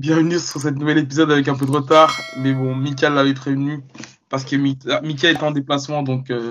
bienvenue 0.00 0.38
sur 0.38 0.58
cet 0.60 0.76
nouvel 0.76 0.96
épisode 0.96 1.30
avec 1.30 1.46
un 1.46 1.54
peu 1.54 1.66
de 1.66 1.70
retard. 1.70 2.18
Mais 2.38 2.54
bon, 2.54 2.74
Mika 2.74 3.10
l'avait 3.10 3.34
prévenu 3.34 3.80
parce 4.30 4.46
que 4.46 4.56
Mika 4.56 5.30
est 5.30 5.42
en 5.42 5.50
déplacement, 5.50 6.02
donc 6.02 6.30
euh, 6.30 6.48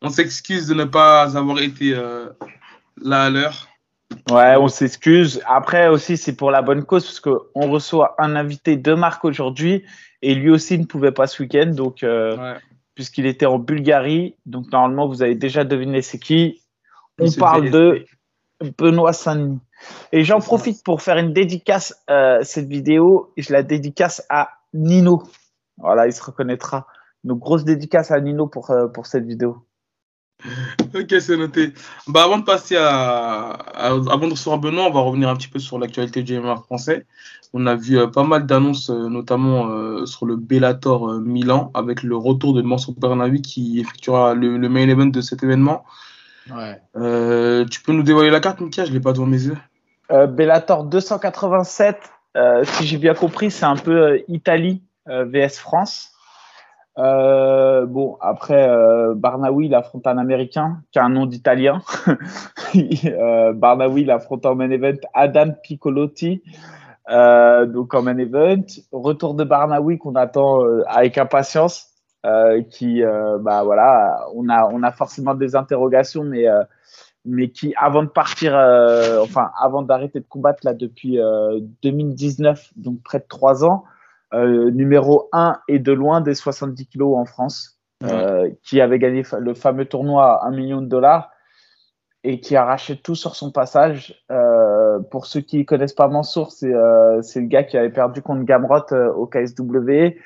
on 0.00 0.08
s'excuse 0.08 0.66
de 0.66 0.72
ne 0.72 0.84
pas 0.84 1.36
avoir 1.36 1.60
été 1.60 1.92
euh, 1.94 2.30
là 3.02 3.24
à 3.24 3.30
l'heure. 3.30 3.68
Ouais, 4.30 4.56
on 4.56 4.68
s'excuse. 4.68 5.42
Après 5.46 5.88
aussi, 5.88 6.16
c'est 6.16 6.34
pour 6.34 6.50
la 6.50 6.62
bonne 6.62 6.84
cause 6.84 7.04
parce 7.04 7.20
qu'on 7.20 7.70
reçoit 7.70 8.14
un 8.18 8.34
invité 8.34 8.78
de 8.78 8.94
marque 8.94 9.26
aujourd'hui 9.26 9.84
et 10.22 10.34
lui 10.34 10.48
aussi 10.48 10.78
ne 10.78 10.86
pouvait 10.86 11.12
pas 11.12 11.26
ce 11.26 11.42
week-end, 11.42 11.72
donc 11.74 12.02
euh, 12.02 12.54
puisqu'il 12.94 13.26
était 13.26 13.46
en 13.46 13.58
Bulgarie. 13.58 14.36
Donc 14.46 14.72
normalement, 14.72 15.06
vous 15.06 15.22
avez 15.22 15.34
déjà 15.34 15.64
deviné 15.64 16.00
c'est 16.00 16.18
qui. 16.18 16.62
On 17.18 17.30
parle 17.32 17.68
de 17.68 18.06
Benoît 18.78 19.12
saint 19.12 19.58
Et 20.12 20.24
j'en 20.24 20.40
profite 20.40 20.82
pour 20.84 21.02
faire 21.02 21.16
une 21.16 21.32
dédicace 21.32 21.94
euh, 22.10 22.40
cette 22.42 22.68
vidéo. 22.68 23.32
Je 23.36 23.52
la 23.52 23.62
dédicace 23.62 24.24
à 24.28 24.50
Nino. 24.74 25.22
Voilà, 25.78 26.06
il 26.06 26.12
se 26.12 26.22
reconnaîtra. 26.22 26.86
Une 27.24 27.34
grosse 27.34 27.64
dédicace 27.64 28.10
à 28.10 28.20
Nino 28.20 28.46
pour, 28.46 28.70
euh, 28.70 28.88
pour 28.88 29.06
cette 29.06 29.24
vidéo. 29.24 29.64
Ok, 30.94 31.14
c'est 31.20 31.36
noté. 31.36 31.72
Bah, 32.08 32.24
avant 32.24 32.38
de 32.38 32.44
passer 32.44 32.76
à, 32.76 33.50
avant 33.50 34.26
de 34.26 34.32
recevoir 34.32 34.58
Benoît, 34.58 34.86
on 34.86 34.92
va 34.92 35.00
revenir 35.00 35.28
un 35.28 35.36
petit 35.36 35.48
peu 35.48 35.58
sur 35.58 35.78
l'actualité 35.78 36.22
du 36.22 36.38
MMA 36.38 36.56
français. 36.56 37.06
On 37.52 37.66
a 37.66 37.74
vu 37.74 37.98
euh, 37.98 38.06
pas 38.06 38.24
mal 38.24 38.46
d'annonces, 38.46 38.90
euh, 38.90 39.08
notamment 39.08 39.70
euh, 39.70 40.06
sur 40.06 40.26
le 40.26 40.36
Bellator 40.36 41.20
Milan, 41.20 41.70
avec 41.74 42.02
le 42.02 42.16
retour 42.16 42.54
de 42.54 42.62
Mansour 42.62 42.94
Bernawi 42.98 43.42
qui 43.42 43.80
effectuera 43.80 44.34
le, 44.34 44.56
main 44.68 44.88
event 44.88 45.06
de 45.06 45.20
cet 45.20 45.42
événement. 45.42 45.84
Ouais. 46.50 46.80
tu 47.66 47.82
peux 47.82 47.92
nous 47.92 48.02
dévoiler 48.02 48.30
la 48.30 48.40
carte, 48.40 48.60
Mika? 48.60 48.84
Je 48.84 48.92
l'ai 48.92 49.00
pas 49.00 49.12
devant 49.12 49.26
mes 49.26 49.42
yeux. 49.42 49.56
Bellator 50.10 50.84
287, 50.84 51.96
si 52.64 52.86
j'ai 52.86 52.98
bien 52.98 53.14
compris, 53.14 53.50
c'est 53.50 53.64
un 53.64 53.76
peu 53.76 54.22
Italie 54.28 54.82
vs 55.06 55.58
France. 55.58 56.10
Euh, 56.98 57.86
bon, 57.86 58.18
après, 58.20 58.68
euh, 58.68 59.14
Barnaoui, 59.14 59.66
il 59.66 59.74
affronte 59.74 60.06
un 60.06 60.18
Américain 60.18 60.82
qui 60.92 60.98
a 60.98 61.04
un 61.04 61.08
nom 61.08 61.26
d'italien. 61.26 61.82
euh, 62.76 63.52
Barnaoui, 63.52 64.02
il 64.02 64.10
affronte 64.10 64.44
en 64.44 64.54
main 64.54 64.70
event 64.70 64.98
Adam 65.14 65.52
Piccolotti. 65.62 66.42
Euh, 67.10 67.66
donc 67.66 67.94
en 67.94 68.02
main 68.02 68.18
event, 68.18 68.64
retour 68.92 69.34
de 69.34 69.44
Barnaoui 69.44 69.98
qu'on 69.98 70.14
attend 70.14 70.64
euh, 70.64 70.82
avec 70.86 71.18
impatience. 71.18 71.86
Euh, 72.26 72.60
qui, 72.60 73.02
bah 73.40 73.62
voilà, 73.64 74.26
on 74.34 74.50
a, 74.50 74.68
on 74.70 74.82
a 74.82 74.92
forcément 74.92 75.34
des 75.34 75.56
interrogations, 75.56 76.22
mais, 76.22 76.44
mais 77.24 77.50
qui, 77.50 77.74
avant 77.76 78.02
de 78.02 78.08
partir, 78.08 78.54
enfin, 79.22 79.50
avant 79.60 79.82
d'arrêter 79.82 80.20
de 80.20 80.26
combattre 80.26 80.60
là 80.64 80.74
depuis 80.74 81.18
2019, 81.82 82.72
donc 82.76 83.02
près 83.02 83.18
de 83.18 83.26
trois 83.28 83.64
ans, 83.64 83.84
euh, 84.32 84.70
numéro 84.70 85.28
1 85.32 85.58
et 85.66 85.80
de 85.80 85.92
loin 85.92 86.20
des 86.20 86.34
70 86.34 86.86
kilos 86.86 87.16
en 87.16 87.24
France, 87.24 87.80
euh, 88.04 88.48
qui 88.62 88.80
avait 88.80 89.00
gagné 89.00 89.24
le 89.40 89.54
fameux 89.54 89.86
tournoi 89.86 90.44
à 90.44 90.46
1 90.46 90.50
million 90.52 90.80
de 90.80 90.86
dollars 90.86 91.30
et 92.22 92.38
qui 92.38 92.54
a 92.54 92.62
arraché 92.62 92.96
tout 92.96 93.16
sur 93.16 93.34
son 93.34 93.50
passage. 93.50 94.22
Euh, 94.30 95.00
pour 95.10 95.26
ceux 95.26 95.40
qui 95.40 95.58
ne 95.58 95.64
connaissent 95.64 95.94
pas 95.94 96.06
Mansour, 96.06 96.52
c'est 96.52 96.68
le 96.68 97.46
gars 97.46 97.64
qui 97.64 97.76
avait 97.76 97.90
perdu 97.90 98.22
contre 98.22 98.44
Gamrot 98.44 98.92
au 99.16 99.26
KSW 99.26 100.16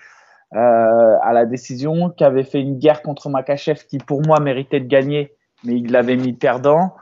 à 0.52 1.32
la 1.32 1.46
décision, 1.46 2.10
qui 2.10 2.24
avait 2.24 2.44
fait 2.44 2.60
une 2.60 2.78
guerre 2.78 3.00
contre 3.00 3.30
Makachev 3.30 3.86
qui 3.88 3.98
pour 3.98 4.20
moi 4.20 4.38
méritait 4.38 4.80
de 4.80 4.86
gagner, 4.86 5.32
mais 5.64 5.74
il 5.74 5.90
l'avait 5.90 6.16
mis 6.16 6.32
perdant. 6.32 6.94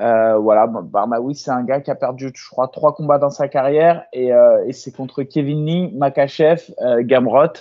Euh, 0.00 0.38
voilà, 0.38 0.66
Barnaoui, 0.66 1.34
c'est 1.34 1.50
un 1.50 1.62
gars 1.62 1.80
qui 1.80 1.90
a 1.90 1.94
perdu, 1.94 2.32
je 2.34 2.48
crois, 2.50 2.68
trois 2.68 2.94
combats 2.94 3.18
dans 3.18 3.30
sa 3.30 3.48
carrière 3.48 4.04
et, 4.12 4.32
euh, 4.32 4.64
et 4.66 4.72
c'est 4.72 4.92
contre 4.92 5.22
Kevin 5.22 5.66
Lee, 5.66 5.92
Makachev, 5.94 6.62
euh, 6.80 7.02
Gamrot. 7.02 7.52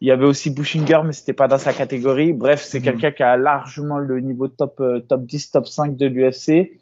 Il 0.00 0.06
y 0.06 0.12
avait 0.12 0.26
aussi 0.26 0.50
Bushinger, 0.50 1.00
mais 1.04 1.12
c'était 1.12 1.32
pas 1.32 1.48
dans 1.48 1.58
sa 1.58 1.72
catégorie. 1.72 2.32
Bref, 2.32 2.62
c'est 2.62 2.78
mhm. 2.78 2.84
quelqu'un 2.84 3.10
qui 3.10 3.22
a 3.24 3.36
largement 3.36 3.98
le 3.98 4.20
niveau 4.20 4.46
top, 4.46 4.78
euh, 4.80 5.00
top 5.00 5.24
10, 5.24 5.50
top 5.50 5.66
5 5.66 5.96
de 5.96 6.06
l'UFC. 6.06 6.78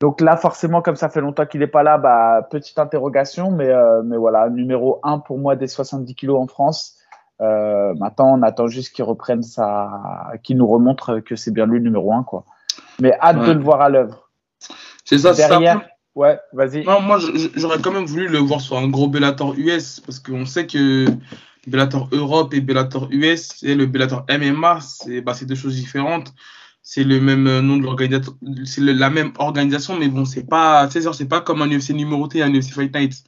Donc 0.00 0.20
là, 0.20 0.36
forcément, 0.36 0.80
comme 0.80 0.94
ça 0.94 1.08
fait 1.08 1.20
longtemps 1.20 1.46
qu'il 1.46 1.58
n'est 1.58 1.66
pas 1.66 1.82
là, 1.82 1.98
bah, 1.98 2.46
petite 2.48 2.78
interrogation, 2.78 3.50
mais, 3.50 3.68
mais 4.04 4.16
voilà, 4.16 4.48
numéro 4.48 5.00
1 5.02 5.18
pour 5.18 5.38
moi 5.38 5.56
des 5.56 5.66
70 5.66 6.14
kilos 6.14 6.40
en 6.40 6.46
France. 6.46 6.97
Maintenant, 7.40 8.38
on 8.38 8.42
attend 8.42 8.68
juste 8.68 8.94
qu'il 8.94 9.04
reprenne 9.04 9.42
sa, 9.42 10.32
qu'il 10.42 10.56
nous 10.56 10.66
remontre 10.66 11.20
que 11.20 11.36
c'est 11.36 11.50
bien 11.50 11.66
lui 11.66 11.78
le 11.78 11.84
numéro 11.84 12.12
1, 12.12 12.24
quoi. 12.24 12.44
Mais 13.00 13.12
hâte 13.20 13.44
de 13.44 13.52
le 13.52 13.62
voir 13.62 13.80
à 13.80 13.88
l'œuvre. 13.88 14.30
C'est 15.04 15.18
ça, 15.18 15.32
Derrière, 15.32 15.80
ça. 15.80 15.86
Ouais, 16.14 16.38
vas-y. 16.52 16.84
Non, 16.84 17.00
moi, 17.00 17.18
j'aurais 17.54 17.78
quand 17.80 17.92
même 17.92 18.04
voulu 18.04 18.26
le 18.26 18.38
voir 18.38 18.60
sur 18.60 18.76
un 18.76 18.88
gros 18.88 19.08
Bellator 19.08 19.54
US 19.56 20.00
parce 20.00 20.18
qu'on 20.18 20.46
sait 20.46 20.66
que 20.66 21.06
Bellator 21.68 22.08
Europe 22.12 22.52
et 22.54 22.60
Bellator 22.60 23.08
US 23.12 23.62
et 23.62 23.74
le 23.74 23.86
Bellator 23.86 24.26
MMA, 24.28 24.80
c'est 24.80 25.20
bah, 25.20 25.34
deux 25.40 25.54
choses 25.54 25.76
différentes. 25.76 26.34
C'est 26.82 27.04
le 27.04 27.20
même 27.20 27.60
nom 27.60 27.76
de 27.76 27.82
l'organisation, 27.82 28.36
c'est 28.64 28.80
la 28.80 29.10
même 29.10 29.32
organisation, 29.38 29.96
mais 29.96 30.08
bon, 30.08 30.24
c'est 30.24 30.48
pas, 30.48 30.88
c'est 30.90 31.28
pas 31.28 31.40
comme 31.40 31.62
un 31.62 31.68
UFC 31.68 31.90
numéroté, 31.90 32.42
un 32.42 32.52
UFC 32.52 32.72
Fight 32.72 32.94
Night. 32.94 33.24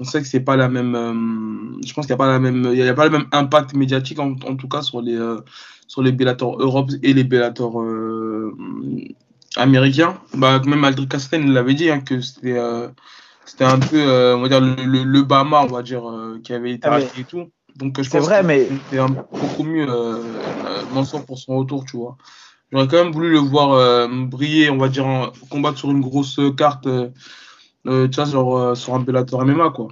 On 0.00 0.04
sait 0.04 0.22
que 0.22 0.28
c'est 0.28 0.40
pas 0.40 0.56
la 0.56 0.68
même, 0.68 0.94
euh, 0.94 1.82
je 1.84 1.92
pense 1.92 2.06
qu'il 2.06 2.14
n'y 2.14 2.20
a 2.20 2.24
pas 2.24 2.28
la 2.28 2.38
même, 2.38 2.68
il 2.70 2.78
y 2.78 2.88
a 2.88 2.94
pas 2.94 3.06
le 3.06 3.10
même 3.10 3.26
impact 3.32 3.74
médiatique 3.74 4.20
en, 4.20 4.36
en 4.46 4.54
tout 4.54 4.68
cas 4.68 4.80
sur 4.82 5.02
les, 5.02 5.16
euh, 5.16 5.40
sur 5.88 6.02
les 6.02 6.12
Bellator 6.12 6.60
Europe 6.60 6.90
et 7.02 7.12
les 7.12 7.24
Bellator 7.24 7.80
euh, 7.80 8.54
américains. 9.56 10.16
Bah, 10.34 10.60
même 10.64 10.84
Aldrich 10.84 11.08
Castagne 11.08 11.50
l'avait 11.50 11.74
dit 11.74 11.90
hein, 11.90 11.98
que 11.98 12.20
c'était 12.20 12.56
c'était 13.44 13.64
un 13.64 13.80
peu 13.80 14.34
on 14.36 14.42
va 14.42 14.48
dire 14.48 14.60
le, 14.60 15.02
le, 15.02 15.22
Bama 15.22 15.62
on 15.62 15.66
va 15.72 15.82
dire 15.82 16.04
qui 16.44 16.52
avait 16.52 16.72
été 16.72 16.86
ah, 16.88 17.00
et 17.00 17.24
tout. 17.24 17.50
Donc 17.74 18.00
je 18.00 18.08
pense 18.08 18.22
vrai, 18.22 18.44
mais 18.44 18.68
c'était 18.68 19.02
beaucoup 19.32 19.64
mieux 19.64 19.86
Mansour 20.92 21.24
pour 21.26 21.38
son 21.38 21.56
retour, 21.56 21.84
tu 21.84 21.96
vois. 21.96 22.16
J'aurais 22.70 22.86
quand 22.86 23.02
même 23.02 23.12
voulu 23.12 23.30
le 23.30 23.38
voir 23.38 24.08
briller, 24.08 24.70
on 24.70 24.76
va 24.76 24.88
dire, 24.88 25.32
combattre 25.50 25.78
sur 25.78 25.90
une 25.90 26.00
grosse 26.00 26.38
carte, 26.56 26.86
tu 27.88 28.16
vois, 28.16 28.26
sur, 28.26 28.76
sur 28.76 28.94
un 28.94 29.00
Bellator 29.00 29.44
MMA, 29.44 29.70
quoi. 29.70 29.88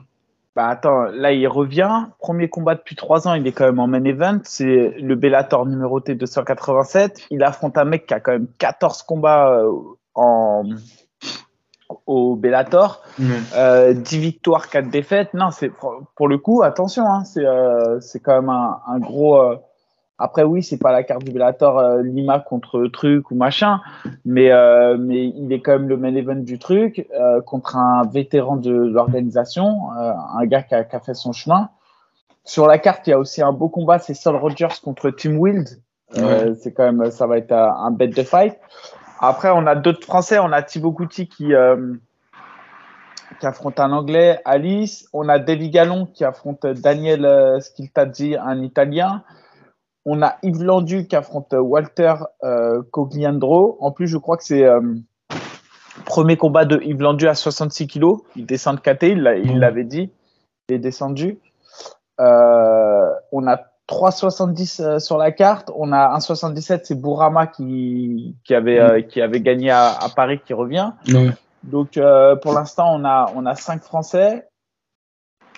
Bah 0.56 0.68
attends, 0.68 1.04
là 1.12 1.32
il 1.32 1.46
revient. 1.46 2.06
Premier 2.18 2.48
combat 2.48 2.74
depuis 2.74 2.96
trois 2.96 3.28
ans, 3.28 3.34
il 3.34 3.46
est 3.46 3.52
quand 3.52 3.66
même 3.66 3.78
en 3.78 3.86
main 3.86 4.02
event. 4.04 4.38
C'est 4.44 4.94
le 4.98 5.14
Bellator 5.14 5.66
numéroté 5.66 6.14
287. 6.14 7.26
Il 7.30 7.44
affronte 7.44 7.76
un 7.76 7.84
mec 7.84 8.06
qui 8.06 8.14
a 8.14 8.20
quand 8.20 8.32
même 8.32 8.48
14 8.58 9.02
combats 9.02 9.50
euh, 9.50 9.70
en 10.14 10.64
au 12.06 12.36
Bellator. 12.36 13.02
10 13.18 13.26
euh, 13.54 13.94
victoires, 14.12 14.70
4 14.70 14.88
défaites. 14.88 15.34
Non, 15.34 15.50
c'est 15.50 15.70
pour 15.70 16.26
le 16.26 16.38
coup, 16.38 16.62
attention, 16.62 17.06
hein, 17.06 17.24
c'est 17.26 17.44
euh, 17.44 18.00
quand 18.24 18.40
même 18.40 18.48
un, 18.48 18.80
un 18.86 18.98
gros 18.98 19.38
après, 20.19 20.44
oui, 20.44 20.62
c'est 20.62 20.78
pas 20.78 20.93
la 20.93 21.03
carte 21.03 21.25
du 21.25 21.31
Bellator 21.31 21.78
euh, 21.78 22.03
Lima 22.03 22.41
contre 22.41 22.87
truc 22.87 23.31
ou 23.31 23.34
machin, 23.34 23.81
mais 24.25 24.50
euh, 24.50 24.97
mais 24.99 25.27
il 25.27 25.53
est 25.53 25.60
quand 25.60 25.72
même 25.72 25.88
le 25.88 25.99
main 25.99 26.15
event 26.15 26.37
du 26.37 26.59
truc 26.59 27.06
euh, 27.15 27.43
contre 27.43 27.77
un 27.77 28.03
vétéran 28.06 28.56
de 28.56 28.72
l'organisation, 28.72 29.91
un 29.93 30.47
gars 30.47 30.62
qui 30.62 30.75
a, 30.75 30.84
qui 30.84 30.97
a, 30.97 31.00
fait 31.00 31.15
son 31.15 31.32
chemin. 31.32 31.69
Sur 32.44 32.66
la 32.66 32.78
carte, 32.78 33.06
il 33.06 33.10
y 33.10 33.12
a 33.12 33.19
aussi 33.19 33.43
un 33.43 33.53
beau 33.53 33.69
combat, 33.69 33.99
c'est 33.99 34.15
Sol 34.15 34.37
Rogers 34.37 34.81
contre 34.82 35.10
Tim 35.10 35.37
Wild. 35.37 35.69
C'est 36.15 36.72
quand 36.72 36.91
même, 36.91 37.10
ça 37.10 37.26
va 37.26 37.37
être 37.37 37.53
un 37.53 37.91
bet 37.91 38.09
de 38.09 38.22
fight. 38.22 38.56
Après, 39.21 39.50
on 39.50 39.66
a 39.66 39.75
d'autres 39.75 40.05
Français, 40.05 40.38
on 40.38 40.53
a 40.53 40.62
Thibaut 40.62 40.93
Couty 40.93 41.28
qui 41.28 41.53
qui 43.41 43.47
affronte 43.47 43.81
un 43.81 43.93
Anglais, 43.93 44.41
Alice. 44.47 45.09
On 45.12 45.28
a 45.28 45.38
David 45.38 45.72
Gallon 45.72 46.06
qui 46.06 46.25
affronte 46.25 46.65
Daniel 46.65 47.60
Skiltadzi, 47.60 48.37
un 48.37 48.62
Italien. 48.62 49.25
On 50.09 50.22
a 50.22 50.37
Yves 50.44 50.62
Landu 50.62 51.09
qui 51.09 51.17
affronte 51.17 51.53
Walter 51.53 52.15
euh, 52.44 52.81
Cogliandro. 52.93 53.77
En 53.81 53.91
plus, 53.91 54.06
je 54.06 54.17
crois 54.17 54.37
que 54.37 54.44
c'est 54.44 54.62
euh, 54.62 54.81
premier 56.05 56.37
combat 56.37 56.65
de 56.65 56.81
Yves 56.81 57.03
Landu 57.03 57.27
à 57.27 57.34
66 57.34 57.89
kilos. 57.89 58.21
Il 58.37 58.47
descend 58.47 58.77
de 58.77 58.81
KT, 58.81 59.03
il 59.03 59.21
mm. 59.21 59.59
l'avait 59.59 59.84
dit. 59.84 60.12
Il 60.69 60.76
est 60.76 60.79
descendu. 60.79 61.41
Euh, 62.20 63.11
on 63.32 63.49
a 63.49 63.56
3,70 63.88 64.81
euh, 64.81 64.99
sur 65.00 65.19
la 65.19 65.32
carte. 65.32 65.73
On 65.75 65.91
a 65.91 66.17
1,77, 66.19 66.82
c'est 66.85 66.94
Bourama 66.94 67.49
qui, 67.49 68.37
qui, 68.44 68.55
avait, 68.55 69.09
qui 69.09 69.20
avait 69.20 69.41
gagné 69.41 69.73
à, 69.73 69.99
Paris 70.14 70.41
qui 70.47 70.55
revient. 70.55 70.93
Donc, 71.64 71.99
pour 72.43 72.52
l'instant, 72.52 72.94
on 72.94 73.05
a, 73.05 73.32
on 73.35 73.44
a 73.44 73.56
5 73.56 73.82
Français. 73.82 74.47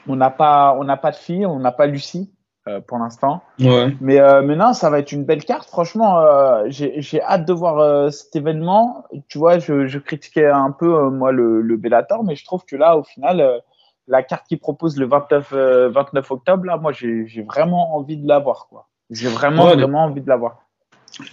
On 0.09 0.17
n'a 0.17 0.31
pas, 0.31 0.75
on 0.79 0.85
n'a 0.85 0.97
pas 0.97 1.11
de 1.11 1.17
filles, 1.17 1.45
on 1.45 1.59
n'a 1.59 1.73
pas 1.73 1.87
Lucie. 1.87 2.33
Euh, 2.69 2.81
pour 2.81 2.99
l'instant. 2.99 3.43
Ouais. 3.61 3.97
Mais, 4.01 4.21
euh, 4.21 4.43
mais 4.43 4.55
non, 4.55 4.75
ça 4.75 4.91
va 4.91 4.99
être 4.99 5.13
une 5.13 5.25
belle 5.25 5.45
carte. 5.45 5.69
Franchement, 5.69 6.19
euh, 6.21 6.67
j'ai 6.69 7.23
hâte 7.23 7.47
de 7.47 7.53
voir 7.53 8.13
cet 8.13 8.37
événement. 8.37 9.05
Tu 9.29 9.39
vois, 9.39 9.59
je, 9.59 9.87
je 9.87 9.99
critiquais 9.99 10.47
un 10.47 10.71
peu, 10.71 11.09
moi, 11.09 11.33
le, 11.33 11.63
le 11.63 11.77
Bellator, 11.77 12.25
mais 12.25 12.37
je 12.37 12.45
trouve 12.45 12.65
que 12.67 12.77
là, 12.77 12.99
au 12.99 13.05
final, 13.05 13.63
la 14.07 14.23
carte 14.23 14.47
qui 14.49 14.57
propose 14.57 14.99
le 14.99 15.07
29, 15.07 15.53
29 15.93 16.31
octobre, 16.31 16.65
là, 16.67 16.77
moi, 16.77 16.93
j'ai 16.93 17.43
vraiment 17.43 17.97
envie 17.97 18.19
de 18.19 18.29
la 18.29 18.39
voir. 18.39 18.69
J'ai 19.11 19.29
vraiment, 19.29 19.67
vraiment 19.67 20.05
envie 20.05 20.21
de 20.21 20.29
la 20.29 20.37
voir. 20.37 20.59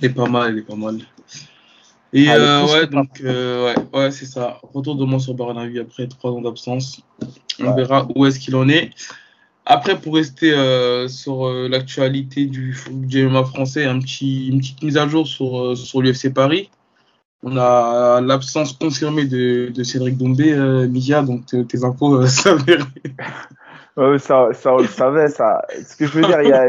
Elle 0.01 0.11
est 0.11 0.13
pas 0.13 0.29
mal, 0.29 0.51
elle 0.51 0.59
est 0.59 0.61
pas 0.61 0.75
mal. 0.75 0.99
Et 2.13 2.29
ah, 2.29 2.63
ouais, 2.63 2.87
donc, 2.87 3.09
ouais, 3.21 3.75
ouais 3.93 4.11
c'est 4.11 4.25
ça. 4.25 4.59
Retour 4.73 4.95
de 4.95 5.03
moi 5.03 5.19
sur 5.19 5.33
Baranavi 5.33 5.79
après 5.79 6.07
trois 6.07 6.31
ans 6.31 6.41
d'absence. 6.41 7.01
On 7.61 7.73
verra 7.73 8.07
où 8.15 8.25
est-ce 8.25 8.39
qu'il 8.39 8.55
en 8.55 8.69
est. 8.69 8.91
Après, 9.65 9.99
pour 9.99 10.15
rester 10.15 10.53
sur 11.07 11.49
l'actualité 11.49 12.45
du, 12.45 12.77
du 12.91 13.27
MMA 13.27 13.45
français, 13.45 13.85
un 13.85 13.99
petit, 13.99 14.49
une 14.49 14.59
petite 14.59 14.83
mise 14.83 14.97
à 14.97 15.07
jour 15.07 15.27
sur, 15.27 15.75
sur 15.75 16.01
l'UFC 16.01 16.33
Paris. 16.33 16.69
On 17.47 17.57
a 17.57 18.21
l'absence 18.21 18.73
confirmée 18.73 19.25
de, 19.25 19.69
de 19.69 19.83
Cédric 19.83 20.17
Doumbé, 20.17 20.51
euh, 20.51 20.87
Mia, 20.87 21.21
donc 21.21 21.45
tes 21.45 21.83
infos 21.83 22.15
euh, 22.15 22.25
s'avèrent. 22.27 22.87
ouais, 23.97 24.17
ça, 24.17 24.49
ça, 24.53 24.73
on 24.73 24.79
le 24.79 24.87
savait, 24.87 25.27
ça. 25.27 25.61
Ce 25.87 25.95
que 25.95 26.07
je 26.07 26.11
veux 26.13 26.25
dire, 26.25 26.41
il 26.41 26.49
y 26.49 26.53
a, 26.53 26.65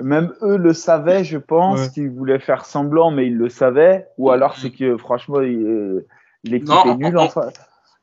même 0.00 0.32
eux 0.42 0.56
le 0.56 0.72
savaient, 0.74 1.24
je 1.24 1.38
pense, 1.38 1.88
qu'ils 1.88 2.08
voulaient 2.08 2.38
faire 2.38 2.66
semblant, 2.66 3.10
mais 3.10 3.26
ils 3.26 3.36
le 3.36 3.48
savaient. 3.48 4.06
Ou 4.16 4.30
alors, 4.30 4.56
c'est 4.56 4.70
que 4.70 4.96
franchement, 4.96 5.40
l'équipe 5.40 6.86
est 6.86 6.94
nulle. 6.94 7.18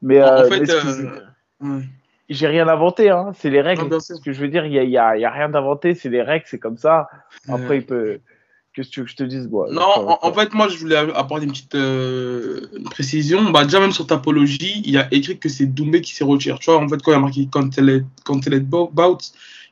Mais, 0.02 0.22
en, 0.22 0.28
euh, 0.28 0.50
fait, 0.50 0.70
euh, 0.70 1.80
j'ai 2.30 2.48
rien 2.48 2.68
inventé, 2.68 3.10
hein. 3.10 3.32
c'est 3.38 3.50
les 3.50 3.62
règles. 3.62 4.02
ce 4.02 4.14
que 4.22 4.34
je 4.34 4.42
veux 4.42 4.50
dire, 4.50 4.66
il 4.66 4.72
n'y 4.72 4.80
a, 4.80 4.84
y 4.84 4.98
a, 4.98 5.18
y 5.18 5.26
a, 5.26 5.32
rien 5.32 5.50
d'inventé, 5.50 5.96
c'est 5.96 6.10
les 6.10 6.22
règles, 6.22 6.46
c'est 6.48 6.60
comme 6.60 6.78
ça. 6.78 7.08
Après, 7.48 7.78
il 7.78 7.86
peut. 7.86 8.20
Qu'est-ce 8.74 8.90
que 8.90 8.94
tu 8.94 9.00
veux 9.00 9.06
que 9.06 9.12
je 9.12 9.16
te 9.16 9.24
dise 9.24 9.50
Non, 9.72 10.20
en, 10.22 10.34
fait, 10.34 10.54
moi, 10.54 10.68
je 10.68 10.78
voulais 10.78 10.98
apporter 10.98 11.46
une 11.46 11.52
petite 11.52 11.74
euh, 11.74 12.68
précision. 12.92 13.50
Bah, 13.50 13.64
déjà, 13.64 13.80
même 13.80 13.92
sur 13.92 14.06
Tapologie, 14.06 14.84
il 14.86 14.92
y 14.92 15.00
a 15.00 15.08
écrit 15.12 15.40
que 15.40 15.50
c'est 15.50 15.66
Doumbé 15.66 16.02
qui 16.02 16.14
s'est 16.14 16.24
retiré. 16.24 16.60
Tu 16.60 16.70
vois, 16.70 16.80
en 16.80 16.88
fait, 16.88 17.02
quand 17.02 17.12
il 17.12 17.16
y 17.16 17.18
a 17.18 17.20
marqué 17.20 17.42
est 17.42 18.60
bout, 18.60 18.92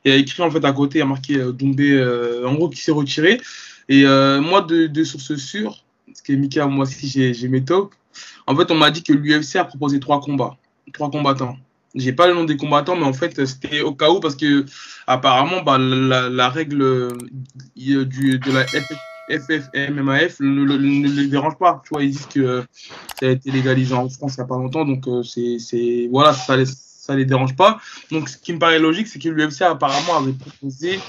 il 0.04 0.10
y 0.10 0.14
a 0.14 0.16
écrit 0.16 0.42
en 0.42 0.50
fait 0.50 0.64
à 0.64 0.72
côté, 0.72 0.98
il 0.98 1.00
y 1.00 1.02
a 1.02 1.06
marqué 1.06 1.36
euh, 1.36 1.52
Doumbé, 1.52 1.92
euh, 1.92 2.48
en 2.48 2.54
gros, 2.54 2.68
qui 2.68 2.80
s'est 2.80 2.90
retiré. 2.90 3.40
Et 3.88 4.04
moi, 4.04 4.62
de, 4.62 4.88
de 4.88 5.04
sources 5.04 5.36
sûres, 5.36 5.84
parce 6.06 6.20
que 6.22 6.32
Mika, 6.32 6.66
moi 6.66 6.82
aussi, 6.82 7.06
j'ai 7.32 7.48
mes 7.48 7.64
talks. 7.64 7.92
En 8.48 8.56
fait, 8.56 8.72
on 8.72 8.74
m'a 8.74 8.90
dit 8.90 9.04
que 9.04 9.12
l'UFC 9.12 9.56
a 9.56 9.64
proposé 9.64 10.00
trois 10.00 10.20
combats, 10.20 10.56
trois 10.92 11.10
combattants. 11.10 11.56
J'ai 11.96 12.12
pas 12.12 12.26
le 12.26 12.34
nom 12.34 12.44
des 12.44 12.56
combattants, 12.56 12.96
mais 12.96 13.04
en 13.04 13.12
fait, 13.12 13.44
c'était 13.46 13.80
au 13.80 13.94
cas 13.94 14.10
où 14.10 14.20
parce 14.20 14.36
que 14.36 14.64
apparemment, 15.06 15.62
bah, 15.62 15.78
la, 15.78 16.48
règle 16.50 16.82
euh, 16.82 17.10
du, 17.74 18.38
de 18.38 18.52
la 18.52 18.66
FFMMAF 19.28 20.40
ne, 20.40 20.76
les 20.76 21.26
dérange 21.28 21.56
pas. 21.58 21.82
Tu 21.84 21.90
vois, 21.90 22.02
ils 22.02 22.10
disent 22.10 22.26
que 22.26 22.64
ça 23.18 23.26
a 23.26 23.30
été 23.30 23.50
légalisé 23.50 23.94
en 23.94 24.08
France 24.08 24.34
il 24.36 24.40
n'y 24.40 24.44
a 24.44 24.46
pas 24.46 24.56
longtemps, 24.56 24.84
donc 24.84 25.08
euh, 25.08 25.22
c'est 25.22 26.08
voilà, 26.10 26.32
ça 26.32 26.56
les, 26.56 26.66
ça 26.66 27.16
les 27.16 27.24
dérange 27.24 27.56
pas. 27.56 27.80
Donc, 28.10 28.28
ce 28.28 28.36
qui 28.36 28.52
me 28.52 28.58
paraît 28.58 28.78
logique, 28.78 29.06
c'est 29.06 29.18
que 29.18 29.28
l'UFC 29.28 29.62
apparemment 29.62 30.18
avait 30.18 30.32
proposé 30.32 31.00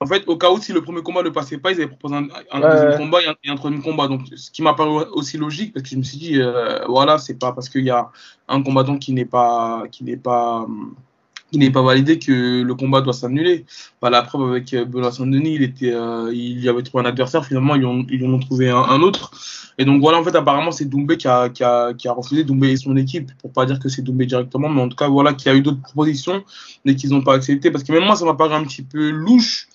en 0.00 0.06
fait, 0.06 0.22
au 0.28 0.36
cas 0.36 0.50
où 0.50 0.60
si 0.60 0.72
le 0.72 0.80
premier 0.80 1.02
combat 1.02 1.22
ne 1.24 1.30
passait 1.30 1.58
pas, 1.58 1.72
ils 1.72 1.76
avaient 1.76 1.88
proposé 1.88 2.14
un, 2.14 2.60
deuxième 2.60 2.96
combat 2.96 3.18
et 3.22 3.50
un, 3.50 3.56
troisième 3.56 3.82
combat. 3.82 4.06
Donc, 4.06 4.22
ce 4.36 4.50
qui 4.50 4.62
m'a 4.62 4.74
paru 4.74 5.04
aussi 5.12 5.38
logique, 5.38 5.72
parce 5.74 5.82
que 5.82 5.88
je 5.88 5.96
me 5.96 6.04
suis 6.04 6.18
dit, 6.18 6.40
euh, 6.40 6.84
voilà, 6.86 7.18
c'est 7.18 7.34
pas 7.34 7.52
parce 7.52 7.68
qu'il 7.68 7.84
y 7.84 7.90
a 7.90 8.10
un 8.46 8.62
combattant 8.62 8.96
qui 8.96 9.12
n'est 9.12 9.24
pas, 9.24 9.84
qui 9.90 10.04
n'est 10.04 10.16
pas, 10.16 10.68
qui 11.50 11.58
n'est 11.58 11.72
pas 11.72 11.82
validé 11.82 12.20
que 12.20 12.62
le 12.62 12.74
combat 12.76 13.00
doit 13.00 13.12
s'annuler. 13.12 13.64
Bah, 14.00 14.08
la 14.08 14.22
preuve 14.22 14.48
avec 14.52 14.72
euh, 14.72 14.84
Benoît 14.84 15.10
Saint-Denis, 15.10 15.54
il 15.54 15.62
était, 15.64 15.92
euh, 15.92 16.30
il 16.32 16.60
y 16.60 16.68
avait 16.68 16.82
trouvé 16.84 17.02
un 17.02 17.06
adversaire. 17.08 17.44
Finalement, 17.44 17.74
ils 17.74 17.84
ont, 17.84 18.06
ils 18.08 18.24
ont 18.24 18.38
trouvé 18.38 18.70
un, 18.70 19.00
autre. 19.00 19.32
Et 19.78 19.84
donc 19.84 20.00
voilà, 20.00 20.18
en 20.18 20.22
fait, 20.22 20.36
apparemment, 20.36 20.70
c'est 20.70 20.84
Doumbé 20.84 21.16
qui 21.16 21.26
a, 21.26 21.48
qui 21.48 21.64
a, 21.64 21.92
qui 21.94 22.06
a 22.06 22.12
refusé 22.12 22.44
Doumbé 22.44 22.70
et 22.70 22.76
son 22.76 22.96
équipe, 22.96 23.32
pour 23.42 23.52
pas 23.52 23.66
dire 23.66 23.80
que 23.80 23.88
c'est 23.88 24.02
Doumbé 24.02 24.26
directement, 24.26 24.68
mais 24.68 24.80
en 24.80 24.88
tout 24.88 24.96
cas, 24.96 25.08
voilà, 25.08 25.32
qu'il 25.32 25.50
y 25.50 25.54
a 25.54 25.58
eu 25.58 25.60
d'autres 25.60 25.82
propositions, 25.82 26.44
mais 26.84 26.94
qu'ils 26.94 27.10
n'ont 27.10 27.22
pas 27.22 27.34
accepté. 27.34 27.72
Parce 27.72 27.82
que 27.82 27.90
même 27.90 28.04
moi, 28.04 28.14
ça 28.14 28.24
m'a 28.24 28.34
paru 28.34 28.54
un 28.54 28.62
petit 28.62 28.82
peu 28.82 29.10
louche 29.10 29.68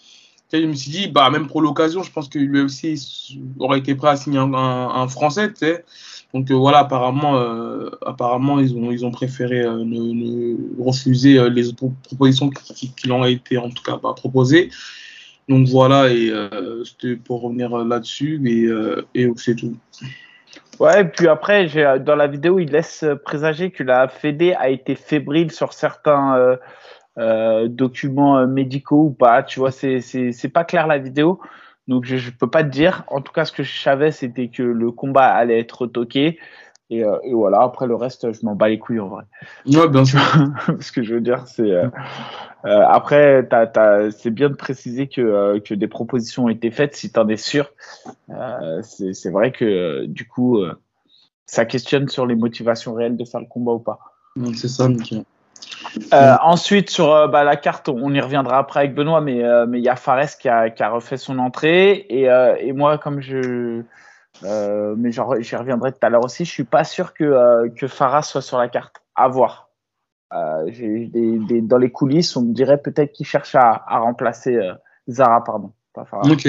je 0.61 0.67
me 0.67 0.73
suis 0.73 0.91
dit, 0.91 1.07
bah, 1.07 1.29
même 1.29 1.47
pour 1.47 1.61
l'occasion, 1.61 2.03
je 2.03 2.11
pense 2.11 2.29
que 2.29 2.63
aussi 2.63 3.39
aurait 3.59 3.79
été 3.79 3.95
prêt 3.95 4.09
à 4.09 4.15
signer 4.15 4.39
un, 4.39 5.07
Français. 5.07 5.51
Donc 6.33 6.49
euh, 6.49 6.55
voilà, 6.55 6.79
apparemment, 6.79 7.37
euh, 7.37 7.91
apparemment 8.05 8.59
ils, 8.59 8.75
ont, 8.75 8.91
ils 8.91 9.05
ont 9.05 9.11
préféré 9.11 9.61
euh, 9.61 9.83
ne, 9.83 10.83
refuser 10.83 11.49
les 11.49 11.65
propositions 12.03 12.49
qui, 12.49 12.91
qui, 12.91 13.11
ont 13.11 13.23
été 13.25 13.57
en 13.57 13.69
tout 13.69 13.83
cas 13.83 13.99
bah, 14.01 14.13
proposées. 14.15 14.69
Donc 15.49 15.67
voilà, 15.67 16.07
et 16.09 16.31
c'était 16.85 17.17
pour 17.17 17.41
revenir 17.41 17.77
là-dessus, 17.77 18.41
et, 18.45 19.19
et 19.19 19.29
c'est 19.35 19.55
tout. 19.55 19.75
Ouais, 20.79 21.01
et 21.01 21.03
puis 21.03 21.27
après, 21.27 21.99
dans 21.99 22.15
la 22.15 22.27
vidéo, 22.27 22.59
il 22.59 22.71
laisse 22.71 23.03
présager 23.25 23.69
que 23.69 23.83
la 23.83 24.07
Fédé 24.07 24.53
a 24.53 24.69
été 24.69 24.95
fébrile 24.95 25.51
sur 25.51 25.73
certains 25.73 26.57
euh, 27.19 27.67
documents 27.67 28.39
euh, 28.39 28.47
médicaux 28.47 29.03
ou 29.03 29.11
pas. 29.11 29.43
Tu 29.43 29.59
vois, 29.59 29.71
c'est 29.71 30.01
c'est 30.01 30.49
pas 30.49 30.63
clair 30.63 30.87
la 30.87 30.97
vidéo. 30.97 31.39
Donc 31.87 32.05
je, 32.05 32.17
je 32.17 32.31
peux 32.31 32.49
pas 32.49 32.63
te 32.63 32.69
dire. 32.69 33.03
En 33.07 33.21
tout 33.21 33.33
cas, 33.33 33.45
ce 33.45 33.51
que 33.51 33.63
je 33.63 33.79
savais, 33.79 34.11
c'était 34.11 34.47
que 34.47 34.63
le 34.63 34.91
combat 34.91 35.27
allait 35.27 35.59
être 35.59 35.85
toqué. 35.85 36.39
Et, 36.89 37.03
euh, 37.03 37.17
et, 37.23 37.33
voilà, 37.33 37.61
après 37.61 37.87
le 37.87 37.95
reste, 37.95 38.31
je 38.33 38.45
m'en 38.45 38.55
bats 38.55 38.69
les 38.69 38.77
couilles 38.77 38.99
en 38.99 39.07
vrai. 39.07 39.23
Ouais, 39.65 39.87
bien 39.87 40.05
sûr. 40.05 40.19
ce 40.79 40.91
que 40.91 41.03
je 41.03 41.15
veux 41.15 41.21
dire, 41.21 41.47
c'est. 41.47 41.71
Euh, 41.71 41.87
euh 42.65 42.83
après, 42.87 43.47
c'est 44.11 44.31
bien 44.31 44.49
de 44.49 44.55
préciser 44.55 45.07
que, 45.07 45.59
que 45.59 45.73
des 45.73 45.87
propositions 45.87 46.45
ont 46.45 46.49
été 46.49 46.71
faites 46.71 46.95
si 46.95 47.11
tu 47.11 47.19
en 47.19 47.27
es 47.27 47.37
sûr. 47.37 47.71
c'est 48.81 49.29
vrai 49.29 49.51
que 49.51 50.05
du 50.05 50.27
coup, 50.27 50.63
ça 51.45 51.65
questionne 51.65 52.07
sur 52.07 52.25
les 52.25 52.35
motivations 52.35 52.93
réelles 52.93 53.17
de 53.17 53.25
faire 53.25 53.41
le 53.41 53.47
combat 53.47 53.73
ou 53.73 53.79
pas. 53.79 53.99
C'est 54.55 54.67
ça, 54.67 54.87
Mickey. 54.87 55.23
Euh, 56.13 56.35
ensuite, 56.41 56.89
sur 56.89 57.13
euh, 57.13 57.27
bah, 57.27 57.43
la 57.43 57.55
carte, 57.55 57.89
on 57.89 58.13
y 58.13 58.19
reviendra 58.19 58.57
après 58.57 58.81
avec 58.81 58.95
Benoît, 58.95 59.21
mais 59.21 59.43
euh, 59.43 59.65
mais 59.67 59.79
il 59.79 59.83
y 59.83 59.89
a 59.89 59.95
Fares 59.95 60.37
qui 60.39 60.49
a, 60.49 60.69
qui 60.69 60.83
a 60.83 60.89
refait 60.89 61.17
son 61.17 61.39
entrée 61.39 62.05
et, 62.09 62.29
et 62.59 62.73
moi, 62.73 62.97
comme 62.97 63.21
je 63.21 63.81
mais 64.41 65.11
j'y 65.11 65.55
reviendrai 65.55 65.91
tout 65.91 65.99
à 66.01 66.09
l'heure 66.09 66.25
aussi, 66.25 66.45
je 66.45 66.51
suis 66.51 66.63
pas 66.63 66.83
sûr 66.83 67.13
que 67.13 67.69
que 67.69 67.87
soit 67.87 68.41
sur 68.41 68.57
la 68.57 68.67
carte. 68.67 69.01
À 69.15 69.27
voir. 69.27 69.69
Des, 70.33 71.07
des, 71.09 71.61
dans 71.61 71.77
les 71.77 71.91
coulisses, 71.91 72.35
on 72.35 72.41
me 72.41 72.53
dirait 72.53 72.79
peut-être 72.79 73.11
qu'il 73.13 73.27
cherche 73.27 73.53
à, 73.53 73.83
à 73.87 73.99
remplacer 73.99 74.59
Zara, 75.07 75.43
pardon. 75.43 75.71
Pas 75.93 76.05
Faras. 76.05 76.27
Ok. 76.27 76.47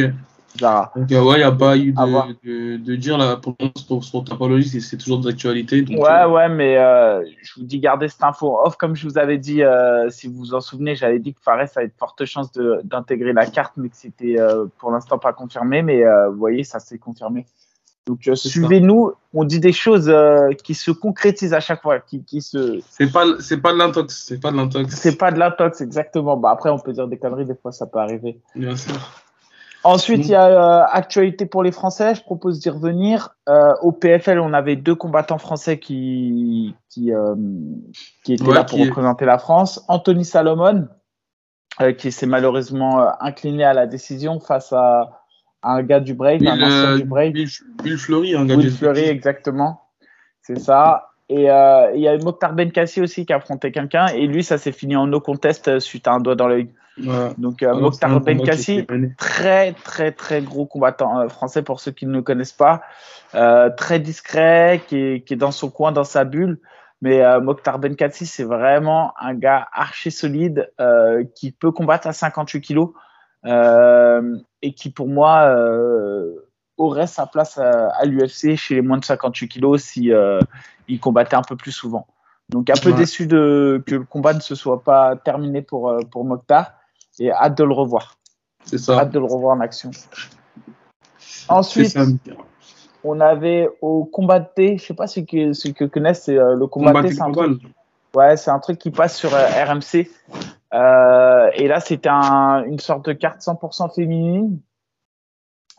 Donc, 0.60 1.10
ouais, 1.10 1.16
il 1.16 1.36
n'y 1.36 1.42
a 1.42 1.52
pas 1.52 1.76
eu 1.76 1.92
de, 1.92 2.76
de, 2.76 2.96
dire 2.96 3.18
là, 3.18 3.36
pour 3.36 3.56
sur, 4.02 4.24
Tapologie, 4.24 4.80
c'est 4.80 4.96
toujours 4.96 5.18
d'actualité. 5.18 5.84
Ouais, 5.90 6.08
euh, 6.08 6.28
ouais, 6.28 6.48
mais 6.48 6.76
euh, 6.76 7.24
je 7.42 7.54
vous 7.56 7.66
dis, 7.66 7.80
gardez 7.80 8.08
cette 8.08 8.22
info 8.22 8.58
off. 8.64 8.76
Comme 8.76 8.94
je 8.94 9.08
vous 9.08 9.18
avais 9.18 9.38
dit, 9.38 9.62
euh, 9.62 10.10
si 10.10 10.28
vous 10.28 10.36
vous 10.36 10.54
en 10.54 10.60
souvenez, 10.60 10.94
j'avais 10.94 11.18
dit 11.18 11.34
que 11.34 11.40
Fares 11.42 11.66
avait 11.76 11.88
de 11.88 11.92
fortes 11.98 12.24
chances 12.24 12.52
d'intégrer 12.84 13.32
la 13.32 13.46
carte, 13.46 13.74
mais 13.76 13.88
que 13.88 13.96
c'était 13.96 14.36
pour 14.78 14.92
l'instant 14.92 15.18
pas 15.18 15.32
confirmé. 15.32 15.82
Mais 15.82 16.02
vous 16.30 16.38
voyez, 16.38 16.62
ça 16.62 16.78
s'est 16.78 16.98
confirmé. 16.98 17.46
Donc, 18.06 18.20
suivez-nous. 18.34 19.12
On 19.32 19.44
dit 19.44 19.58
des 19.58 19.72
choses 19.72 20.12
qui 20.62 20.74
se 20.74 20.92
concrétisent 20.92 21.54
à 21.54 21.60
chaque 21.60 21.82
fois. 21.82 21.98
Qui, 21.98 22.22
qui 22.22 22.42
se... 22.42 22.80
C'est 22.88 23.10
pas, 23.10 23.24
c'est 23.40 23.60
pas 23.60 23.72
de 23.72 23.78
l'intox. 23.78 24.26
C'est 24.28 24.40
pas 24.40 24.52
de 24.52 24.56
l'intox. 24.56 24.94
C'est 24.94 25.16
pas 25.16 25.32
de 25.32 25.38
l'intox, 25.38 25.80
exactement. 25.80 26.36
Bah, 26.36 26.50
après, 26.52 26.70
on 26.70 26.79
peut 26.79 26.93
dire 26.93 27.08
des 27.08 27.19
conneries, 27.19 27.46
des 27.46 27.56
fois, 27.56 27.72
ça 27.72 27.86
peut 27.86 27.98
arriver. 27.98 28.38
Bien 28.55 28.76
sûr. 28.76 28.94
Ensuite, 29.84 30.24
il 30.26 30.31
y 30.31 30.34
a 30.34 30.46
euh, 30.46 30.86
actualité 30.91 31.44
pour 31.44 31.62
les 31.62 31.70
Français. 31.70 32.14
Je 32.14 32.22
propose 32.22 32.58
d'y 32.58 32.70
revenir. 32.70 33.36
Euh, 33.50 33.74
au 33.82 33.93
PFL, 33.93 34.41
on 34.41 34.55
avait 34.55 34.76
deux 34.76 34.94
combattants 34.94 35.36
français 35.36 35.79
qui 35.79 36.74
qui, 36.88 37.12
euh, 37.12 37.34
qui 38.24 38.32
étaient 38.32 38.53
là 38.53 38.64
pour 38.64 38.81
représenter 38.81 39.26
la 39.26 39.36
France. 39.36 39.84
Anthony 39.88 40.24
Salomon, 40.24 40.88
qui 41.98 42.12
s'est 42.12 42.26
malheureusement 42.26 43.06
incliné 43.20 43.62
à 43.64 43.74
la 43.74 43.86
décision 43.86 44.41
face 44.41 44.72
à, 44.72 45.20
un 45.62 45.82
gars 45.82 46.00
du 46.00 46.14
break, 46.14 46.43
un 46.46 46.62
ancien 46.62 46.96
du 46.96 47.05
break. 47.05 47.34
Bill, 47.34 47.98
Fleury, 47.98 48.34
un 48.34 48.46
gars 48.46 48.56
Bill 48.56 48.70
Fleury, 48.70 49.05
exactement. 49.05 49.82
C'est 50.41 50.58
ça. 50.58 51.10
Et 51.29 51.43
il 51.43 52.00
y 52.00 52.08
a 52.08 52.19
Mokhtar 52.19 52.55
Benkassi 52.55 53.03
aussi 53.03 53.26
qui 53.26 53.34
a 53.34 53.36
affronté 53.36 53.70
quelqu'un. 53.70 54.06
Et 54.06 54.26
lui, 54.26 54.43
ça 54.43 54.56
s'est 54.56 54.72
fini 54.72 54.96
en 54.96 55.06
no 55.06 55.20
contest 55.20 55.79
suite 55.79 56.08
à 56.08 56.12
un 56.12 56.20
doigt 56.20 56.36
dans 56.36 56.48
l'œil. 56.48 56.70
Donc 56.96 57.63
euh, 57.63 57.74
Mokhtar 57.74 58.20
Benkassi, 58.20 58.86
très 59.19 59.72
très 59.72 60.13
très 60.13 60.43
gros 60.43 60.67
combattant 60.67 61.20
euh, 61.20 61.29
français 61.29 61.63
pour 61.63 61.81
ceux 61.81 61.91
qui 61.91 62.06
ne 62.06 62.13
le 62.13 62.22
connaissent 62.22 62.53
pas, 62.53 62.82
euh, 63.34 63.69
très 63.70 63.98
discret, 63.98 64.82
qui 64.86 64.96
est, 64.96 65.20
qui 65.22 65.34
est, 65.34 65.36
dans 65.36 65.51
son 65.51 65.70
coin, 65.70 65.93
dans 65.93 66.05
sa 66.05 66.24
bulle. 66.24 66.60
Mais 67.03 67.22
euh, 67.22 67.41
Mokhtar 67.41 67.81
Benkassi, 67.81 68.27
c'est 68.27 68.44
vraiment 68.44 69.13
un 69.20 69.34
gars 69.34 69.67
archi 69.72 70.10
solide 70.10 70.72
qui 71.34 71.51
peut 71.53 71.72
combattre 71.72 72.06
à 72.06 72.13
58 72.13 72.60
kilos 72.60 72.91
et 73.44 74.74
qui 74.74 74.91
pour 74.91 75.08
moi 75.08 75.53
aurait 76.77 77.06
sa 77.06 77.27
place 77.27 77.58
à, 77.58 77.89
à 77.89 78.05
l'UFC 78.05 78.56
chez 78.56 78.77
les 78.77 78.82
moins 78.82 78.98
de 78.98 79.05
58 79.05 79.48
kilos 79.48 79.82
si 79.82 80.13
il 80.89 81.01
combattait 81.01 81.36
un 81.36 81.43
peu 81.43 81.56
plus 81.56 81.72
souvent. 81.72 82.06
Donc 82.51 82.70
un 82.70 82.74
peu 82.81 82.93
déçu 82.93 83.27
de 83.27 83.82
que 83.86 83.96
le 83.96 84.05
combat 84.05 84.34
ne 84.34 84.41
se 84.41 84.55
soit 84.55 84.82
pas 84.82 85.17
terminé 85.17 85.63
pour 85.63 85.96
pour 86.10 86.24
Mokhtar 86.24 86.74
et 87.18 87.30
hâte 87.30 87.56
de 87.58 87.64
le 87.64 87.72
revoir. 87.72 88.16
C'est 88.64 88.78
ça. 88.78 88.98
Hâte 88.98 89.10
de 89.10 89.18
le 89.18 89.26
revoir 89.26 89.56
en 89.56 89.60
action. 89.60 89.90
Ensuite, 91.48 91.96
on 93.04 93.20
avait 93.20 93.68
au 93.82 94.04
combat 94.04 94.40
de 94.40 94.48
thé, 94.54 94.78
je 94.78 94.86
sais 94.86 94.94
pas 94.94 95.06
ce 95.06 95.20
que 95.20 95.52
ce 95.52 95.68
que 95.68 95.84
connaissent, 95.84 96.24
c'est 96.24 96.38
euh, 96.38 96.54
le 96.54 96.66
combat, 96.66 97.02
de 97.02 97.08
thé, 97.08 97.14
c'est 97.14 97.22
un 97.22 97.30
truc. 97.30 97.62
Ouais, 98.14 98.36
c'est 98.36 98.50
un 98.50 98.60
truc 98.60 98.78
qui 98.78 98.90
passe 98.90 99.16
sur 99.16 99.34
euh, 99.34 99.46
RMC. 99.64 100.08
Euh, 100.72 101.50
et 101.54 101.68
là, 101.68 101.80
c'était 101.80 102.08
un, 102.08 102.64
une 102.64 102.78
sorte 102.78 103.06
de 103.06 103.12
carte 103.12 103.40
100% 103.40 103.94
féminine. 103.94 104.60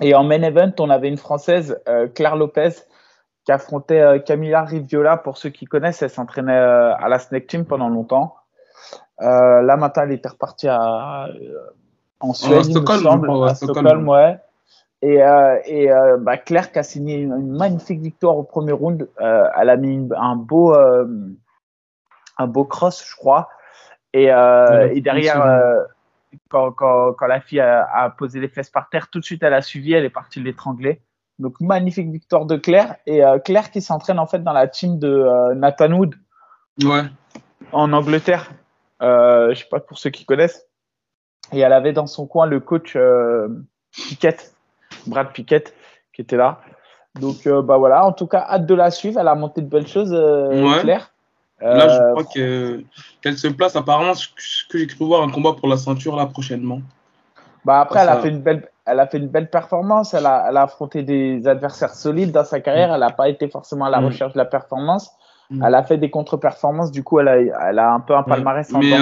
Et 0.02 0.14
en 0.14 0.24
main 0.24 0.42
event, 0.42 0.72
on 0.80 0.90
avait 0.90 1.08
une 1.08 1.18
Française, 1.18 1.82
Claire 2.16 2.36
Lopez, 2.36 2.72
qui 3.46 3.52
affrontait 3.54 4.22
Camilla 4.26 4.64
Riviola. 4.64 5.16
Pour 5.16 5.38
ceux 5.38 5.50
qui 5.50 5.66
connaissent, 5.66 6.02
elle 6.02 6.10
s'entraînait 6.10 6.52
à 6.52 7.08
la 7.08 7.18
Snake 7.18 7.48
Team 7.48 7.66
pendant 7.66 7.88
longtemps. 7.88 8.36
Là, 9.20 9.78
maintenant, 9.78 10.04
elle 10.04 10.12
était 10.12 10.30
repartie 10.30 10.68
à, 10.68 11.28
en 12.20 12.34
Suède, 12.34 12.66
il 12.68 12.80
me 12.80 12.86
semble, 12.86 13.48
à 13.48 13.56
Stockholm, 13.56 14.08
ouais. 14.08 14.40
Et, 15.02 15.22
euh, 15.22 15.60
et 15.66 15.92
euh, 15.92 16.18
bah, 16.18 16.38
Claire 16.38 16.72
qui 16.72 16.80
a 16.80 16.84
signé 16.84 17.18
une, 17.18 17.56
magnifique 17.56 18.02
victoire 18.02 18.38
au 18.38 18.44
premier 18.44 18.72
round. 18.72 19.08
Euh, 19.22 19.48
elle 19.56 19.70
a 19.70 19.78
mis 19.78 20.10
un 20.18 20.36
beau, 20.36 20.74
un 20.74 22.48
beau 22.48 22.66
cross, 22.66 23.06
je 23.08 23.16
crois. 23.16 23.50
Et, 24.14 24.26
et 24.26 25.02
derrière, 25.02 25.86
quand, 26.50 26.72
quand, 26.72 27.14
quand, 27.14 27.28
la 27.28 27.42
fille 27.42 27.60
a, 27.60 27.88
a, 27.94 28.10
posé 28.10 28.40
les 28.40 28.48
fesses 28.48 28.70
par 28.70 28.90
terre, 28.90 29.10
tout 29.10 29.20
de 29.20 29.26
suite 29.26 29.44
elle 29.44 29.54
a 29.54 29.62
suivi, 29.62 29.94
elle 29.94 30.06
est 30.06 30.10
partie 30.10 30.42
l'étrangler. 30.42 31.02
Donc 31.38 31.60
magnifique 31.60 32.10
victoire 32.10 32.46
de 32.46 32.56
Claire. 32.56 32.96
Et 33.06 33.22
Claire 33.44 33.70
qui 33.72 33.82
s'entraîne 33.82 34.20
en 34.20 34.26
fait 34.26 34.40
dans 34.40 34.54
la 34.54 34.68
team 34.68 34.98
de 34.98 35.54
Nathan 35.54 35.92
Wood. 35.92 36.16
Ouais. 36.84 37.04
En 37.74 37.92
Angleterre. 37.94 38.50
Je 39.02 39.54
sais 39.56 39.70
pas 39.70 39.80
pour 39.80 39.98
ceux 39.98 40.10
qui 40.10 40.26
connaissent. 40.26 40.68
Et 41.52 41.60
elle 41.60 41.74
avait 41.74 41.94
dans 41.94 42.08
son 42.08 42.26
coin 42.28 42.46
le 42.46 42.60
coach 42.60 42.98
Piquette 43.92 44.56
Brad 45.08 45.32
Pickett 45.32 45.74
qui 46.14 46.22
était 46.22 46.38
là. 46.38 46.60
Donc, 47.20 47.48
euh, 47.48 47.62
bah 47.62 47.78
voilà, 47.78 48.06
en 48.06 48.12
tout 48.12 48.28
cas, 48.28 48.46
hâte 48.50 48.66
de 48.66 48.74
la 48.74 48.92
suivre. 48.92 49.20
Elle 49.20 49.28
a 49.28 49.36
monté 49.36 49.62
de 49.62 49.68
belles 49.68 49.88
choses, 49.88 50.14
euh, 50.14 50.80
Claire. 50.82 51.12
Là, 51.62 51.88
je 51.88 52.02
euh, 52.02 52.12
crois 52.12 52.24
qu'elle 53.22 53.38
se 53.38 53.48
place 53.48 53.76
apparemment, 53.76 54.14
ce 54.14 54.28
que 54.70 54.78
j'ai 54.78 54.88
cru 54.88 55.06
voir, 55.06 55.24
un 55.24 55.32
combat 55.32 55.54
pour 55.54 55.70
la 55.70 55.78
ceinture 55.78 56.16
là 56.16 56.26
prochainement. 56.26 56.82
Bah 57.64 57.80
après, 57.80 58.02
elle, 58.02 58.10
a 58.10 58.18
fait 58.18 58.28
une 58.28 58.42
belle, 58.42 58.70
elle 58.86 59.00
a 59.00 59.08
fait 59.08 59.18
une 59.18 59.30
belle 59.30 59.50
performance. 59.50 60.14
Elle 60.14 60.26
a, 60.26 60.48
elle 60.50 60.58
a 60.58 60.64
affronté 60.64 61.02
des 61.02 61.48
adversaires 61.48 61.96
solides 61.96 62.32
dans 62.32 62.44
sa 62.44 62.60
carrière. 62.60 62.94
Elle 62.94 63.00
n'a 63.00 63.10
pas 63.10 63.30
été 63.30 63.48
forcément 63.48 63.86
à 63.86 63.90
la 63.90 64.02
mm. 64.02 64.06
recherche 64.06 64.34
de 64.34 64.38
la 64.38 64.46
performance. 64.46 65.10
Mm. 65.50 65.64
Elle 65.66 65.76
a 65.76 65.84
fait 65.84 65.98
des 65.98 66.10
contre-performances. 66.10 66.92
Du 66.92 67.04
coup, 67.04 67.20
elle 67.20 67.28
a, 67.28 67.70
elle 67.70 67.80
a 67.80 67.94
un 67.94 68.00
peu 68.00 68.16
un 68.16 68.24
palmarès 68.24 68.74
en 68.74 68.80
Mais, 68.80 68.94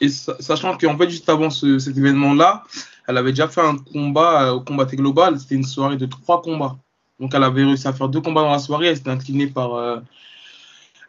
et 0.00 0.08
sachant 0.08 0.76
qu'en 0.76 0.96
fait, 0.98 1.08
juste 1.08 1.28
avant 1.28 1.50
cet 1.50 1.96
événement-là, 1.96 2.64
elle 3.08 3.16
avait 3.16 3.30
déjà 3.30 3.48
fait 3.48 3.62
un 3.62 3.76
combat 3.76 4.48
euh, 4.48 4.52
au 4.54 4.60
combat 4.60 4.84
global. 4.84 5.38
C'était 5.38 5.54
une 5.54 5.64
soirée 5.64 5.96
de 5.96 6.06
trois 6.06 6.42
combats. 6.42 6.76
Donc, 7.18 7.34
elle 7.34 7.42
avait 7.42 7.64
réussi 7.64 7.88
à 7.88 7.92
faire 7.92 8.08
deux 8.08 8.20
combats 8.20 8.42
dans 8.42 8.52
la 8.52 8.58
soirée. 8.58 8.88
Elle 8.88 8.96
s'est 8.96 9.08
inclinée 9.08 9.46
par. 9.46 9.74
Euh, 9.74 9.98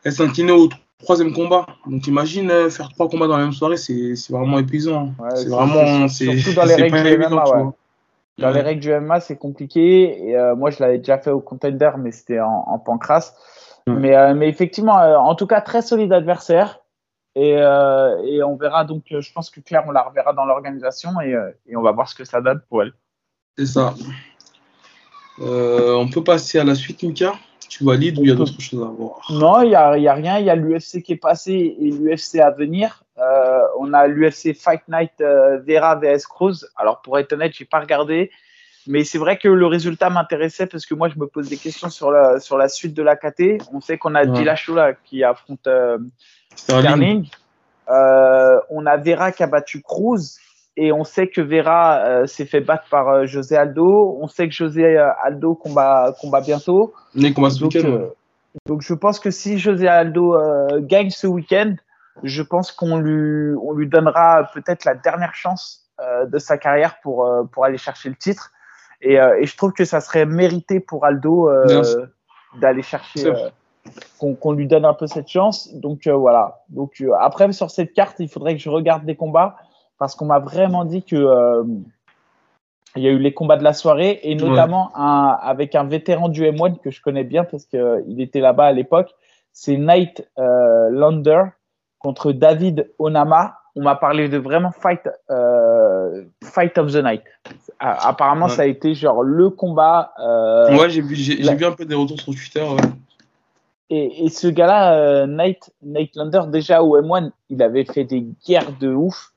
elle 0.03 0.13
s'est 0.13 0.23
inclinée 0.23 0.53
au 0.53 0.69
troisième 1.03 1.33
combat. 1.33 1.65
Donc, 1.85 2.07
imagine 2.07 2.49
euh, 2.49 2.69
faire 2.69 2.89
trois 2.89 3.09
combats 3.09 3.27
dans 3.27 3.37
la 3.37 3.43
même 3.43 3.53
soirée, 3.53 3.77
c'est 3.77 4.13
vraiment 4.29 4.59
épuisant. 4.59 5.11
c'est 5.35 5.49
vraiment. 5.49 6.07
Surtout 6.07 6.53
dans 6.53 6.65
les 6.65 6.75
règles 6.75 7.03
du 7.03 7.17
MMA. 7.17 7.43
Dans 8.37 8.51
les 8.51 8.61
règles 8.61 8.81
du 8.81 8.93
MMA, 8.93 9.19
c'est 9.19 9.35
compliqué. 9.35 10.29
Et, 10.29 10.37
moi, 10.55 10.69
je 10.69 10.77
l'avais 10.79 10.99
déjà 10.99 11.17
fait 11.17 11.31
au 11.31 11.41
contender, 11.41 11.91
mais 11.97 12.11
c'était 12.13 12.39
en, 12.39 12.63
en 12.67 12.79
pancras. 12.79 13.33
Mais, 13.87 14.33
mais 14.33 14.49
effectivement, 14.49 14.95
en 14.95 15.35
tout 15.35 15.47
cas, 15.47 15.61
très 15.61 15.81
solide 15.81 16.13
adversaire. 16.13 16.79
Euh, 17.37 18.23
et, 18.23 18.41
on 18.41 18.55
verra 18.55 18.83
donc, 18.83 19.03
euh, 19.11 19.21
je 19.21 19.31
pense 19.31 19.49
que 19.49 19.59
Claire, 19.59 19.83
on 19.87 19.91
la 19.91 20.01
reverra 20.01 20.33
dans 20.33 20.45
l'organisation 20.45 21.11
euh, 21.19 21.51
et, 21.67 21.75
on 21.75 21.81
va 21.81 21.91
voir 21.91 22.09
ce 22.09 22.15
que 22.15 22.25
ça 22.25 22.41
donne 22.41 22.61
pour 22.67 22.81
elle. 22.81 22.93
C'est 23.57 23.67
ça. 23.67 23.93
on 25.39 26.07
peut 26.11 26.23
passer 26.23 26.59
à 26.59 26.63
la 26.63 26.73
suite, 26.73 27.03
Mika? 27.03 27.33
Tu 27.69 27.83
valides 27.83 28.17
ou 28.17 28.23
il 28.23 28.29
y 28.29 28.31
a 28.31 28.35
d'autres 28.35 28.59
choses 28.59 28.81
à 28.81 28.87
voir? 28.87 29.27
Non, 29.29 29.61
il 29.61 29.69
n'y 29.69 29.75
a, 29.75 29.97
y 29.97 30.07
a, 30.07 30.13
rien. 30.13 30.39
Il 30.39 30.45
y 30.45 30.49
a 30.49 30.55
l'UFC 30.55 31.03
qui 31.03 31.13
est 31.13 31.17
passé 31.17 31.75
et 31.79 31.91
l'UFC 31.91 32.39
à 32.39 32.49
venir. 32.49 33.03
on 33.79 33.93
a 33.93 34.07
l'UFC 34.07 34.53
Fight 34.55 34.81
Night 34.87 35.11
Vera 35.19 35.95
vs 35.95 36.25
Cruz. 36.27 36.65
Alors, 36.75 37.01
pour 37.01 37.19
être 37.19 37.33
honnête, 37.33 37.53
je 37.53 37.63
n'ai 37.63 37.67
pas 37.67 37.79
regardé. 37.79 38.31
Mais 38.87 39.03
c'est 39.03 39.17
vrai 39.17 39.37
que 39.37 39.47
le 39.47 39.65
résultat 39.65 40.09
m'intéressait 40.09 40.65
parce 40.65 40.85
que 40.85 40.95
moi, 40.95 41.09
je 41.09 41.19
me 41.19 41.27
pose 41.27 41.49
des 41.49 41.57
questions 41.57 41.89
sur 41.89 42.11
la, 42.11 42.39
sur 42.39 42.57
la 42.57 42.69
suite 42.69 42.93
de 42.93 43.03
la 43.03 43.15
KT. 43.15 43.61
On 43.73 43.81
sait 43.81 43.97
qu'on 43.97 44.15
a 44.15 44.25
ouais. 44.25 44.97
qui 45.03 45.23
affronte 45.23 45.67
Sterling. 46.55 47.29
Euh, 47.89 48.59
on 48.69 48.85
a 48.85 48.97
Vera 48.97 49.31
qui 49.31 49.43
a 49.43 49.47
battu 49.47 49.81
Cruz 49.81 50.37
et 50.75 50.91
on 50.91 51.03
sait 51.03 51.27
que 51.27 51.41
Vera 51.41 51.99
euh, 51.99 52.27
s'est 52.27 52.45
fait 52.45 52.59
battre 52.59 52.83
par 52.89 53.09
euh, 53.09 53.25
José 53.25 53.55
Aldo. 53.55 54.17
On 54.21 54.27
sait 54.27 54.47
que 54.47 54.53
José 54.53 54.97
Aldo 54.97 55.55
combat, 55.55 56.13
combat 56.19 56.41
bientôt. 56.41 56.93
combat 57.33 57.49
ce 57.49 57.59
donc, 57.59 57.73
donc 58.65 58.81
je 58.81 58.93
pense 58.93 59.19
que 59.19 59.31
si 59.31 59.57
José 59.57 59.87
Aldo 59.87 60.35
gagne 60.81 61.09
ce 61.09 61.27
week-end, 61.27 61.75
je 62.23 62.41
pense 62.41 62.71
qu'on 62.71 62.97
lui, 62.97 63.55
on 63.61 63.73
lui 63.73 63.87
donnera 63.87 64.49
peut-être 64.53 64.85
la 64.85 64.95
dernière 64.95 65.35
chance 65.35 65.87
de 66.27 66.37
sa 66.39 66.57
carrière 66.57 66.99
pour, 67.01 67.29
pour 67.51 67.65
aller 67.65 67.77
chercher 67.77 68.09
le 68.09 68.15
titre. 68.15 68.51
Et, 69.01 69.13
et, 69.13 69.45
je 69.45 69.57
trouve 69.57 69.73
que 69.73 69.85
ça 69.85 70.01
serait 70.01 70.25
mérité 70.25 70.79
pour 70.79 71.05
Aldo 71.05 71.49
d'aller 72.59 72.81
chercher 72.81 73.31
qu'on 74.19 74.51
lui 74.51 74.67
donne 74.67 74.85
un 74.85 74.93
peu 74.93 75.07
cette 75.07 75.27
chance. 75.27 75.73
Donc 75.73 76.07
euh, 76.07 76.15
voilà. 76.15 76.63
Donc 76.69 77.01
euh, 77.01 77.11
après 77.19 77.51
sur 77.51 77.71
cette 77.71 77.93
carte, 77.93 78.17
il 78.19 78.29
faudrait 78.29 78.55
que 78.55 78.61
je 78.61 78.69
regarde 78.69 79.05
des 79.05 79.15
combats 79.15 79.57
parce 79.97 80.15
qu'on 80.15 80.25
m'a 80.25 80.39
vraiment 80.39 80.85
dit 80.85 81.03
que 81.03 81.15
euh, 81.15 81.63
il 82.95 83.03
y 83.03 83.07
a 83.07 83.11
eu 83.11 83.19
les 83.19 83.33
combats 83.33 83.57
de 83.57 83.63
la 83.63 83.73
soirée 83.73 84.19
et 84.23 84.35
notamment 84.35 84.91
un, 84.95 85.37
avec 85.41 85.75
un 85.75 85.83
vétéran 85.83 86.29
du 86.29 86.43
M1 86.43 86.79
que 86.79 86.89
je 86.89 87.01
connais 87.01 87.23
bien 87.23 87.43
parce 87.43 87.65
qu'il 87.65 88.19
était 88.19 88.39
là-bas 88.39 88.65
à 88.65 88.71
l'époque. 88.71 89.13
C'est 89.51 89.77
Nate 89.77 90.27
Lander 90.37 91.43
contre 91.99 92.31
David 92.31 92.91
Onama. 92.97 93.56
On 93.77 93.83
m'a 93.83 93.95
parlé 93.95 94.27
de 94.27 94.37
vraiment 94.37 94.71
fight, 94.71 95.07
fight 96.43 96.77
of 96.77 96.91
the 96.91 97.03
night. 97.03 97.21
Apparemment, 97.79 98.47
ça 98.47 98.63
a 98.63 98.65
été 98.65 98.95
genre 98.95 99.23
le 99.23 99.49
combat. 99.51 100.13
ouais, 100.71 100.89
j'ai 100.89 101.01
vu, 101.01 101.15
vu 101.15 101.65
un 101.65 101.71
peu 101.71 101.85
des 101.85 101.95
retours 101.95 102.19
sur 102.19 102.33
Twitter. 102.33 102.65
Et, 103.89 104.25
et, 104.25 104.29
ce 104.29 104.47
gars-là, 104.47 104.99
euh, 104.99 105.25
Nate, 105.27 105.71
Nate 105.81 106.15
Lander, 106.15 106.41
déjà 106.47 106.83
au 106.83 107.01
M1, 107.01 107.31
il 107.49 107.61
avait 107.63 107.85
fait 107.85 108.03
des 108.03 108.25
guerres 108.45 108.73
de 108.79 108.89
ouf. 108.89 109.31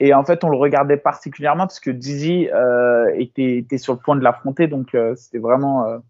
Et 0.00 0.14
en 0.14 0.24
fait, 0.24 0.42
on 0.44 0.48
le 0.48 0.56
regardait 0.56 0.96
particulièrement 0.96 1.66
parce 1.66 1.78
que 1.78 1.90
Dizzy 1.90 2.48
euh, 2.50 3.12
était, 3.16 3.58
était, 3.58 3.78
sur 3.78 3.92
le 3.92 3.98
point 3.98 4.16
de 4.16 4.24
l'affronter. 4.24 4.66
Donc, 4.66 4.94
euh, 4.94 5.14
c'était 5.16 5.38
vraiment. 5.38 6.00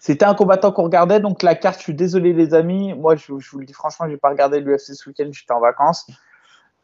C'était 0.00 0.24
un 0.24 0.34
combattant 0.34 0.72
qu'on 0.72 0.84
regardait. 0.84 1.20
Donc, 1.20 1.42
la 1.42 1.54
carte, 1.54 1.78
je 1.78 1.84
suis 1.84 1.94
désolé, 1.94 2.32
les 2.32 2.54
amis. 2.54 2.94
Moi, 2.94 3.16
je, 3.16 3.38
je 3.38 3.50
vous 3.50 3.58
le 3.58 3.66
dis 3.66 3.74
franchement, 3.74 4.06
j'ai 4.08 4.16
pas 4.16 4.30
regardé 4.30 4.58
l'UFC 4.58 4.94
ce 4.94 5.08
week-end. 5.08 5.28
J'étais 5.30 5.52
en 5.52 5.60
vacances. 5.60 6.06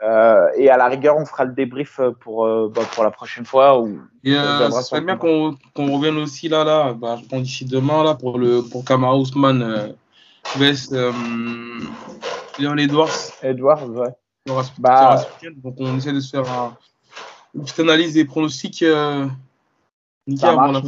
Euh, 0.03 0.49
et 0.57 0.69
à 0.69 0.77
la 0.77 0.89
rigueur, 0.89 1.17
on 1.17 1.25
fera 1.25 1.47
le 1.47 1.55
débrief 1.55 1.99
pour, 2.21 2.45
euh, 2.45 2.71
bah, 2.73 2.83
pour 2.95 3.03
la 3.03 3.11
prochaine 3.11 3.47
fois. 3.47 3.81
Où 3.81 3.99
et 4.23 4.37
euh, 4.37 4.71
serait 4.83 5.01
bien 5.01 5.17
qu'on 5.17 5.57
revienne 5.77 6.19
aussi 6.19 6.49
là, 6.49 6.65
là 6.65 6.93
bah, 6.93 7.19
je 7.23 7.27
pense 7.27 7.41
d'ici 7.41 7.65
demain 7.65 8.05
là, 8.05 8.15
pour, 8.15 8.39
le, 8.39 8.61
pour 8.61 8.85
Kamara 8.85 9.17
Ousmane 9.17 9.63
euh, 9.63 9.89
vs 10.57 10.93
Leon 12.59 12.77
Edwards. 12.77 13.33
Edwards, 13.43 13.89
ouais. 13.89 14.15
Bah, 14.79 15.25
donc 15.57 15.75
on 15.79 15.97
essaie 15.97 16.13
de 16.13 16.21
se 16.21 16.31
faire 16.31 16.53
un, 16.53 16.77
une 17.55 17.63
petite 17.63 17.81
analyse 17.81 18.13
des 18.13 18.27
pronostics. 18.27 18.85
Euh, 20.29 20.37
ça 20.37 20.57
marche, 20.57 20.83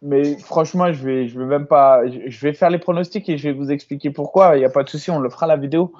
mais, 0.00 0.36
franchement, 0.38 0.92
je 0.92 1.04
vais, 1.04 1.28
je 1.28 1.38
vais 1.38 1.44
même 1.44 1.66
pas. 1.66 2.06
Je 2.06 2.40
vais 2.40 2.52
faire 2.52 2.70
les 2.70 2.78
pronostics 2.78 3.28
et 3.28 3.36
je 3.36 3.48
vais 3.48 3.52
vous 3.52 3.70
expliquer 3.70 4.10
pourquoi. 4.10 4.56
Il 4.56 4.60
n'y 4.60 4.64
a 4.64 4.70
pas 4.70 4.84
de 4.84 4.88
souci, 4.88 5.10
on 5.10 5.18
le 5.18 5.28
fera 5.28 5.46
la 5.46 5.56
vidéo. 5.56 5.92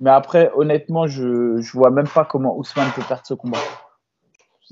Mais 0.00 0.10
après, 0.10 0.50
honnêtement, 0.54 1.06
je, 1.06 1.60
je 1.60 1.72
vois 1.72 1.90
même 1.90 2.08
pas 2.08 2.24
comment 2.24 2.56
Ousmane 2.56 2.90
peut 2.94 3.02
perdre 3.06 3.26
ce 3.26 3.34
combat. 3.34 3.58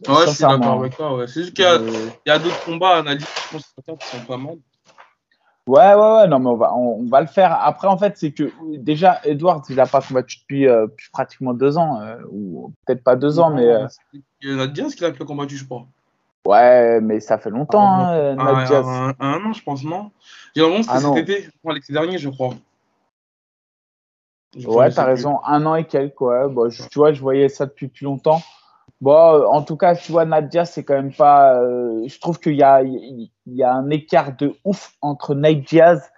Ouais, 0.06 0.14
je 0.26 0.30
suis 0.30 0.42
d'accord 0.42 0.80
avec 0.80 0.96
toi. 0.96 1.16
Ouais. 1.16 1.26
C'est 1.26 1.42
juste 1.42 1.54
qu'il 1.54 1.64
y 1.64 2.30
a, 2.30 2.34
a 2.34 2.38
d'autres 2.38 2.64
combats 2.64 2.96
à 2.96 2.98
analyser, 2.98 3.26
je 3.26 3.52
pense, 3.52 3.98
qui 3.98 4.06
sont 4.06 4.24
pas 4.26 4.36
mal. 4.36 4.56
Ouais, 5.66 5.92
ouais, 5.92 6.12
ouais, 6.14 6.28
non, 6.28 6.38
mais 6.38 6.48
on 6.48 6.56
va, 6.56 6.74
on, 6.74 7.04
va 7.04 7.20
le 7.20 7.26
faire. 7.26 7.52
Après, 7.60 7.88
en 7.88 7.98
fait, 7.98 8.16
c'est 8.16 8.32
que 8.32 8.50
déjà, 8.78 9.20
Edward, 9.24 9.62
il 9.68 9.76
n'a 9.76 9.84
pas 9.84 10.00
combattu 10.00 10.38
depuis, 10.38 10.66
euh, 10.66 10.86
pratiquement 11.12 11.52
deux 11.52 11.76
ans, 11.76 12.00
euh, 12.00 12.16
ou 12.30 12.72
peut-être 12.86 13.04
pas 13.04 13.16
deux 13.16 13.38
ans, 13.38 13.50
mais. 13.50 13.66
Euh... 13.66 13.86
Il 14.40 14.50
y 14.50 14.54
en 14.54 14.60
a 14.60 14.66
bien 14.66 14.88
ce 14.88 14.96
qu'il 14.96 15.04
a 15.04 15.12
combattu, 15.12 15.58
je 15.58 15.66
crois. 15.66 15.86
Ouais, 16.46 17.00
mais 17.00 17.20
ça 17.20 17.38
fait 17.38 17.50
longtemps, 17.50 17.82
ah, 17.82 18.12
hein, 18.14 18.38
un, 18.38 19.14
un, 19.18 19.44
an, 19.44 19.52
je 19.52 19.62
pense, 19.62 19.84
non? 19.84 20.10
Généralement, 20.54 20.82
c'était 20.82 20.94
ah, 20.96 21.00
cet 21.00 21.28
été, 21.28 21.48
l'été 21.64 21.92
dernier, 21.92 22.18
je 22.18 22.30
crois. 22.30 22.54
Je 24.56 24.66
ouais, 24.66 24.90
t'as 24.90 25.04
raison, 25.04 25.40
un 25.44 25.66
an 25.66 25.74
et 25.74 25.84
quelques, 25.84 26.20
ouais. 26.20 26.48
Bon, 26.48 26.68
tu 26.70 26.98
vois, 26.98 27.12
je 27.12 27.20
voyais 27.20 27.48
ça 27.48 27.66
depuis 27.66 27.88
plus 27.88 28.04
longtemps. 28.04 28.40
Bon, 29.00 29.44
en 29.46 29.62
tout 29.62 29.76
cas, 29.76 29.94
tu 29.94 30.10
vois, 30.10 30.24
Nadia, 30.24 30.64
c'est 30.64 30.84
quand 30.84 30.94
même 30.94 31.12
pas. 31.12 31.60
Euh, 31.60 32.02
je 32.08 32.18
trouve 32.18 32.40
qu'il 32.40 32.56
y 32.56 32.62
a, 32.62 32.82
il 32.82 33.30
y 33.46 33.62
a 33.62 33.72
un 33.72 33.90
écart 33.90 34.34
de 34.36 34.54
ouf 34.64 34.94
entre 35.02 35.34
Nate 35.34 35.60
Diaz 35.60 36.10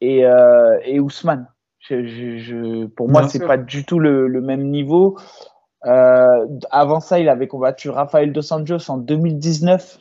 et, 0.00 0.24
euh, 0.24 0.78
et 0.84 0.98
Ousmane. 0.98 1.46
Je, 1.80 2.06
je, 2.06 2.86
pour 2.86 3.10
moi, 3.10 3.28
c'est 3.28 3.46
pas 3.46 3.58
du 3.58 3.84
tout 3.84 3.98
le, 3.98 4.26
le 4.26 4.40
même 4.40 4.70
niveau. 4.70 5.18
Euh, 5.86 6.46
avant 6.70 7.00
ça, 7.00 7.18
il 7.18 7.28
avait 7.28 7.46
combattu 7.46 7.90
Rafael 7.90 8.32
Dos 8.32 8.52
Anjos 8.52 8.90
en 8.90 8.96
2019. 8.96 9.98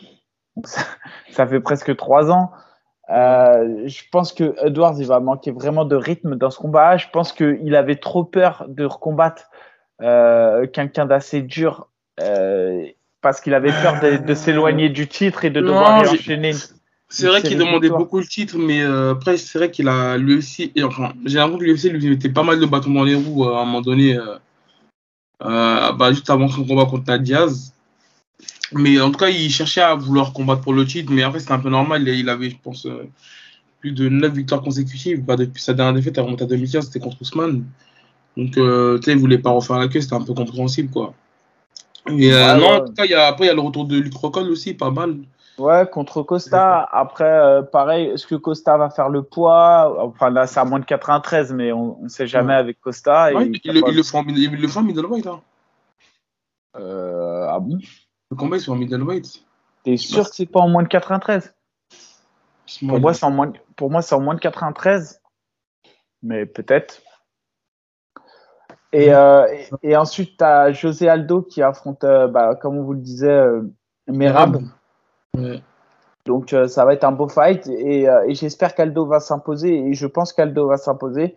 Ça, 0.64 0.82
ça, 1.32 1.48
fait 1.48 1.60
presque 1.60 1.96
trois 1.96 2.32
ans. 2.32 2.52
Euh, 3.10 3.84
je 3.86 4.02
pense 4.12 4.32
que 4.32 4.56
Edwards, 4.66 4.96
il 4.98 5.08
va 5.08 5.20
manquer 5.20 5.52
vraiment 5.52 5.86
de 5.86 5.96
rythme 5.96 6.36
dans 6.36 6.50
ce 6.50 6.58
combat. 6.58 6.98
Je 6.98 7.08
pense 7.12 7.34
qu'il 7.34 7.76
avait 7.76 7.98
trop 7.98 8.24
peur 8.24 8.66
de 8.68 8.86
recombattre 8.86 9.50
euh, 10.02 10.68
quelqu'un 10.68 11.06
d'assez 11.06 11.42
dur. 11.42 11.90
Parce 13.22 13.40
qu'il 13.40 13.54
avait 13.54 13.72
peur 13.72 14.02
de, 14.02 14.34
s'éloigner 14.34 14.90
du 14.90 15.08
titre 15.08 15.46
et 15.46 15.50
de 15.50 15.62
devoir 15.62 16.02
enchaîner. 16.02 16.52
C'est 17.08 17.28
vrai 17.28 17.42
qu'il 17.42 17.58
demandait 17.58 17.90
beaucoup 17.90 18.20
le 18.20 18.26
titre, 18.26 18.58
mais 18.58 18.84
après, 18.84 19.38
c'est 19.38 19.58
vrai 19.58 19.72
qu'il 19.72 19.88
a 19.88 20.18
l'UFC. 20.18 20.72
Enfin, 20.84 21.14
j'ai 21.26 21.38
l'impression 21.38 21.58
que 21.58 21.64
l'UFC 21.64 21.84
lui 21.86 22.10
mettait 22.10 22.30
pas 22.30 22.44
mal 22.44 22.60
de 22.60 22.66
bâtons 22.66 22.92
dans 22.92 23.04
les 23.04 23.16
roues 23.16 23.46
à 23.46 23.62
un 23.62 23.66
moment 23.66 23.82
donné, 23.82 24.18
bah, 25.44 26.12
juste 26.12 26.30
avant 26.30 26.48
son 26.48 26.66
combat 26.66 26.86
contre 26.86 27.18
Diaz. 27.18 27.74
Mais 28.72 29.00
en 29.00 29.12
tout 29.12 29.20
cas, 29.20 29.30
il 29.30 29.52
cherchait 29.52 29.82
à 29.82 29.94
vouloir 29.94 30.34
combattre 30.34 30.62
pour 30.62 30.74
le 30.74 30.86
titre, 30.86 31.12
mais 31.12 31.22
après, 31.22 31.40
c'était 31.40 31.52
un 31.52 31.60
peu 31.60 31.70
normal. 31.70 32.08
Il 32.08 32.30
avait, 32.30 32.50
je 32.50 32.56
pense, 32.62 32.88
plus 33.80 33.92
de 33.92 34.10
9 34.10 34.34
victoires 34.34 34.62
consécutives. 34.62 35.24
Bah, 35.24 35.36
depuis 35.36 35.62
sa 35.62 35.74
dernière 35.74 35.94
défaite, 35.94 36.18
à 36.18 36.24
remonté 36.24 36.44
à 36.44 36.48
2015, 36.48 36.86
c'était 36.86 37.00
contre 37.00 37.22
Ousmane. 37.22 37.66
Donc, 38.36 38.54
tu 38.54 38.62
sais, 39.04 39.12
il 39.12 39.18
voulait 39.18 39.38
pas 39.38 39.52
refaire 39.52 39.78
la 39.78 39.88
queue, 39.88 40.02
c'était 40.02 40.16
un 40.16 40.22
peu 40.24 40.34
compréhensible, 40.34 40.90
quoi. 40.90 41.14
Mais 42.10 42.32
non, 42.58 42.68
en 42.68 42.86
tout 42.86 42.94
cas, 42.94 43.06
y 43.06 43.14
a, 43.14 43.28
après, 43.28 43.46
il 43.46 43.48
y 43.48 43.52
a 43.52 43.54
le 43.54 43.62
retour 43.62 43.86
de 43.86 43.98
Luc 43.98 44.14
Rocol 44.16 44.50
aussi, 44.50 44.74
pas 44.74 44.90
mal. 44.90 45.18
Ouais, 45.58 45.88
contre 45.92 46.24
Costa. 46.24 46.88
Après, 46.92 47.26
euh, 47.26 47.62
pareil, 47.62 48.08
est-ce 48.08 48.26
que 48.26 48.36
Costa 48.36 48.78
va 48.78 48.90
faire 48.90 49.10
le 49.10 49.22
poids? 49.22 50.04
Enfin, 50.04 50.30
là, 50.30 50.48
c'est 50.48 50.60
à 50.60 50.66
moins 50.66 50.80
de 50.80 50.86
93, 50.86 51.54
mais 51.54 51.72
on 51.72 52.02
ne 52.02 52.08
sait 52.08 52.28
jamais 52.28 52.56
avec 52.56 52.80
Costa. 52.80 53.32
il, 53.34 53.60
il, 53.64 53.74
le 53.96 54.04
fait 54.04 54.18
en, 54.18 54.24
middleweight. 54.24 55.28
Hein. 55.28 55.42
Euh, 56.78 57.48
ah 57.50 57.60
bon? 57.60 57.78
Le 58.32 58.36
combat, 58.36 58.58
c'est 58.58 58.72
en 58.72 58.76
middleweight. 58.76 59.44
T'es 59.84 59.98
sûr 59.98 60.30
que 60.30 60.36
c'est 60.36 60.48
pas 60.48 60.62
en 60.62 60.70
moins 60.70 60.84
de 60.84 60.88
93 60.88 61.54
pour 62.88 63.00
moi, 63.00 63.14
c'est 63.14 63.26
en 63.26 63.32
moins, 63.32 63.54
pour 63.76 63.92
moi, 63.92 64.02
c'est 64.02 64.16
en 64.16 64.22
moins 64.22 64.36
de 64.36 64.40
93. 64.40 65.22
Mais 66.22 66.46
peut-être. 66.46 67.02
Et, 68.94 69.14
euh, 69.14 69.46
et, 69.82 69.96
ensuite, 69.96 70.38
tu 70.38 70.44
as 70.44 70.72
José 70.72 71.10
Aldo 71.10 71.42
qui 71.42 71.62
affronte, 71.62 72.02
bah, 72.02 72.56
comme 72.56 72.78
on 72.78 72.84
vous 72.84 72.94
le 72.94 73.02
disait, 73.02 73.46
Merab. 74.08 74.64
Donc 76.26 76.54
euh, 76.54 76.68
ça 76.68 76.86
va 76.86 76.94
être 76.94 77.04
un 77.04 77.12
beau 77.12 77.28
fight 77.28 77.68
et, 77.68 78.08
euh, 78.08 78.26
et 78.28 78.36
j'espère 78.36 78.76
qu'Aldo 78.76 79.06
va 79.06 79.20
s'imposer 79.20 79.76
et 79.76 79.94
je 79.94 80.08
pense 80.08 80.32
qu'Aldo 80.32 80.68
va 80.68 80.78
s'imposer. 80.78 81.36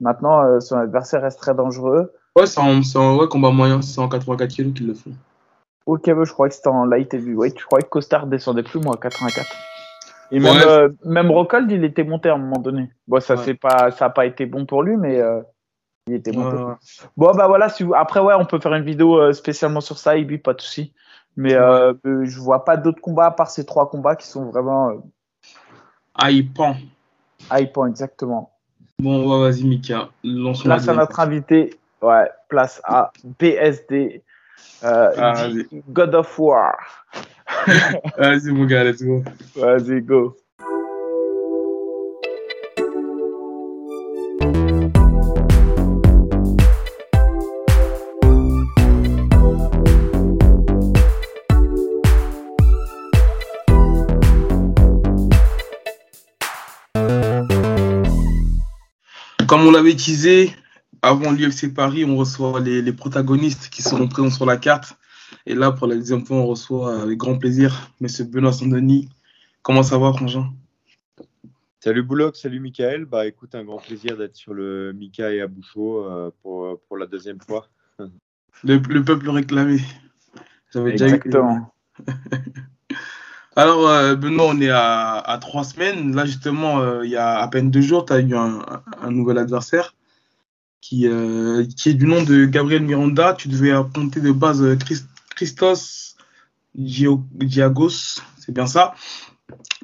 Maintenant, 0.00 0.42
euh, 0.44 0.60
son 0.60 0.76
adversaire 0.76 1.22
reste 1.22 1.38
très 1.38 1.54
dangereux. 1.54 2.12
Ouais, 2.34 2.46
c'est 2.46 2.60
un, 2.60 3.16
ouais, 3.16 3.28
combat 3.28 3.50
moyen, 3.50 3.82
c'est 3.82 4.00
en 4.00 4.08
84 4.08 4.56
kg 4.56 4.72
qu'il 4.72 4.86
le 4.86 4.94
fait. 4.94 5.10
Ok, 5.84 6.06
je 6.06 6.32
crois 6.32 6.48
que 6.48 6.54
c'était 6.54 6.68
en 6.68 6.86
light 6.86 7.12
heavyweight. 7.12 7.58
Je 7.58 7.66
croyais 7.66 7.84
que 7.84 7.90
Costard 7.90 8.26
descendait 8.26 8.62
plus, 8.62 8.80
moi, 8.80 8.94
à 8.94 8.98
84. 8.98 9.46
Et 10.30 10.38
même, 10.38 10.96
même 11.04 11.30
Rockhold, 11.30 11.70
il 11.70 11.84
était 11.84 12.04
monté 12.04 12.30
à 12.30 12.34
un 12.34 12.38
moment 12.38 12.58
donné. 12.58 12.90
Bon, 13.06 13.20
ça 13.20 13.34
n'a 13.34 13.42
pas, 13.60 13.90
ça 13.90 14.06
a 14.06 14.10
pas 14.10 14.24
été 14.24 14.46
bon 14.46 14.64
pour 14.64 14.82
lui, 14.82 14.96
mais 14.96 15.20
il 16.06 16.14
était 16.14 16.32
monté. 16.32 16.56
Bon, 17.16 17.32
bah 17.32 17.48
voilà, 17.48 17.68
si 17.68 17.84
après, 17.94 18.20
ouais, 18.20 18.34
on 18.38 18.46
peut 18.46 18.60
faire 18.60 18.72
une 18.74 18.84
vidéo 18.84 19.32
spécialement 19.34 19.82
sur 19.82 19.98
ça, 19.98 20.16
Ibi, 20.16 20.38
pas 20.38 20.54
de 20.54 20.60
souci. 20.62 20.94
Mais 21.36 21.54
euh, 21.54 21.94
je 22.04 22.38
vois 22.38 22.64
pas 22.64 22.76
d'autres 22.76 23.00
combats 23.00 23.26
à 23.26 23.30
part 23.30 23.50
ces 23.50 23.64
trois 23.64 23.88
combats 23.88 24.16
qui 24.16 24.26
sont 24.26 24.50
vraiment. 24.50 24.90
Euh... 24.90 26.28
Hypant. 26.28 26.76
Hypant, 27.50 27.86
exactement. 27.86 28.52
Bon, 28.98 29.40
vas-y, 29.40 29.64
Mika. 29.64 30.10
Place 30.62 30.88
à 30.88 30.94
notre 30.94 31.18
invité. 31.20 31.74
Ouais, 32.02 32.30
place 32.48 32.80
à 32.84 33.12
BSD. 33.38 34.22
Euh, 34.84 35.64
God 35.88 36.14
of 36.14 36.38
War. 36.38 36.76
vas-y, 38.18 38.50
mon 38.50 38.64
gars, 38.64 38.84
let's 38.84 39.02
go. 39.02 39.22
Vas-y, 39.56 40.00
go. 40.02 40.36
Comme 59.52 59.66
on 59.66 59.70
l'avait 59.70 59.94
teasé, 59.94 60.50
avant 61.02 61.30
l'UFC 61.30 61.74
Paris, 61.74 62.06
on 62.06 62.16
reçoit 62.16 62.58
les, 62.60 62.90
protagonistes 62.94 63.68
qui 63.68 63.82
seront 63.82 64.08
présents 64.08 64.30
sur 64.30 64.46
la 64.46 64.56
carte. 64.56 64.96
Et 65.44 65.54
là, 65.54 65.72
pour 65.72 65.86
la 65.88 65.94
deuxième 65.94 66.24
fois, 66.24 66.38
on 66.38 66.46
reçoit 66.46 67.02
avec 67.02 67.18
grand 67.18 67.36
plaisir 67.36 67.90
M. 68.00 68.08
Benoît 68.30 68.54
Saint-Denis. 68.54 69.10
Comment 69.60 69.82
ça 69.82 69.98
va, 69.98 70.10
Frangin? 70.14 70.54
Salut 71.80 72.02
Bouloc, 72.02 72.34
salut 72.36 72.60
Michael. 72.60 73.04
Bah 73.04 73.26
écoute, 73.26 73.54
un 73.54 73.62
grand 73.62 73.76
plaisir 73.76 74.16
d'être 74.16 74.36
sur 74.36 74.54
le 74.54 74.94
Mika 74.94 75.30
et 75.34 75.42
Aboucho 75.42 76.02
euh, 76.02 76.30
pour, 76.40 76.80
pour 76.88 76.96
la 76.96 77.04
deuxième 77.04 77.42
fois. 77.42 77.68
Le, 78.64 78.78
peuple 79.04 79.28
réclamé. 79.28 79.80
Exactement. 80.74 81.74
Alors, 83.54 83.86
euh, 83.86 84.14
Benoît, 84.14 84.46
on 84.48 84.60
est 84.60 84.70
à, 84.70 85.38
trois 85.40 85.64
semaines. 85.64 86.14
Là, 86.16 86.24
justement, 86.24 86.80
euh, 86.80 87.04
il 87.04 87.10
y 87.10 87.16
a 87.16 87.38
à 87.38 87.48
peine 87.48 87.70
deux 87.70 87.82
jours, 87.82 88.06
tu 88.06 88.12
as 88.12 88.20
eu 88.20 88.34
un, 88.34 88.62
nouvel 89.10 89.38
adversaire 89.38 89.94
qui, 90.80 91.06
euh, 91.06 91.66
qui 91.76 91.90
est 91.90 91.94
du 91.94 92.06
nom 92.06 92.22
de 92.22 92.46
Gabriel 92.46 92.82
Miranda. 92.82 93.34
Tu 93.34 93.48
devais 93.48 93.72
affronter 93.72 94.20
de 94.20 94.32
base 94.32 94.64
Christos 95.36 96.16
Diagos, 96.74 98.22
c'est 98.38 98.52
bien 98.52 98.66
ça. 98.66 98.94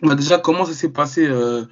Bah, 0.02 0.14
déjà, 0.14 0.38
comment 0.38 0.64
ça 0.64 0.72
s'est 0.72 0.88
passé 0.88 1.26
le 1.26 1.68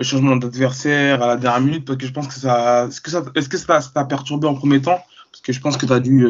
changement 0.00 0.34
d'adversaire 0.34 1.22
à 1.22 1.28
la 1.28 1.36
dernière 1.36 1.60
minute? 1.60 1.84
Parce 1.84 1.98
que 1.98 2.06
je 2.06 2.12
pense 2.12 2.26
que 2.26 2.34
ça. 2.34 2.86
Est-ce 2.88 3.00
que 3.00 3.10
ça 3.10 3.22
est-ce 3.36 3.48
que 3.48 3.56
ça 3.56 3.80
t'a 3.94 4.04
perturbé 4.04 4.48
en 4.48 4.54
premier 4.54 4.82
temps? 4.82 4.98
Parce 5.30 5.42
que 5.42 5.52
je 5.52 5.60
pense 5.60 5.76
que 5.76 5.86
tu 5.86 5.92
as 5.92 6.00
dû 6.00 6.26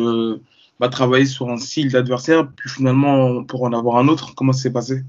bah, 0.78 0.88
travailler 0.88 1.26
sur 1.26 1.48
un 1.48 1.56
style 1.56 1.90
d'adversaire, 1.92 2.50
puis 2.52 2.68
finalement, 2.68 3.44
pour 3.44 3.62
en 3.62 3.72
avoir 3.72 3.96
un 3.96 4.08
autre, 4.08 4.34
comment 4.34 4.52
ça 4.52 4.62
s'est 4.62 4.72
passé? 4.72 5.04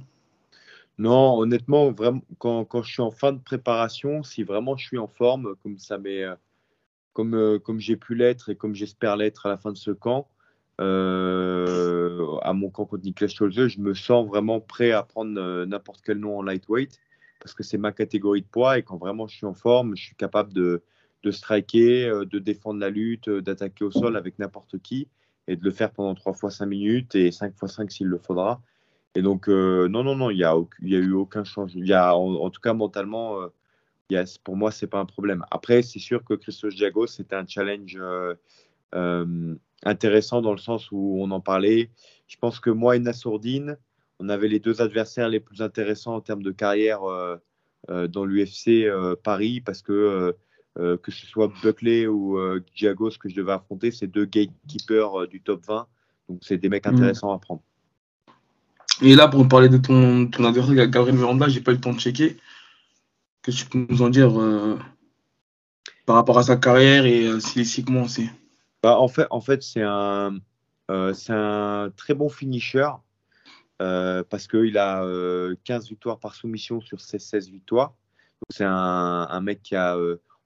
Non, 0.98 1.38
honnêtement, 1.38 1.92
vraiment, 1.92 2.22
quand, 2.40 2.66
quand, 2.66 2.82
je 2.82 2.92
suis 2.92 3.02
en 3.02 3.12
fin 3.12 3.32
de 3.32 3.40
préparation, 3.40 4.24
si 4.24 4.44
vraiment 4.44 4.76
je 4.78 4.86
suis 4.86 4.98
en 4.98 5.08
forme, 5.08 5.56
comme 5.62 5.78
ça 5.78 5.98
m'est, 5.98 6.24
euh, 6.24 6.36
comme, 7.14 7.36
euh, 7.36 7.60
comme 7.60 7.80
j'ai 7.80 7.98
pu 7.98 8.16
l'être 8.16 8.50
et 8.50 8.56
comme 8.56 8.74
j'espère 8.74 9.16
l'être 9.16 9.46
à 9.46 9.50
la 9.50 9.58
fin 9.58 9.72
de 9.72 9.78
ce 9.78 9.92
camp, 9.92 10.28
euh, 10.82 12.38
à 12.42 12.54
mon 12.54 12.70
camp 12.70 12.86
contre 12.86 13.04
Niklas 13.04 13.30
Scholze, 13.30 13.68
je 13.68 13.80
me 13.80 13.94
sens 13.94 14.28
vraiment 14.28 14.60
prêt 14.60 14.92
à 14.92 15.04
prendre 15.04 15.66
n'importe 15.66 16.02
quel 16.04 16.20
nom 16.20 16.38
en 16.38 16.44
lightweight 16.44 17.00
parce 17.40 17.54
que 17.54 17.64
c'est 17.64 17.78
ma 17.78 17.92
catégorie 17.92 18.42
de 18.42 18.48
poids 18.48 18.78
et 18.78 18.84
quand 18.84 18.98
vraiment 18.98 19.28
je 19.28 19.36
suis 19.38 19.46
en 19.46 19.54
forme, 19.54 19.96
je 19.96 20.04
suis 20.04 20.16
capable 20.16 20.54
de, 20.54 20.84
de 21.24 21.32
striker, 21.32 22.12
de 22.30 22.40
défendre 22.40 22.80
la 22.80 22.90
lutte, 22.90 23.30
d'attaquer 23.30 23.86
au 23.86 23.92
sol 23.92 24.18
avec 24.18 24.40
n'importe 24.40 24.80
qui 24.80 25.08
et 25.48 25.56
de 25.56 25.64
le 25.64 25.72
faire 25.72 25.92
pendant 25.92 26.14
3 26.14 26.34
fois 26.34 26.52
5 26.52 26.66
minutes 26.66 27.16
et 27.16 27.32
5 27.32 27.56
fois 27.56 27.68
5 27.68 27.92
s'il 27.92 28.08
le 28.08 28.18
faudra. 28.18 28.62
Et 29.16 29.22
donc, 29.22 29.50
euh, 29.50 29.88
non, 29.88 30.04
non, 30.04 30.16
non, 30.16 30.30
il 30.30 30.38
n'y 30.38 30.44
a, 30.44 30.52
a 30.52 30.64
eu 30.82 31.14
aucun 31.14 31.44
changement. 31.44 31.84
Y 31.84 31.94
a, 31.94 32.16
en, 32.16 32.50
tout 32.50 32.62
cas, 32.62 32.74
mentalement, 32.74 33.42
euh, 33.42 34.24
pour 34.44 34.56
moi, 34.56 34.72
ce 34.72 34.86
n'est 34.86 34.90
pas 34.90 35.00
un 35.00 35.06
problème. 35.06 35.44
Après, 35.50 35.82
c'est 35.82 36.00
sûr 36.00 36.24
que 36.24 36.34
Christos 36.34 36.76
Diago, 36.76 37.08
c'était 37.08 37.36
un 37.36 37.48
challenge 37.48 37.98
euh, 38.94 39.56
intéressant 39.84 40.42
dans 40.42 40.52
le 40.52 40.60
sens 40.60 40.92
où 40.92 41.18
on 41.20 41.32
en 41.32 41.42
parlait. 41.42 41.90
Je 42.28 42.38
pense 42.38 42.60
que 42.60 42.70
moi 42.70 42.96
et 42.96 43.00
Nassourdine, 43.00 43.78
on 44.20 44.30
avait 44.30 44.48
les 44.48 44.60
deux 44.60 44.82
adversaires 44.82 45.30
les 45.30 45.40
plus 45.40 45.62
intéressants 45.62 46.16
en 46.16 46.22
termes 46.22 46.44
de 46.44 46.52
carrière 46.52 47.02
dans 47.88 48.26
l'UFC 48.26 48.88
Paris 49.24 49.62
parce 49.62 49.82
que 49.82 50.36
euh, 50.80 50.96
que 50.98 51.12
ce 51.12 51.26
soit 51.26 51.52
Buckley 51.64 52.06
ou 52.06 52.38
euh, 52.38 52.64
Diagos 52.76 53.12
que 53.20 53.30
je 53.30 53.36
devais 53.36 53.54
affronter, 53.54 53.90
c'est 53.92 54.06
deux 54.06 54.26
gatekeepers 54.26 55.22
euh, 55.22 55.28
du 55.28 55.42
top 55.42 55.66
20. 55.66 55.88
Donc, 56.30 56.40
c'est 56.42 56.58
des 56.58 56.70
mecs 56.70 56.86
mm. 56.86 56.94
intéressants 56.94 57.32
à 57.34 57.40
prendre. 57.40 57.62
Et 59.02 59.16
là, 59.16 59.28
pour 59.28 59.48
parler 59.48 59.70
de 59.70 59.78
ton, 59.78 60.28
ton 60.28 60.46
adversaire, 60.46 60.88
Gabriel 60.88 61.18
Miranda, 61.18 61.48
j'ai 61.48 61.62
pas 61.62 61.72
eu 61.72 61.76
le 61.76 61.82
temps 61.82 61.94
de 61.94 62.00
checker. 62.00 62.38
Qu'est-ce 63.42 63.64
que 63.66 63.70
tu 63.70 63.70
peux 63.70 63.94
nous 63.94 64.02
en 64.02 64.10
dire 64.10 64.32
par 66.06 66.16
rapport 66.16 66.38
à 66.38 66.44
sa 66.44 66.58
carrière 66.58 67.06
et 67.06 67.40
stylistiquement 67.40 68.04
aussi? 68.04 68.30
Bah, 68.84 68.98
En 68.98 69.08
fait, 69.08 69.28
en 69.30 69.40
fait 69.40 69.62
c'est 69.64 69.84
un, 69.84 70.38
un 70.90 71.90
très 71.96 72.14
bon 72.16 72.28
finisher 72.28 72.90
parce 73.78 74.48
qu'il 74.48 74.78
a 74.78 75.06
15 75.64 75.90
victoires 75.90 76.20
par 76.20 76.34
soumission 76.34 76.82
sur 76.82 77.00
ses 77.00 77.20
16 77.20 77.50
victoires. 77.50 77.94
c'est 78.50 78.66
un, 78.66 79.28
un, 79.30 79.42
mec 79.42 79.62
qui 79.62 79.76
a 79.76 79.96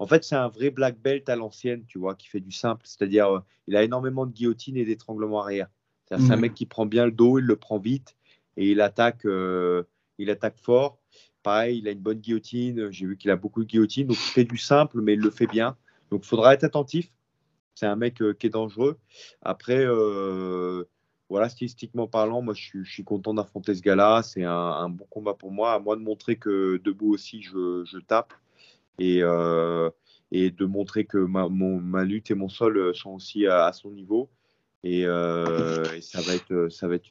en 0.01 0.07
fait, 0.07 0.23
c'est 0.23 0.35
un 0.35 0.47
vrai 0.47 0.71
black 0.71 0.99
belt 0.99 1.29
à 1.29 1.35
l'ancienne, 1.35 1.85
tu 1.85 1.99
vois, 1.99 2.15
qui 2.15 2.27
fait 2.27 2.39
du 2.39 2.51
simple. 2.51 2.81
C'est-à-dire, 2.85 3.35
euh, 3.35 3.39
il 3.67 3.75
a 3.75 3.83
énormément 3.83 4.25
de 4.25 4.31
guillotine 4.31 4.75
et 4.75 4.83
d'étranglement 4.83 5.43
arrière. 5.43 5.67
C'est 6.07 6.15
un 6.15 6.35
mhm. 6.35 6.39
mec 6.39 6.53
qui 6.55 6.65
prend 6.65 6.87
bien 6.87 7.05
le 7.05 7.11
dos, 7.11 7.37
il 7.37 7.45
le 7.45 7.55
prend 7.55 7.77
vite 7.77 8.15
et 8.57 8.71
il 8.71 8.81
attaque, 8.81 9.25
euh, 9.25 9.83
il 10.17 10.31
attaque 10.31 10.57
fort. 10.57 10.97
Pareil, 11.43 11.77
il 11.77 11.87
a 11.87 11.91
une 11.91 11.99
bonne 11.99 12.17
guillotine. 12.17 12.89
J'ai 12.89 13.05
vu 13.05 13.15
qu'il 13.15 13.29
a 13.29 13.35
beaucoup 13.35 13.63
de 13.63 13.67
guillotine. 13.69 14.07
Donc, 14.07 14.17
il 14.17 14.31
fait 14.31 14.43
du 14.43 14.57
simple, 14.57 15.01
mais 15.01 15.13
il 15.13 15.19
le 15.19 15.29
fait 15.29 15.45
bien. 15.45 15.77
Donc, 16.09 16.21
il 16.23 16.27
faudra 16.27 16.55
être 16.55 16.63
attentif. 16.63 17.11
C'est 17.75 17.85
un 17.85 17.95
mec 17.95 18.23
euh, 18.23 18.33
qui 18.33 18.47
est 18.47 18.49
dangereux. 18.49 18.97
Après, 19.43 19.85
voilà, 21.29 21.47
stylistiquement 21.47 22.07
parlant, 22.07 22.41
moi, 22.41 22.55
je 22.55 22.83
suis, 22.83 23.03
content 23.03 23.35
d'affronter 23.35 23.75
ce 23.75 23.83
gars-là. 23.83 24.23
C'est 24.23 24.45
un, 24.45 24.89
bon 24.89 25.05
combat 25.11 25.35
pour 25.35 25.51
moi. 25.51 25.73
À 25.73 25.79
moi 25.79 25.95
de 25.95 26.01
montrer 26.01 26.37
que 26.37 26.81
debout 26.83 27.13
aussi, 27.13 27.43
je 27.43 27.99
tape 27.99 28.33
et, 29.01 29.19
euh, 29.23 29.89
et 30.31 30.51
de 30.51 30.65
montrer 30.65 31.05
que 31.05 31.17
ma, 31.17 32.03
lutte 32.03 32.31
et 32.31 32.35
mon 32.35 32.49
sol 32.49 32.77
euh, 32.77 32.93
sont 32.93 33.11
aussi 33.11 33.47
à, 33.47 33.71
son 33.73 33.91
niveau. 33.91 34.29
Et, 34.83 35.03
ça 35.03 36.21
va 36.21 36.33
être, 36.33 36.69
ça 36.69 36.87
va 36.87 36.95
être 36.95 37.09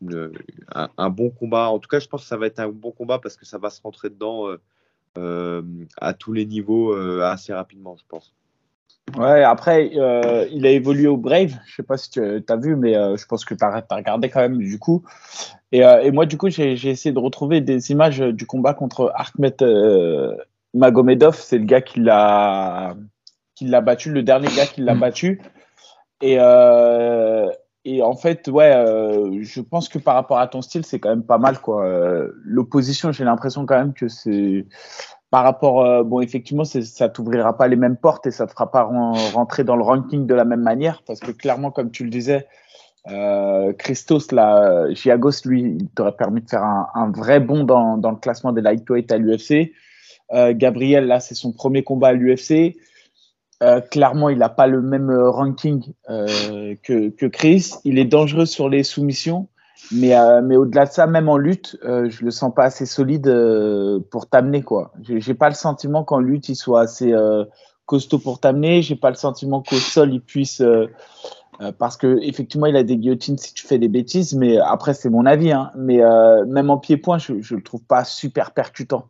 un, 0.74 1.10
bon 1.10 1.30
combat. 1.30 1.68
En 1.68 1.78
tout 1.78 1.88
cas, 1.88 2.00
je 2.00 2.08
pense 2.08 2.22
que 2.22 2.28
ça 2.28 2.36
va 2.36 2.46
être 2.46 2.58
un 2.58 2.68
bon 2.68 2.90
combat 2.90 3.18
parce 3.18 3.36
que 3.36 3.46
ça 3.46 3.58
va 3.58 3.70
se 3.70 3.80
rentrer 3.80 4.10
dedans 4.10 4.48
à 5.14 6.14
tous 6.14 6.32
les 6.32 6.46
niveaux 6.46 6.92
assez 6.94 7.52
rapidement, 7.52 7.96
je 7.96 8.04
pense. 8.08 8.34
Ouais, 9.16 9.42
après, 9.42 9.90
euh, 9.96 10.46
il 10.52 10.66
a 10.66 10.70
évolué 10.70 11.08
au 11.08 11.16
Brave. 11.16 11.52
Je 11.66 11.74
sais 11.76 11.82
pas 11.82 11.96
si 11.96 12.10
tu 12.10 12.20
as 12.20 12.56
vu, 12.56 12.76
mais 12.76 12.96
euh, 12.96 13.16
je 13.16 13.26
pense 13.26 13.44
que 13.44 13.54
tu 13.54 13.64
as, 13.64 13.84
regardé 13.90 14.28
quand 14.28 14.40
même, 14.40 14.58
du 14.58 14.78
coup. 14.78 15.02
Et, 15.72 15.84
euh, 15.84 16.02
et 16.02 16.10
moi, 16.10 16.26
du 16.26 16.36
coup, 16.36 16.48
j'ai 16.48 16.72
essayé 16.72 17.12
de 17.12 17.18
retrouver 17.18 17.60
des 17.60 17.90
images 17.90 18.20
du 18.20 18.46
combat 18.46 18.74
contre 18.74 19.12
Ahmed 19.14 19.56
Magomedov. 20.74 21.36
C'est 21.36 21.58
le 21.58 21.64
gars 21.64 21.80
qui 21.80 22.00
l'a 22.00 22.94
battu, 23.82 24.10
le 24.10 24.22
dernier 24.22 24.48
gars 24.48 24.66
qui 24.66 24.80
l'a 24.80 24.94
mm. 24.94 25.00
battu. 25.00 25.42
Et, 26.22 26.34
et 27.84 28.02
en 28.02 28.14
fait, 28.14 28.48
ouais, 28.48 28.72
je 29.40 29.60
pense 29.60 29.88
que 29.88 29.98
par 29.98 30.14
rapport 30.14 30.38
à 30.38 30.46
ton 30.48 30.62
style, 30.62 30.84
c'est 30.84 30.98
quand 30.98 31.08
même 31.08 31.24
pas 31.24 31.38
mal, 31.38 31.58
quoi. 31.58 31.86
L'opposition, 32.44 33.10
j'ai 33.12 33.24
l'impression 33.24 33.64
quand 33.64 33.78
même 33.78 33.94
que 33.94 34.08
c'est 34.08 34.66
par 35.30 35.44
rapport, 35.44 35.84
euh, 35.84 36.02
bon, 36.02 36.20
effectivement, 36.20 36.64
ça 36.64 37.08
t'ouvrira 37.08 37.56
pas 37.56 37.68
les 37.68 37.76
mêmes 37.76 37.96
portes 37.96 38.26
et 38.26 38.32
ça 38.32 38.46
te 38.46 38.52
fera 38.52 38.70
pas 38.70 38.82
rentrer 39.32 39.62
dans 39.62 39.76
le 39.76 39.82
ranking 39.82 40.26
de 40.26 40.34
la 40.34 40.44
même 40.44 40.62
manière 40.62 41.02
parce 41.06 41.20
que 41.20 41.30
clairement, 41.30 41.70
comme 41.70 41.92
tu 41.92 42.02
le 42.02 42.10
disais, 42.10 42.48
euh, 43.08 43.72
Christos, 43.74 44.32
là, 44.32 44.92
Giagos, 44.92 45.44
lui, 45.44 45.62
il 45.62 45.88
t'aurait 45.90 46.16
permis 46.16 46.42
de 46.42 46.50
faire 46.50 46.64
un, 46.64 47.12
vrai 47.14 47.38
bond 47.38 47.62
dans, 47.62 47.96
le 47.96 48.16
classement 48.16 48.52
des 48.52 48.60
lightweight 48.60 49.10
à 49.12 49.18
l'UFC. 49.18 49.72
Euh, 50.32 50.52
Gabriel, 50.54 51.06
là, 51.06 51.20
c'est 51.20 51.34
son 51.34 51.52
premier 51.52 51.82
combat 51.82 52.08
à 52.08 52.12
l'UFC. 52.12 52.76
clairement, 53.90 54.28
il 54.30 54.38
n'a 54.38 54.48
pas 54.48 54.66
le 54.66 54.80
même 54.80 55.10
ranking 55.10 55.92
que, 56.08 57.26
Chris. 57.26 57.72
Il 57.84 57.98
est 57.98 58.04
dangereux 58.06 58.46
sur 58.46 58.68
les 58.68 58.82
soumissions. 58.82 59.48
Mais, 59.92 60.14
euh, 60.14 60.40
au-delà 60.56 60.86
de 60.86 60.92
ça, 60.92 61.06
même 61.06 61.28
en 61.28 61.36
lutte, 61.36 61.76
euh, 61.84 62.08
je 62.10 62.24
le 62.24 62.30
sens 62.30 62.52
pas 62.54 62.64
assez 62.64 62.86
solide 62.86 63.26
euh, 63.26 63.98
pour 64.10 64.28
t'amener 64.28 64.62
quoi. 64.62 64.92
J'ai 65.02 65.34
pas 65.34 65.48
le 65.48 65.54
sentiment 65.54 66.04
qu'en 66.04 66.20
lutte 66.20 66.48
il 66.48 66.54
soit 66.54 66.82
assez 66.82 67.12
euh, 67.12 67.44
costaud 67.86 68.18
pour 68.18 68.38
t'amener. 68.38 68.82
J'ai 68.82 68.96
pas 68.96 69.10
le 69.10 69.16
sentiment 69.16 69.62
qu'au 69.62 69.76
sol 69.76 70.12
il 70.14 70.20
puisse, 70.20 70.62
parce 71.78 71.96
que 71.96 72.18
effectivement 72.22 72.66
il 72.66 72.76
a 72.76 72.84
des 72.84 72.96
guillotines 72.96 73.36
si 73.36 73.52
tu 73.52 73.66
fais 73.66 73.78
des 73.78 73.88
bêtises. 73.88 74.34
Mais 74.34 74.58
après 74.58 74.94
c'est 74.94 75.10
mon 75.10 75.26
avis. 75.26 75.50
Hein. 75.50 75.70
Mais 75.76 76.00
même 76.46 76.70
en 76.70 76.78
pied-point, 76.78 77.18
je, 77.18 77.40
je 77.40 77.56
le 77.56 77.62
trouve 77.62 77.82
pas 77.82 78.04
super 78.04 78.52
percutant. 78.52 79.09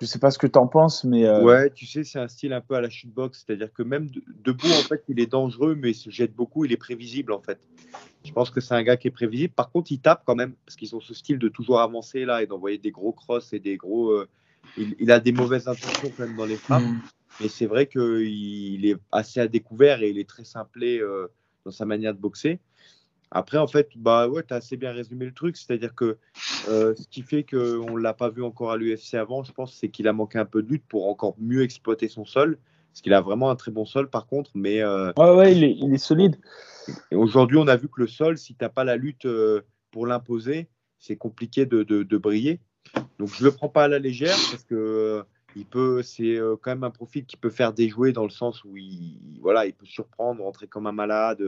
Je 0.00 0.06
sais 0.06 0.18
pas 0.18 0.30
ce 0.30 0.38
que 0.38 0.46
tu 0.46 0.58
en 0.58 0.66
penses, 0.66 1.04
mais. 1.04 1.26
Euh, 1.26 1.42
ouais, 1.42 1.70
tu 1.70 1.86
sais, 1.86 2.04
c'est 2.04 2.18
un 2.18 2.28
style 2.28 2.52
un 2.52 2.60
peu 2.60 2.74
à 2.74 2.80
la 2.80 2.88
shootbox, 2.88 3.44
c'est-à-dire 3.44 3.72
que 3.72 3.82
même 3.82 4.08
debout, 4.44 4.68
en 4.68 4.82
fait, 4.88 5.02
il 5.08 5.18
est 5.18 5.26
dangereux, 5.26 5.74
mais 5.74 5.90
il 5.90 5.94
se 5.94 6.10
jette 6.10 6.34
beaucoup, 6.34 6.64
il 6.64 6.72
est 6.72 6.76
prévisible, 6.76 7.32
en 7.32 7.40
fait. 7.40 7.58
Je 8.24 8.32
pense 8.32 8.50
que 8.50 8.60
c'est 8.60 8.74
un 8.74 8.82
gars 8.82 8.96
qui 8.96 9.08
est 9.08 9.12
prévisible. 9.12 9.52
Par 9.54 9.70
contre, 9.70 9.90
il 9.90 10.00
tape 10.00 10.22
quand 10.24 10.36
même, 10.36 10.52
parce 10.64 10.76
qu'ils 10.76 10.94
ont 10.94 11.00
ce 11.00 11.14
style 11.14 11.38
de 11.38 11.48
toujours 11.48 11.80
avancer 11.80 12.24
là 12.24 12.42
et 12.42 12.46
d'envoyer 12.46 12.78
des 12.78 12.90
gros 12.90 13.12
crosses 13.12 13.52
et 13.52 13.58
des 13.58 13.76
gros. 13.76 14.10
Euh, 14.10 14.28
il, 14.76 15.10
a 15.10 15.18
des 15.18 15.32
mauvaises 15.32 15.66
intentions 15.66 16.12
quand 16.16 16.26
même 16.26 16.36
dans 16.36 16.44
les 16.44 16.56
frappes, 16.56 16.82
mm. 16.82 17.00
mais 17.40 17.48
c'est 17.48 17.66
vrai 17.66 17.86
qu'il 17.86 18.86
est 18.86 18.96
assez 19.10 19.40
à 19.40 19.48
découvert 19.48 20.02
et 20.02 20.10
il 20.10 20.18
est 20.18 20.28
très 20.28 20.44
simplé 20.44 20.98
euh, 20.98 21.28
dans 21.64 21.70
sa 21.70 21.86
manière 21.86 22.14
de 22.14 22.20
boxer. 22.20 22.60
Après, 23.30 23.58
en 23.58 23.66
fait, 23.66 23.90
bah 23.96 24.28
ouais, 24.28 24.42
tu 24.42 24.54
as 24.54 24.58
assez 24.58 24.76
bien 24.76 24.92
résumé 24.92 25.26
le 25.26 25.34
truc. 25.34 25.56
C'est-à-dire 25.56 25.94
que 25.94 26.18
euh, 26.68 26.94
ce 26.94 27.06
qui 27.08 27.22
fait 27.22 27.44
qu'on 27.44 27.96
ne 27.96 28.00
l'a 28.00 28.14
pas 28.14 28.30
vu 28.30 28.42
encore 28.42 28.70
à 28.72 28.76
l'UFC 28.76 29.14
avant, 29.14 29.42
je 29.42 29.52
pense, 29.52 29.74
c'est 29.74 29.88
qu'il 29.88 30.08
a 30.08 30.12
manqué 30.12 30.38
un 30.38 30.44
peu 30.44 30.62
de 30.62 30.68
lutte 30.68 30.84
pour 30.88 31.08
encore 31.08 31.34
mieux 31.38 31.62
exploiter 31.62 32.08
son 32.08 32.24
sol. 32.24 32.58
Parce 32.90 33.02
qu'il 33.02 33.12
a 33.12 33.20
vraiment 33.20 33.50
un 33.50 33.56
très 33.56 33.70
bon 33.70 33.84
sol, 33.84 34.08
par 34.08 34.26
contre. 34.26 34.50
Mais, 34.54 34.82
euh, 34.82 35.12
ouais, 35.18 35.34
ouais, 35.34 35.56
il 35.56 35.64
est, 35.64 35.76
il 35.78 35.92
est 35.92 35.98
solide. 35.98 36.36
Et 37.10 37.16
aujourd'hui, 37.16 37.58
on 37.58 37.68
a 37.68 37.76
vu 37.76 37.88
que 37.88 38.00
le 38.00 38.06
sol, 38.06 38.38
si 38.38 38.54
tu 38.54 38.64
n'as 38.64 38.70
pas 38.70 38.84
la 38.84 38.96
lutte 38.96 39.26
euh, 39.26 39.60
pour 39.90 40.06
l'imposer, 40.06 40.68
c'est 40.98 41.16
compliqué 41.16 41.66
de, 41.66 41.82
de, 41.82 42.02
de, 42.02 42.16
briller. 42.16 42.60
Donc, 43.18 43.28
je 43.28 43.44
ne 43.44 43.50
le 43.50 43.54
prends 43.54 43.68
pas 43.68 43.84
à 43.84 43.88
la 43.88 43.98
légère 43.98 44.36
parce 44.50 44.64
que 44.64 45.22
il 45.54 45.64
peut, 45.64 46.02
c'est 46.02 46.38
quand 46.62 46.70
même 46.70 46.84
un 46.84 46.90
profil 46.90 47.24
qui 47.26 47.36
peut 47.36 47.50
faire 47.50 47.72
déjouer 47.72 48.12
dans 48.12 48.24
le 48.24 48.30
sens 48.30 48.64
où 48.64 48.76
il, 48.76 49.38
voilà, 49.40 49.66
il 49.66 49.74
peut 49.74 49.86
surprendre, 49.86 50.42
rentrer 50.42 50.66
comme 50.66 50.86
un 50.86 50.92
malade. 50.92 51.42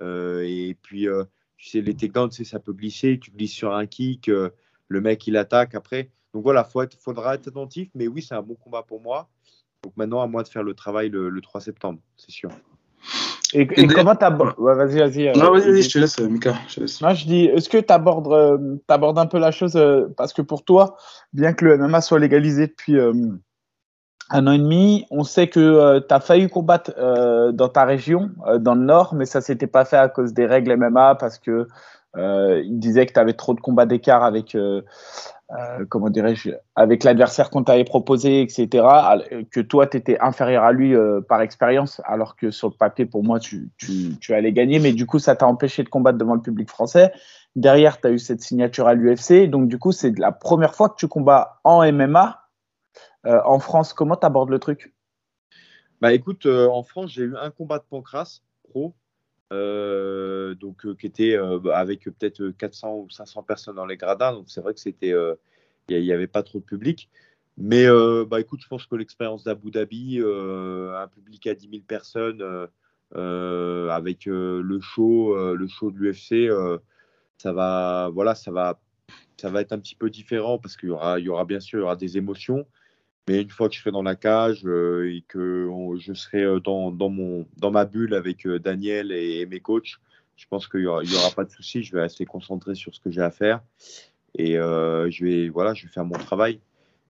Euh, 0.00 0.42
et 0.46 0.76
puis, 0.80 1.08
euh, 1.08 1.24
tu 1.56 1.68
sais, 1.68 1.80
les 1.80 1.94
takedowns, 1.94 2.30
tu 2.30 2.44
sais, 2.44 2.50
ça 2.50 2.58
peut 2.58 2.72
glisser. 2.72 3.18
Tu 3.20 3.30
glisses 3.30 3.52
sur 3.52 3.74
un 3.74 3.86
kick, 3.86 4.28
euh, 4.28 4.50
le 4.88 5.00
mec, 5.00 5.26
il 5.26 5.36
attaque 5.36 5.74
après. 5.74 6.10
Donc 6.34 6.42
voilà, 6.42 6.68
il 6.74 6.88
faudra 6.98 7.34
être 7.34 7.48
attentif. 7.48 7.88
Mais 7.94 8.08
oui, 8.08 8.22
c'est 8.22 8.34
un 8.34 8.42
bon 8.42 8.54
combat 8.54 8.82
pour 8.82 9.00
moi. 9.00 9.28
Donc 9.82 9.96
maintenant, 9.96 10.22
à 10.22 10.26
moi 10.26 10.42
de 10.42 10.48
faire 10.48 10.62
le 10.62 10.74
travail 10.74 11.08
le, 11.10 11.40
3 11.40 11.60
septembre, 11.60 12.00
c'est 12.16 12.30
sûr. 12.30 12.50
Et, 13.52 13.66
comment 13.66 14.14
tu 14.16 14.24
abordes 14.24 14.54
ouais, 14.58 14.74
Vas-y, 14.74 14.98
vas-y. 14.98 15.38
non, 15.38 15.52
vas-y, 15.52 15.72
vas 15.72 15.80
je 15.80 15.90
te 15.90 15.98
laisse, 15.98 16.18
Mika. 16.20 16.54
Je, 16.68 16.86
je 16.86 17.26
dis, 17.26 17.44
est-ce 17.46 17.68
que 17.68 17.78
tu 17.78 17.92
abordes, 17.92 18.70
abordes, 18.88 19.18
un 19.18 19.26
peu 19.26 19.38
la 19.38 19.50
chose 19.50 19.78
Parce 20.16 20.32
que 20.32 20.40
pour 20.40 20.64
toi, 20.64 20.96
bien 21.34 21.52
que 21.52 21.64
le 21.66 21.76
MMA 21.76 22.00
soit 22.00 22.18
légalisé 22.18 22.68
depuis 22.68 22.96
un 24.32 24.46
an 24.46 24.52
et 24.52 24.58
demi. 24.58 25.06
On 25.10 25.24
sait 25.24 25.46
que 25.46 25.60
euh, 25.60 26.00
tu 26.00 26.12
as 26.12 26.20
failli 26.20 26.48
combattre 26.48 26.92
euh, 26.98 27.52
dans 27.52 27.68
ta 27.68 27.84
région, 27.84 28.30
euh, 28.46 28.58
dans 28.58 28.74
le 28.74 28.82
nord, 28.82 29.14
mais 29.14 29.26
ça 29.26 29.40
s'était 29.40 29.66
pas 29.66 29.84
fait 29.84 29.98
à 29.98 30.08
cause 30.08 30.32
des 30.32 30.46
règles 30.46 30.76
MMA 30.76 31.16
parce 31.16 31.38
que 31.38 31.68
il 32.14 32.78
disait 32.78 33.06
que 33.06 33.14
tu 33.14 33.20
avais 33.20 33.32
trop 33.32 33.54
de 33.54 33.60
combats 33.60 33.86
d'écart 33.86 34.22
avec 34.22 34.54
comment 35.88 36.10
dirais-je 36.10 36.50
avec 36.76 37.04
l'adversaire 37.04 37.48
qu'on 37.48 37.64
t'avait 37.64 37.84
proposé, 37.84 38.42
etc. 38.42 38.86
Que 39.50 39.60
toi 39.60 39.86
tu 39.86 39.96
étais 39.96 40.18
inférieur 40.20 40.62
à 40.62 40.72
lui 40.72 40.94
par 41.26 41.40
expérience, 41.40 42.02
alors 42.04 42.36
que 42.36 42.50
sur 42.50 42.68
le 42.68 42.74
papier 42.74 43.06
pour 43.06 43.24
moi 43.24 43.40
tu, 43.40 43.70
tu, 43.78 44.18
tu 44.20 44.34
allais 44.34 44.52
gagner, 44.52 44.78
mais 44.78 44.92
du 44.92 45.06
coup 45.06 45.18
ça 45.18 45.36
t'a 45.36 45.46
empêché 45.46 45.84
de 45.84 45.88
combattre 45.88 46.18
devant 46.18 46.34
le 46.34 46.42
public 46.42 46.68
français. 46.68 47.12
Derrière, 47.56 47.98
tu 47.98 48.08
as 48.08 48.10
eu 48.10 48.18
cette 48.18 48.42
signature 48.42 48.88
à 48.88 48.92
l'UFC, 48.94 49.48
donc 49.48 49.68
du 49.68 49.78
coup 49.78 49.92
c'est 49.92 50.18
la 50.18 50.32
première 50.32 50.74
fois 50.74 50.90
que 50.90 50.96
tu 50.96 51.08
combats 51.08 51.60
en 51.64 51.90
MMA 51.90 52.41
euh, 52.41 52.41
en 53.24 53.58
France, 53.58 53.92
comment 53.92 54.16
tu 54.16 54.26
abordes 54.26 54.50
le 54.50 54.58
truc? 54.58 54.92
Bah 56.02 56.12
écoute, 56.12 56.46
euh, 56.46 56.66
en 56.66 56.82
France, 56.82 57.12
j'ai 57.12 57.22
eu 57.22 57.36
un 57.36 57.52
combat 57.52 57.78
de 57.78 57.84
pancras 57.88 58.40
pro, 58.64 58.92
euh, 59.52 60.56
donc 60.56 60.96
qui 60.96 61.06
était 61.06 61.38
bah, 61.62 61.78
avec 61.78 62.02
peut-être 62.02 62.50
400 62.58 62.96
ou 62.96 63.08
500 63.08 63.44
personnes 63.44 63.76
dans 63.76 63.86
les 63.86 63.96
gradins. 63.96 64.32
Donc 64.32 64.46
c'est 64.48 64.60
vrai 64.60 64.74
que 64.74 64.80
c'était, 64.80 65.14
il 65.88 66.02
n'y 66.02 66.10
avait 66.10 66.26
pas 66.26 66.42
trop 66.42 66.58
de 66.58 66.64
public. 66.64 67.08
Mais 67.56 67.86
bah 68.26 68.40
écoute, 68.40 68.62
je 68.64 68.66
pense 68.66 68.84
que 68.86 68.96
l'expérience 68.96 69.44
d'Abu 69.44 69.70
Dhabi, 69.70 70.18
un 70.20 71.06
public 71.06 71.46
à 71.46 71.54
10 71.54 71.70
000 71.70 71.82
personnes, 71.86 72.42
avec 73.14 74.24
le 74.26 74.80
show, 74.80 75.54
le 75.54 75.68
show 75.68 75.92
de 75.92 75.98
l'UFC, 75.98 76.50
ça 77.38 77.52
va, 77.52 78.10
voilà, 78.12 78.34
ça 78.34 78.50
va, 78.50 78.80
ça 79.36 79.50
va 79.50 79.60
être 79.60 79.72
un 79.72 79.78
petit 79.78 79.94
peu 79.94 80.10
différent 80.10 80.58
parce 80.58 80.76
qu'il 80.76 80.88
y 80.88 80.92
aura, 80.92 81.20
il 81.20 81.26
y 81.26 81.28
aura 81.28 81.44
bien 81.44 81.60
sûr, 81.60 81.78
il 81.78 81.82
y 81.82 81.84
aura 81.84 81.94
des 81.94 82.16
émotions. 82.16 82.66
Mais 83.28 83.42
une 83.42 83.50
fois 83.50 83.68
que 83.68 83.74
je 83.74 83.80
serai 83.80 83.92
dans 83.92 84.02
la 84.02 84.16
cage 84.16 84.62
euh, 84.64 85.14
et 85.14 85.22
que 85.28 85.70
je 86.00 86.12
serai 86.12 86.42
euh, 86.42 86.58
dans, 86.58 86.90
dans, 86.90 87.08
mon, 87.08 87.46
dans 87.56 87.70
ma 87.70 87.84
bulle 87.84 88.14
avec 88.14 88.46
euh, 88.46 88.58
Daniel 88.58 89.12
et, 89.12 89.46
mes 89.46 89.60
coachs, 89.60 90.00
je 90.36 90.46
pense 90.48 90.66
qu'il 90.66 90.80
n'y 90.80 90.86
aura, 90.86 91.30
pas 91.36 91.44
de 91.44 91.50
souci. 91.50 91.84
Je 91.84 91.92
vais 91.94 92.02
rester 92.02 92.24
concentré 92.24 92.74
sur 92.74 92.94
ce 92.94 93.00
que 93.00 93.10
j'ai 93.12 93.20
à 93.20 93.30
faire 93.30 93.62
et 94.36 94.54
je, 94.54 95.24
vais, 95.24 95.48
voilà, 95.50 95.74
je 95.74 95.86
vais 95.86 95.92
faire 95.92 96.04
mon 96.04 96.18
travail. 96.18 96.58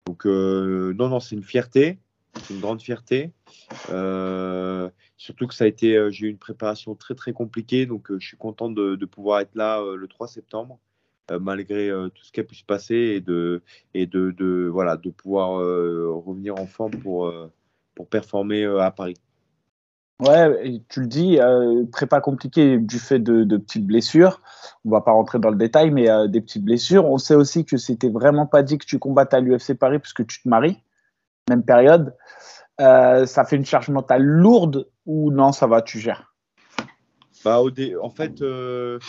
Donc, 0.07 0.25
non, 0.25 1.09
non, 1.09 1.19
c'est 1.19 1.35
une 1.35 1.43
fierté. 1.43 1.99
C'est 2.41 2.53
une 2.53 2.61
grande 2.61 2.81
fierté. 2.81 3.31
surtout 5.17 5.47
que 5.47 5.53
ça 5.53 5.65
a 5.65 5.67
été, 5.67 6.07
j'ai 6.11 6.27
eu 6.27 6.29
une 6.29 6.37
préparation 6.37 6.95
très, 6.95 7.13
très 7.13 7.33
compliquée. 7.33 7.85
Donc, 7.85 8.07
je 8.17 8.25
suis 8.25 8.37
content 8.37 8.69
de, 8.69 8.95
de 8.95 9.05
pouvoir 9.05 9.41
être 9.41 9.53
là 9.53 9.83
le 9.95 10.07
3 10.07 10.27
septembre. 10.27 10.79
Euh, 11.31 11.39
malgré 11.39 11.89
euh, 11.89 12.09
tout 12.09 12.23
ce 12.23 12.31
qui 12.31 12.39
a 12.39 12.43
pu 12.43 12.55
se 12.55 12.63
passer 12.63 12.95
et 12.95 13.21
de, 13.21 13.61
et 13.93 14.05
de, 14.05 14.31
de 14.31 14.69
voilà, 14.71 14.97
de 14.97 15.09
pouvoir 15.09 15.59
euh, 15.59 16.09
revenir 16.25 16.55
en 16.55 16.65
forme 16.65 16.91
pour, 16.91 17.31
pour 17.95 18.07
performer 18.07 18.65
à 18.65 18.91
Paris. 18.91 19.15
Ouais, 20.19 20.81
tu 20.89 20.99
le 20.99 21.07
dis, 21.07 21.39
prépa 21.93 22.19
compliqué 22.19 22.77
du 22.77 22.99
fait 22.99 23.19
de, 23.19 23.45
de, 23.45 23.55
petites 23.55 23.85
blessures. 23.87 24.41
On 24.83 24.89
va 24.89 24.99
pas 24.99 25.11
rentrer 25.11 25.39
dans 25.39 25.49
le 25.49 25.55
détail, 25.55 25.91
mais 25.91 26.07
des 26.27 26.41
petites 26.41 26.65
blessures. 26.65 27.05
On 27.05 27.17
sait 27.17 27.35
aussi 27.35 27.63
que 27.63 27.77
c'était 27.77 28.09
vraiment 28.09 28.45
pas 28.45 28.61
dit 28.61 28.77
que 28.77 28.85
tu 28.85 28.99
combattes 28.99 29.33
à 29.33 29.39
l'UFC 29.39 29.75
Paris 29.75 29.99
puisque 29.99 30.27
tu 30.27 30.41
te 30.43 30.49
maries, 30.49 30.83
même 31.49 31.63
période. 31.63 32.13
ça 32.77 33.45
fait 33.45 33.55
une 33.55 33.65
charge 33.65 33.87
mentale 33.89 34.23
lourde 34.23 34.89
ou 35.05 35.31
non, 35.31 35.53
ça 35.53 35.67
va, 35.67 35.81
tu 35.81 35.99
gères? 35.99 36.29
Bah, 37.45 37.61
En 38.01 38.09
fait, 38.09 38.41
euh, 38.41 38.99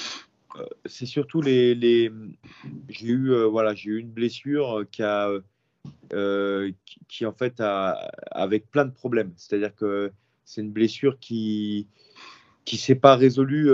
c'est 0.85 1.07
surtout 1.07 1.41
les, 1.41 1.75
les... 1.75 2.11
j'ai 2.89 3.09
eu 3.09 3.33
euh, 3.33 3.47
voilà 3.47 3.75
j'ai 3.75 3.91
eu 3.91 3.99
une 3.99 4.11
blessure 4.11 4.85
qui 4.91 5.03
a 5.03 5.31
euh, 6.13 6.73
qui, 7.09 7.25
en 7.25 7.33
fait 7.33 7.61
a 7.61 8.11
avec 8.31 8.71
plein 8.71 8.85
de 8.85 8.91
problèmes. 8.91 9.33
C'est-à-dire 9.37 9.75
que 9.75 10.13
c'est 10.45 10.61
une 10.61 10.73
blessure 10.73 11.19
qui 11.19 11.89
qui 12.65 12.77
s'est 12.77 12.95
pas 12.95 13.17
résolue 13.17 13.71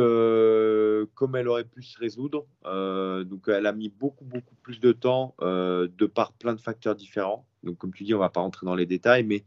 comme 1.15 1.37
elle 1.37 1.49
aurait 1.49 1.65
pu 1.65 1.83
se 1.83 1.99
résoudre. 1.99 2.47
Donc 2.65 3.49
elle 3.49 3.67
a 3.67 3.73
mis 3.73 3.89
beaucoup 3.89 4.25
beaucoup 4.25 4.55
plus 4.63 4.81
de 4.81 4.93
temps 4.93 5.35
de 5.41 6.07
par 6.07 6.33
plein 6.33 6.55
de 6.55 6.61
facteurs 6.61 6.95
différents. 6.95 7.47
Donc 7.63 7.79
comme 7.79 7.93
tu 7.93 8.05
dis 8.05 8.15
on 8.15 8.19
va 8.19 8.31
pas 8.31 8.41
rentrer 8.41 8.67
dans 8.67 8.77
les 8.77 8.87
détails 8.87 9.25
mais 9.25 9.45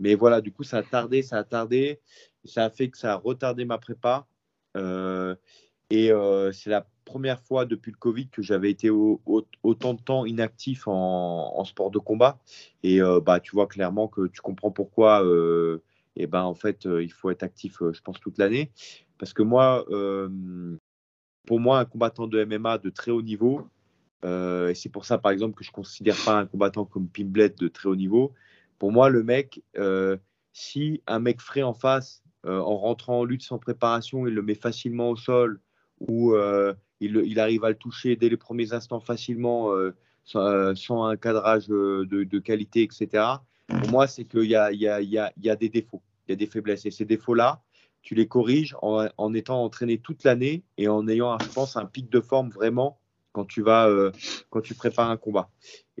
mais 0.00 0.14
voilà 0.14 0.40
du 0.40 0.52
coup 0.52 0.62
ça 0.62 0.78
a 0.78 0.82
tardé 0.82 1.22
ça 1.22 1.38
a 1.38 1.44
tardé. 1.44 2.00
Ça 2.44 2.64
a 2.64 2.70
fait 2.70 2.88
que 2.88 2.96
ça 2.96 3.12
a 3.12 3.16
retardé 3.16 3.64
ma 3.64 3.78
prépa 3.78 4.26
Et 5.90 6.10
c'est 6.52 6.70
la 6.70 6.86
première 7.04 7.40
fois 7.40 7.64
depuis 7.64 7.90
le 7.90 7.96
Covid 7.96 8.28
que 8.28 8.42
j'avais 8.42 8.70
été 8.70 8.90
autant 8.90 9.94
de 9.94 10.02
temps 10.02 10.26
inactif 10.26 10.86
en, 10.86 11.64
sport 11.64 11.90
de 11.90 11.98
combat. 11.98 12.38
Et 12.82 13.00
bah, 13.24 13.40
tu 13.40 13.52
vois 13.52 13.66
clairement 13.66 14.08
que 14.08 14.26
tu 14.26 14.40
comprends 14.40 14.70
pourquoi. 14.70 15.24
et 16.16 16.26
ben, 16.26 16.42
en 16.42 16.54
fait, 16.54 16.84
il 16.84 17.12
faut 17.12 17.30
être 17.30 17.42
actif, 17.42 17.78
je 17.80 18.00
pense, 18.02 18.20
toute 18.20 18.38
l'année. 18.38 18.70
Parce 19.18 19.32
que 19.32 19.42
moi, 19.42 19.86
pour 21.46 21.60
moi, 21.60 21.78
un 21.78 21.84
combattant 21.86 22.26
de 22.26 22.44
MMA 22.44 22.78
de 22.78 22.90
très 22.90 23.10
haut 23.10 23.22
niveau, 23.22 23.66
et 24.24 24.72
c'est 24.74 24.90
pour 24.90 25.06
ça, 25.06 25.16
par 25.16 25.32
exemple, 25.32 25.54
que 25.54 25.64
je 25.64 25.70
ne 25.70 25.74
considère 25.74 26.16
pas 26.22 26.38
un 26.38 26.46
combattant 26.46 26.84
comme 26.84 27.08
Pimblet 27.08 27.50
de 27.50 27.68
très 27.68 27.88
haut 27.88 27.96
niveau. 27.96 28.34
Pour 28.78 28.92
moi, 28.92 29.08
le 29.08 29.22
mec, 29.22 29.62
si 30.52 31.02
un 31.06 31.18
mec 31.18 31.40
frais 31.40 31.62
en 31.62 31.72
face, 31.72 32.22
en 32.44 32.76
rentrant 32.76 33.20
en 33.20 33.24
lutte 33.24 33.42
sans 33.42 33.58
préparation, 33.58 34.26
il 34.26 34.34
le 34.34 34.42
met 34.42 34.54
facilement 34.54 35.08
au 35.08 35.16
sol, 35.16 35.62
ou 36.00 36.34
il, 37.00 37.40
arrive 37.40 37.64
à 37.64 37.70
le 37.70 37.76
toucher 37.76 38.16
dès 38.16 38.28
les 38.28 38.36
premiers 38.36 38.72
instants 38.72 39.00
facilement, 39.00 39.72
euh, 39.72 39.94
euh, 40.34 40.74
sans, 40.74 41.04
un 41.04 41.16
cadrage 41.16 41.70
euh, 41.70 42.06
de, 42.06 42.38
qualité, 42.38 42.82
etc. 42.82 43.24
Pour 43.66 43.90
moi, 43.90 44.06
c'est 44.06 44.24
qu'il 44.24 44.44
y 44.44 44.56
a, 44.56 45.56
des 45.56 45.68
défauts, 45.68 46.02
il 46.26 46.32
y 46.32 46.34
a 46.34 46.36
des 46.36 46.46
faiblesses. 46.46 46.86
Et 46.86 46.90
ces 46.90 47.04
défauts-là, 47.04 47.62
tu 48.02 48.14
les 48.14 48.26
corriges 48.26 48.74
en, 48.80 49.34
étant 49.34 49.62
entraîné 49.62 49.98
toute 49.98 50.24
l'année 50.24 50.62
et 50.78 50.88
en 50.88 51.06
ayant, 51.08 51.38
je 51.38 51.48
pense, 51.48 51.76
un 51.76 51.84
pic 51.84 52.10
de 52.10 52.20
forme 52.20 52.50
vraiment 52.50 52.98
quand 53.32 53.44
tu 53.44 53.60
vas, 53.62 53.88
quand 54.50 54.62
tu 54.62 54.74
prépares 54.74 55.10
un 55.10 55.18
combat. 55.18 55.50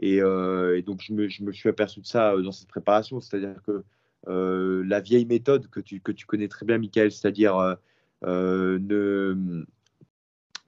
Et, 0.00 0.20
donc, 0.20 1.02
je 1.02 1.12
me, 1.12 1.28
je 1.28 1.42
me, 1.42 1.52
suis 1.52 1.68
aperçu 1.68 2.00
de 2.00 2.06
ça 2.06 2.34
dans 2.38 2.52
cette 2.52 2.68
préparation, 2.68 3.20
c'est-à-dire 3.20 3.60
que 3.66 3.84
la 4.26 5.00
vieille 5.00 5.26
méthode 5.26 5.68
que 5.68 5.80
tu, 5.80 6.00
que 6.00 6.12
tu 6.12 6.24
connais 6.24 6.48
très 6.48 6.64
bien, 6.64 6.78
Michael, 6.78 7.12
c'est-à-dire 7.12 7.76
ne 8.22 9.64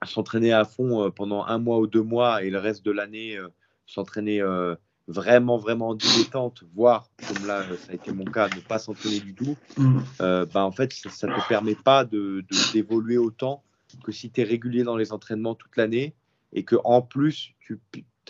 s'entraîner 0.05 0.51
à 0.51 0.65
fond 0.65 1.03
euh, 1.03 1.09
pendant 1.09 1.45
un 1.45 1.57
mois 1.57 1.79
ou 1.79 1.87
deux 1.87 2.01
mois 2.01 2.43
et 2.43 2.49
le 2.49 2.59
reste 2.59 2.85
de 2.85 2.91
l'année 2.91 3.37
euh, 3.37 3.49
s'entraîner 3.85 4.41
euh, 4.41 4.75
vraiment, 5.07 5.57
vraiment 5.57 5.89
en 5.89 5.95
dilettante, 5.95 6.63
voire, 6.73 7.09
comme 7.27 7.45
là, 7.45 7.63
ça 7.77 7.91
a 7.91 7.95
été 7.95 8.11
mon 8.11 8.23
cas, 8.23 8.47
ne 8.49 8.61
pas 8.61 8.79
s'entraîner 8.79 9.19
du 9.19 9.33
tout, 9.33 9.57
mm. 9.77 9.99
bah, 10.19 10.63
en 10.63 10.71
fait, 10.71 10.93
ça 10.93 11.27
ne 11.27 11.35
te 11.35 11.47
permet 11.49 11.75
pas 11.75 12.05
d'évoluer 12.05 13.15
de, 13.15 13.19
autant 13.19 13.63
que 14.05 14.13
si 14.13 14.29
tu 14.29 14.39
es 14.39 14.43
régulier 14.45 14.83
dans 14.83 14.95
les 14.95 15.11
entraînements 15.11 15.55
toute 15.55 15.75
l'année 15.75 16.13
et 16.53 16.63
que 16.63 16.77
en 16.85 17.01
plus, 17.01 17.51
tu 17.59 17.77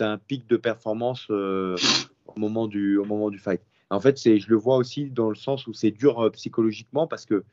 as 0.00 0.10
un 0.10 0.18
pic 0.18 0.48
de 0.48 0.56
performance 0.56 1.30
au, 1.30 1.76
moment 2.36 2.66
du, 2.66 2.96
au 2.96 3.04
moment 3.04 3.30
du 3.30 3.38
fight. 3.38 3.60
En 3.90 4.00
fait, 4.00 4.18
je 4.18 4.48
le 4.48 4.56
vois 4.56 4.76
aussi 4.76 5.10
dans 5.10 5.28
le 5.28 5.36
sens 5.36 5.68
où 5.68 5.72
c'est 5.72 5.92
dur 5.92 6.28
psychologiquement 6.32 7.06
parce 7.06 7.26
que 7.26 7.44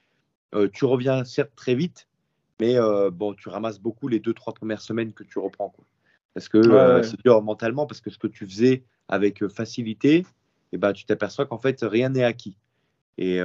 tu 0.73 0.85
reviens 0.85 1.23
certes 1.23 1.51
très 1.55 1.75
vite, 1.75 2.07
mais 2.59 2.77
euh, 2.77 3.09
bon, 3.09 3.33
tu 3.33 3.49
ramasses 3.49 3.79
beaucoup 3.79 4.07
les 4.07 4.19
deux, 4.19 4.33
trois 4.33 4.53
premières 4.53 4.81
semaines 4.81 5.13
que 5.13 5.23
tu 5.23 5.39
reprends. 5.39 5.69
Quoi. 5.69 5.85
Parce 6.33 6.49
que 6.49 6.57
euh, 6.57 7.01
c'est 7.03 7.19
dur 7.23 7.41
mentalement, 7.41 7.85
parce 7.85 8.01
que 8.01 8.09
ce 8.09 8.17
que 8.17 8.27
tu 8.27 8.45
faisais 8.45 8.83
avec 9.07 9.41
euh, 9.41 9.49
facilité, 9.49 10.25
eh 10.71 10.77
ben, 10.77 10.93
tu 10.93 11.05
t'aperçois 11.05 11.45
qu'en 11.45 11.57
fait, 11.57 11.79
rien 11.81 12.09
n'est 12.09 12.23
acquis. 12.23 12.57
Et, 13.17 13.37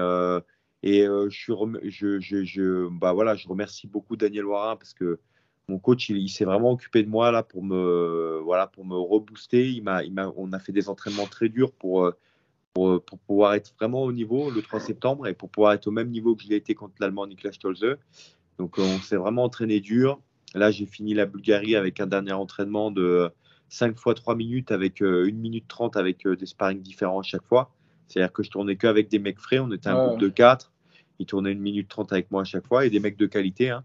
et 0.84 1.04
je, 1.04 1.28
suis 1.30 1.52
je, 1.84 2.20
je, 2.20 2.44
je, 2.44 2.88
bah, 2.88 3.12
voilà, 3.12 3.34
je 3.34 3.48
remercie 3.48 3.88
beaucoup 3.88 4.14
Daniel 4.14 4.44
Warin 4.44 4.76
parce 4.76 4.94
que 4.94 5.18
mon 5.66 5.78
coach, 5.78 6.10
il, 6.10 6.28
s'est 6.28 6.44
vraiment 6.44 6.72
occupé 6.72 7.02
de 7.02 7.08
moi 7.08 7.32
là 7.32 7.42
pour 7.42 7.64
me, 7.64 8.40
voilà, 8.44 8.66
pour 8.68 8.84
me 8.84 8.94
rebooster. 8.94 9.68
Il 9.68 9.82
m'a, 9.82 10.04
il 10.04 10.12
m'a, 10.12 10.32
on 10.36 10.52
a 10.52 10.58
fait 10.60 10.70
des 10.70 10.88
entraînements 10.88 11.26
très 11.26 11.48
durs 11.48 11.72
pour, 11.72 12.12
pour, 12.74 13.02
pour, 13.02 13.18
pouvoir 13.18 13.54
être 13.54 13.74
vraiment 13.80 14.02
au 14.02 14.12
niveau 14.12 14.50
le 14.50 14.62
3 14.62 14.78
septembre 14.78 15.26
et 15.26 15.34
pour 15.34 15.48
pouvoir 15.48 15.72
être 15.72 15.88
au 15.88 15.90
même 15.90 16.10
niveau 16.10 16.36
que 16.36 16.42
je 16.44 16.48
l'ai 16.48 16.56
été 16.56 16.74
contre 16.74 16.94
l'Allemand 17.00 17.26
Niklas 17.26 17.52
Stolze. 17.52 17.96
Donc 18.58 18.78
on 18.78 18.98
s'est 18.98 19.16
vraiment 19.16 19.44
entraîné 19.44 19.80
dur. 19.80 20.20
Là, 20.54 20.70
j'ai 20.70 20.86
fini 20.86 21.14
la 21.14 21.26
Bulgarie 21.26 21.76
avec 21.76 22.00
un 22.00 22.06
dernier 22.06 22.32
entraînement 22.32 22.90
de 22.90 23.30
5 23.68 23.98
fois 23.98 24.14
3 24.14 24.36
minutes 24.36 24.70
avec 24.70 25.02
1 25.02 25.04
euh, 25.04 25.30
minute 25.32 25.66
30 25.66 25.96
avec 25.96 26.26
euh, 26.26 26.36
des 26.36 26.46
sparring 26.46 26.80
différents 26.80 27.20
à 27.20 27.22
chaque 27.24 27.44
fois. 27.44 27.72
C'est-à-dire 28.06 28.32
que 28.32 28.42
je 28.42 28.50
tournais 28.50 28.76
que 28.76 28.86
avec 28.86 29.08
des 29.08 29.18
mecs 29.18 29.40
frais. 29.40 29.58
On 29.58 29.72
était 29.72 29.88
un 29.88 30.06
groupe 30.06 30.20
de 30.20 30.28
4. 30.28 30.72
Ils 31.18 31.26
tournaient 31.26 31.52
1 31.52 31.54
minute 31.54 31.88
30 31.88 32.12
avec 32.12 32.30
moi 32.30 32.42
à 32.42 32.44
chaque 32.44 32.66
fois 32.66 32.86
et 32.86 32.90
des 32.90 33.00
mecs 33.00 33.16
de 33.16 33.26
qualité. 33.26 33.70
Hein. 33.70 33.82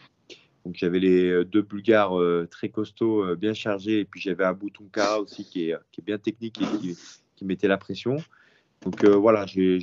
Donc 0.65 0.75
j'avais 0.75 0.99
les 0.99 1.29
euh, 1.29 1.45
deux 1.45 1.63
Bulgares 1.63 2.15
très 2.51 2.69
costauds, 2.69 3.35
bien 3.35 3.53
chargés. 3.53 4.01
Et 4.01 4.05
puis 4.05 4.21
j'avais 4.21 4.43
Abou 4.43 4.69
Tonkara 4.69 5.19
aussi 5.19 5.45
qui 5.45 5.69
est, 5.69 5.75
qui 5.91 6.01
est, 6.01 6.05
bien 6.05 6.19
technique 6.19 6.61
et 6.61 6.77
qui, 6.77 6.97
qui 7.35 7.45
mettait 7.45 7.67
la 7.67 7.77
pression. 7.77 8.17
Donc 8.85 9.03
euh, 9.03 9.15
voilà, 9.15 9.45
je, 9.45 9.77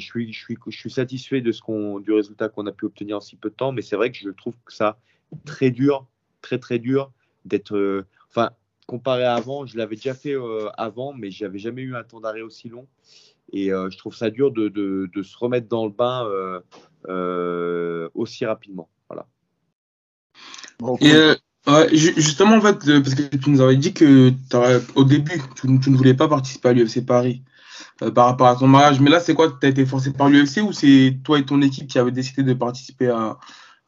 suis, 0.00 0.32
je, 0.32 0.54
je 0.66 0.76
suis 0.76 0.90
satisfait 0.90 1.42
de 1.42 1.52
ce 1.52 1.60
qu'on, 1.60 2.00
du 2.00 2.12
résultat 2.12 2.48
qu'on 2.48 2.66
a 2.66 2.72
pu 2.72 2.86
obtenir 2.86 3.18
en 3.18 3.20
si 3.20 3.36
peu 3.36 3.50
de 3.50 3.54
temps, 3.54 3.72
mais 3.72 3.82
c'est 3.82 3.96
vrai 3.96 4.10
que 4.10 4.18
je 4.18 4.30
trouve 4.30 4.54
que 4.64 4.72
ça 4.72 4.98
très 5.44 5.70
dur, 5.70 6.06
très 6.40 6.58
très 6.58 6.78
dur 6.78 7.12
d'être. 7.44 7.76
Euh, 7.76 8.06
enfin, 8.30 8.50
comparé 8.86 9.24
à 9.24 9.34
avant, 9.34 9.66
je 9.66 9.76
l'avais 9.76 9.96
déjà 9.96 10.14
fait 10.14 10.34
euh, 10.34 10.68
avant, 10.78 11.12
mais 11.12 11.30
j'avais 11.30 11.58
jamais 11.58 11.82
eu 11.82 11.94
un 11.94 12.02
temps 12.02 12.20
d'arrêt 12.20 12.40
aussi 12.40 12.68
long. 12.68 12.86
Et 13.52 13.70
je 13.70 13.98
trouve 13.98 14.14
ça 14.14 14.30
dur 14.30 14.52
de, 14.52 14.68
de, 14.68 15.10
de, 15.12 15.22
se 15.24 15.36
remettre 15.36 15.66
dans 15.66 15.84
le 15.84 15.90
bain 15.90 16.24
aussi 18.14 18.46
rapidement. 18.46 18.88
Voilà. 19.08 19.26
Et 21.00 21.96
justement, 21.96 22.56
en 22.56 22.60
fait, 22.60 22.78
parce 23.02 23.16
que 23.16 23.36
tu 23.36 23.50
nous 23.50 23.60
avais 23.60 23.74
dit 23.74 23.92
que 23.92 24.32
au 24.94 25.02
début, 25.02 25.42
tu, 25.56 25.80
tu, 25.80 25.90
ne 25.90 25.96
voulais 25.96 26.14
pas 26.14 26.28
participer 26.28 26.68
à 26.68 26.72
l'UFC 26.72 27.04
Paris. 27.04 27.42
Euh, 28.02 28.10
par 28.10 28.26
rapport 28.26 28.48
à 28.48 28.56
ton 28.56 28.66
mariage. 28.66 29.00
Mais 29.00 29.10
là, 29.10 29.20
c'est 29.20 29.34
quoi 29.34 29.50
Tu 29.60 29.66
as 29.66 29.70
été 29.70 29.84
forcé 29.86 30.12
par 30.12 30.28
l'UFC 30.28 30.62
ou 30.62 30.72
c'est 30.72 31.18
toi 31.24 31.38
et 31.38 31.44
ton 31.44 31.60
équipe 31.62 31.88
qui 31.88 31.98
avez 31.98 32.10
décidé 32.10 32.42
de 32.42 32.54
participer 32.54 33.08
à, 33.08 33.38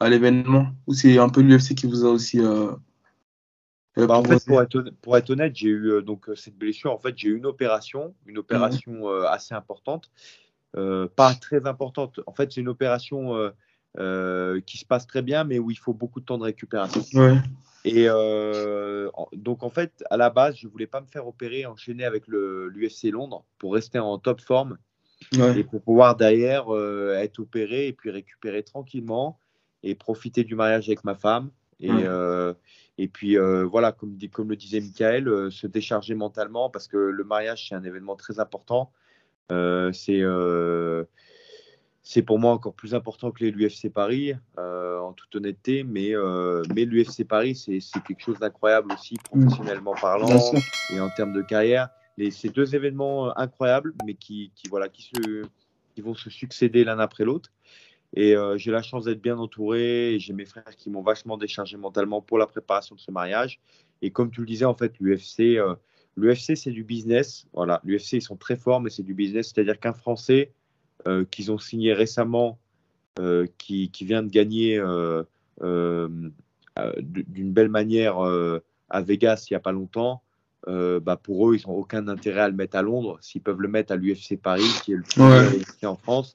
à 0.01 0.09
l'événement? 0.09 0.69
Ou 0.87 0.95
c'est 0.95 1.19
un 1.19 1.29
peu 1.29 1.41
l'UFC 1.41 1.75
qui 1.75 1.87
vous 1.87 2.05
a 2.05 2.11
aussi. 2.11 2.41
Euh, 2.41 2.73
euh, 3.99 4.07
bah, 4.07 4.17
en 4.17 4.25
fait, 4.25 4.45
pour 4.47 4.63
être, 4.63 4.85
pour 5.03 5.17
être 5.17 5.31
honnête, 5.31 5.55
j'ai 5.55 5.69
eu 5.69 6.03
donc 6.03 6.27
cette 6.35 6.57
blessure. 6.57 6.93
En 6.93 6.99
fait, 6.99 7.17
j'ai 7.17 7.29
eu 7.29 7.37
une 7.37 7.47
opération, 7.47 8.15
une 8.27 8.39
opération 8.39 9.09
assez 9.27 9.55
importante, 9.55 10.11
pas 10.73 11.35
très 11.41 11.67
importante. 11.67 12.21
En 12.27 12.33
fait, 12.33 12.53
c'est 12.53 12.63
une 12.63 12.69
opération 12.69 13.53
qui 13.97 14.79
se 14.79 14.85
passe 14.85 15.07
très 15.07 15.23
bien, 15.23 15.45
mais 15.45 15.59
où 15.59 15.71
il 15.71 15.79
faut 15.79 15.95
beaucoup 15.95 16.21
de 16.21 16.25
temps 16.25 16.39
de 16.39 16.45
récupération. 16.45 17.05
Ouais. 17.15 17.37
Et 17.85 18.05
euh, 18.09 19.11
donc, 19.33 19.63
en 19.63 19.71
fait, 19.71 20.05
à 20.11 20.17
la 20.17 20.31
base, 20.31 20.57
je 20.57 20.67
ne 20.67 20.73
voulais 20.73 20.87
pas 20.87 21.01
me 21.01 21.07
faire 21.07 21.27
opérer, 21.27 21.67
enchaîner 21.67 22.05
avec 22.05 22.25
l'UFC 22.29 23.11
Londres 23.11 23.45
pour 23.59 23.75
rester 23.75 23.99
en 23.99 24.19
top 24.19 24.41
forme 24.41 24.79
et 25.33 25.65
pour 25.65 25.83
pouvoir 25.83 26.17
derrière 26.17 26.73
euh, 26.75 27.15
être 27.15 27.41
opéré 27.41 27.89
et 27.89 27.93
puis 27.93 28.11
récupérer 28.11 28.63
tranquillement 28.63 29.39
et 29.83 29.95
profiter 29.95 30.45
du 30.45 30.55
mariage 30.55 30.89
avec 30.89 31.05
ma 31.05 31.15
femme. 31.15 31.51
Et, 31.81 31.91
euh, 31.91 32.55
et 32.99 33.09
puis, 33.09 33.37
voilà, 33.37 33.91
comme, 33.91 34.17
comme 34.33 34.51
le 34.51 34.57
disait 34.57 34.81
Michael, 34.81 35.51
se 35.51 35.67
décharger 35.67 36.15
mentalement 36.15 36.71
parce 36.71 36.87
que 36.87 36.97
le 36.97 37.25
mariage, 37.25 37.69
c'est 37.69 37.75
un 37.75 37.83
événement 37.83 38.15
très 38.15 38.39
important. 38.39 38.93
c'est 39.51 40.23
c'est 42.03 42.23
pour 42.23 42.41
moi 42.41 42.53
encore 42.53 42.75
plus 42.75 42.95
important 42.95 43.31
que 43.31 43.45
l'UFC 43.45 43.89
Paris, 43.93 44.35
euh, 44.59 44.99
en 44.99 45.13
toute 45.13 45.35
honnêteté. 45.37 45.85
Mais, 45.85 46.15
euh, 46.15 46.63
mais 46.75 46.85
l'UFC 46.85 47.25
Paris, 47.25 47.55
c'est 47.55 47.81
quelque 48.03 48.21
chose 48.21 48.39
d'incroyable 48.41 48.93
aussi, 48.93 49.15
professionnellement 49.25 49.95
parlant 49.95 50.41
et 50.91 50.99
en 50.99 51.11
termes 51.11 51.33
de 51.33 51.43
carrière. 51.43 51.91
C'est 52.31 52.53
deux 52.53 52.75
événements 52.75 53.29
euh, 53.29 53.33
incroyables, 53.37 53.95
mais 54.05 54.15
qui, 54.15 54.53
qui 54.57 54.69
voilà, 54.69 54.89
qui, 54.89 55.03
se, 55.03 55.43
qui 55.95 56.01
vont 56.01 56.15
se 56.15 56.29
succéder 56.29 56.83
l'un 56.83 56.99
après 56.99 57.25
l'autre. 57.25 57.51
Et 58.15 58.35
j'ai 58.57 58.71
la 58.71 58.83
chance 58.83 59.07
d'être 59.07 59.23
bien 59.23 59.39
entouré. 59.39 60.19
J'ai 60.21 60.35
mes 60.35 60.45
frères 60.45 60.77
qui 60.77 60.91
m'ont 60.91 61.01
vachement 61.01 61.39
déchargé 61.39 61.79
mentalement 61.79 62.21
pour 62.21 62.37
la 62.37 62.47
préparation 62.47 62.95
de 62.95 63.01
ce 63.01 63.11
mariage. 63.11 63.59
Et 64.03 64.11
comme 64.11 64.31
tu 64.31 64.41
le 64.41 64.47
disais, 64.47 64.67
en 64.67 64.75
fait, 64.75 64.93
l'UFC, 65.01 65.59
l'UFC 66.19 66.55
c'est 66.55 66.73
du 66.73 66.85
business. 66.85 67.47
Voilà, 67.55 67.81
l'UFC, 67.85 68.15
ils 68.15 68.21
sont 68.21 68.37
très 68.37 68.57
forts, 68.57 68.83
mais 68.83 68.91
c'est 68.91 69.03
du 69.03 69.15
business. 69.15 69.51
C'est-à-dire 69.55 69.81
qu'un 69.81 69.95
Français 69.95 70.53
qu'ils 71.31 71.51
ont 71.51 71.59
signé 71.59 71.93
récemment, 71.93 72.59
euh, 73.19 73.47
qui, 73.59 73.91
qui, 73.91 74.07
vient 74.07 74.23
de 74.23 74.31
gagner 74.31 74.79
euh, 74.79 75.23
d'une 76.99 77.53
belle 77.53 77.69
manière 77.69 78.19
à 78.89 79.03
Vegas 79.03 79.47
il 79.51 79.53
n'y 79.53 79.57
a 79.57 79.61
pas 79.61 79.73
longtemps, 79.73 80.23
bah 80.67 81.21
pour 81.23 81.51
eux, 81.51 81.57
ils 81.57 81.69
n'ont 81.69 81.75
aucun 81.75 82.09
intérêt 82.09 82.41
à 82.41 82.49
le 82.49 82.55
mettre 82.55 82.77
à 82.77 82.83
Londres 82.83 83.19
s'ils 83.21 83.43
peuvent 83.43 83.61
le 83.61 83.69
mettre 83.69 83.93
à 83.93 83.97
l'UFC 83.97 84.39
Paris, 84.41 84.65
qui 84.83 84.93
est 84.93 84.97
le 84.97 85.03
plus 85.03 85.21
ouais. 85.23 85.87
en 85.87 85.97
France, 85.97 86.35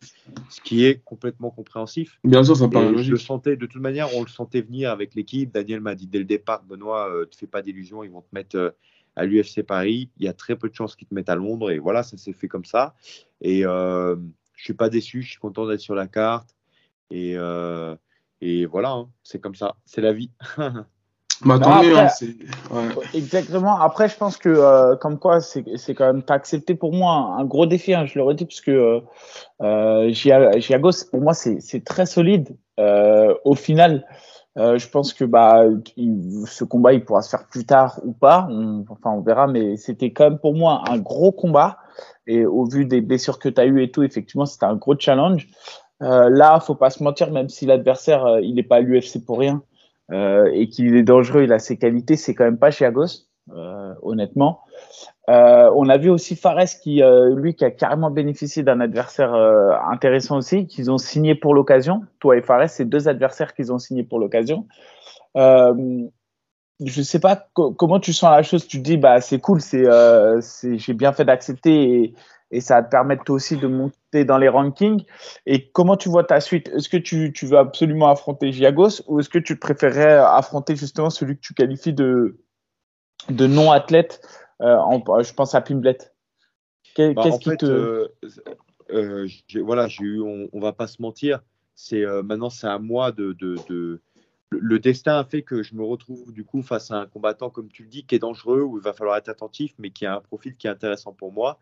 ce 0.50 0.62
qui 0.62 0.86
est 0.86 1.04
complètement 1.04 1.50
compréhensif. 1.50 2.20
Bien 2.24 2.44
sûr, 2.44 2.56
ça 2.56 2.68
paraît 2.68 2.92
logique. 2.92 3.12
Le 3.12 3.18
sentais, 3.18 3.56
de 3.56 3.66
toute 3.66 3.82
manière, 3.82 4.16
on 4.16 4.22
le 4.22 4.28
sentait 4.28 4.62
venir 4.62 4.92
avec 4.92 5.16
l'équipe. 5.16 5.52
Daniel 5.52 5.82
m'a 5.82 5.96
dit 5.96 6.06
dès 6.08 6.20
le 6.20 6.26
départ, 6.26 6.64
Benoît, 6.64 7.10
ne 7.12 7.24
te 7.24 7.36
fais 7.36 7.48
pas 7.48 7.64
d'illusions, 7.64 8.04
ils 8.04 8.12
vont 8.12 8.22
te 8.22 8.34
mettre 8.34 8.76
à 9.16 9.26
l'UFC 9.26 9.64
Paris. 9.64 10.10
Il 10.18 10.26
y 10.26 10.30
a 10.30 10.34
très 10.34 10.56
peu 10.56 10.70
de 10.70 10.76
chances 10.76 10.96
qu'ils 10.96 11.08
te 11.08 11.16
mettent 11.16 11.30
à 11.30 11.36
Londres. 11.36 11.72
Et 11.72 11.80
voilà, 11.80 12.04
ça 12.04 12.18
s'est 12.18 12.34
fait 12.34 12.48
comme 12.48 12.66
ça. 12.66 12.94
Et, 13.42 13.66
je 14.58 14.64
suis 14.66 14.74
pas 14.74 14.90
déçu, 14.90 15.22
je 15.22 15.30
suis 15.30 15.40
content 15.40 15.66
d'être 15.66 15.80
sur 15.80 15.96
la 15.96 16.08
carte. 16.08 16.50
Et, 17.10 17.34
euh, 17.38 17.96
et 18.42 18.66
voilà, 18.66 18.90
hein, 18.90 19.10
c'est 19.24 19.40
comme 19.40 19.56
ça, 19.56 19.76
c'est 19.86 20.02
la 20.02 20.12
vie. 20.12 20.32
bah, 21.46 21.60
hein, 21.64 22.90
Exactement. 23.14 23.80
Après, 23.80 24.10
je 24.10 24.18
pense 24.18 24.36
que, 24.36 24.50
euh, 24.50 24.96
comme 24.98 25.20
quoi, 25.20 25.40
c'est 25.40 25.64
quand 25.96 26.12
même 26.12 26.24
pas 26.24 26.34
accepté 26.34 26.76
pour 26.76 26.92
moi 26.92 27.38
un 27.40 27.46
gros 27.46 27.68
défi, 27.68 27.94
hein, 27.94 28.06
je 28.08 28.18
le 28.18 28.24
redis, 28.24 28.46
parce 28.46 28.62
que 28.62 28.72
euh, 28.72 29.00
euh 29.62 30.12
Giago, 30.12 30.90
pour 31.12 31.22
moi, 31.22 31.34
c'est 31.34 31.86
très 31.86 32.06
solide. 32.06 32.58
Au 32.78 33.56
final, 33.56 34.06
Euh, 34.58 34.78
je 34.78 34.90
pense 34.90 35.14
que 35.14 35.24
bah, 35.24 35.66
ce 36.46 36.64
combat, 36.64 36.94
il 36.94 37.06
pourra 37.06 37.22
se 37.22 37.30
faire 37.30 37.48
plus 37.48 37.66
tard 37.66 38.00
ou 38.04 38.12
pas. 38.12 38.48
enfin, 38.90 39.12
on 39.12 39.22
verra, 39.22 39.48
mais 39.48 39.78
c'était 39.78 40.12
quand 40.12 40.30
même 40.30 40.40
pour 40.40 40.56
moi 40.56 40.84
un 40.90 40.98
gros 40.98 41.32
combat. 41.32 41.78
Et 42.26 42.46
au 42.46 42.66
vu 42.66 42.86
des 42.86 43.02
blessures 43.02 43.40
que 43.40 43.50
tu 43.50 43.62
as 43.62 43.66
eues 43.66 43.82
et 43.82 43.92
tout, 43.92 44.04
effectivement, 44.04 44.46
c'était 44.46 44.66
un 44.66 44.76
gros 44.76 44.96
challenge. 44.98 45.48
Euh, 46.02 46.30
là, 46.30 46.60
faut 46.60 46.76
pas 46.76 46.90
se 46.90 47.04
mentir, 47.04 47.32
même 47.32 47.50
si 47.50 47.66
l'adversaire, 47.66 48.26
euh, 48.26 48.42
il 48.42 48.56
n'est 48.56 48.64
pas 48.64 48.78
à 48.78 48.80
l'UFC 48.82 49.24
pour 49.26 49.40
rien 49.40 49.64
euh, 50.12 50.50
et 50.54 50.70
qu'il 50.70 50.96
est 50.96 51.04
dangereux, 51.04 51.44
il 51.44 51.54
a 51.54 51.60
ses 51.60 51.78
qualités, 51.78 52.16
c'est 52.16 52.36
quand 52.36 52.46
même 52.46 52.60
pas 52.60 52.72
Chiagos, 52.72 53.26
euh, 53.54 53.94
honnêtement. 54.02 54.62
Euh, 55.30 55.70
on 55.76 55.90
a 55.90 55.98
vu 55.98 56.10
aussi 56.10 56.36
Fares 56.36 56.80
qui, 56.82 57.04
euh, 57.04 57.36
lui, 57.36 57.54
qui 57.54 57.66
a 57.66 57.72
carrément 57.72 58.10
bénéficié 58.10 58.64
d'un 58.64 58.80
adversaire 58.80 59.34
euh, 59.34 59.74
intéressant 59.92 60.38
aussi, 60.38 60.68
qu'ils 60.68 60.90
ont 60.90 60.98
signé 60.98 61.36
pour 61.36 61.54
l'occasion. 61.54 62.04
Toi 62.20 62.38
et 62.38 62.42
Fares, 62.42 62.70
c'est 62.70 62.86
deux 62.86 63.10
adversaires 63.10 63.54
qu'ils 63.54 63.74
ont 63.74 63.80
signé 63.80 64.04
pour 64.04 64.20
l'occasion. 64.20 64.68
Je 66.80 67.02
sais 67.02 67.20
pas 67.20 67.48
comment 67.54 68.00
tu 68.00 68.14
sens 68.14 68.30
la 68.30 68.44
chose? 68.44 68.68
Tu 68.68 68.78
te 68.78 68.84
dis, 68.84 68.98
bah 68.98 69.20
c'est 69.20 69.40
cool, 69.40 69.60
j'ai 69.62 70.94
bien 70.94 71.12
fait 71.12 71.26
d'accepter 71.26 72.14
et, 72.52 72.62
ça 72.62 72.76
va 72.76 72.84
te 72.84 72.90
permettre 72.90 73.26
toi 73.26 73.36
aussi 73.36 73.58
de 73.58 73.68
monter 73.68 74.24
dans 74.24 74.38
les 74.38 74.48
rankings. 74.48 75.04
Et 75.46 75.70
comment 75.72 75.98
tu 75.98 76.08
vois 76.08 76.24
ta 76.24 76.40
suite? 76.40 76.70
Est-ce 76.70 76.88
que 76.88 76.98
tu, 76.98 77.34
veux 77.44 77.58
absolument 77.58 78.10
affronter 78.10 78.54
Giagos 78.54 79.02
ou 79.08 79.20
est-ce 79.20 79.28
que 79.28 79.40
tu 79.40 79.58
préférerais 79.58 80.18
affronter 80.18 80.76
justement 80.76 81.10
celui 81.10 81.36
que 81.36 81.42
tu 81.42 81.54
qualifies 81.54 81.94
de 81.94 82.40
de 83.30 83.48
non 83.48 83.72
euh, 84.62 85.24
je 85.24 85.34
pense 85.34 85.56
à 85.56 85.62
Pimblet. 85.62 85.98
Bah, 86.98 87.14
qu'est-ce 87.24 87.40
qui 87.40 87.58
te. 87.58 87.66
Euh, 87.66 88.08
euh, 88.90 89.28
voilà, 89.62 89.88
j'ai 89.88 90.04
eu, 90.04 90.22
on, 90.22 90.50
on, 90.52 90.60
va 90.60 90.74
pas 90.74 90.88
se 90.88 91.02
mentir, 91.02 91.44
c'est 91.76 92.06
maintenant 92.24 92.50
c'est 92.50 92.68
à 92.68 92.80
moi 92.80 93.12
de, 93.12 93.34
de, 93.34 94.02
le 94.50 94.80
destin 94.80 95.20
a 95.20 95.26
fait 95.26 95.42
que 95.42 95.62
je 95.62 95.76
me 95.76 95.84
retrouve 95.84 96.32
du 96.32 96.46
coup 96.46 96.62
face 96.62 96.90
à 96.90 96.96
un 96.96 97.06
combattant, 97.06 97.50
comme 97.50 97.70
tu 97.70 97.84
le 97.84 97.90
dis, 97.90 98.06
qui 98.06 98.16
est 98.16 98.20
dangereux, 98.20 98.62
où 98.62 98.78
il 98.78 98.84
va 98.84 98.94
falloir 98.94 99.18
être 99.18 99.30
attentif, 99.30 99.74
mais 99.78 99.92
qui 99.92 100.06
a 100.06 100.16
un 100.16 100.22
profil 100.22 100.56
qui 100.56 100.68
est 100.68 100.70
intéressant 100.70 101.12
pour 101.12 101.34
moi. 101.34 101.60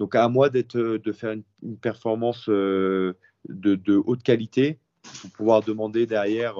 Donc 0.00 0.16
à 0.16 0.28
moi 0.28 0.50
d'être, 0.50 0.76
de 0.76 1.12
faire 1.12 1.32
une, 1.62 1.76
performance 1.76 2.48
de, 2.48 3.16
de, 3.48 4.02
haute 4.04 4.24
qualité 4.24 4.80
pour 5.20 5.30
pouvoir 5.30 5.62
demander 5.62 6.06
derrière, 6.06 6.56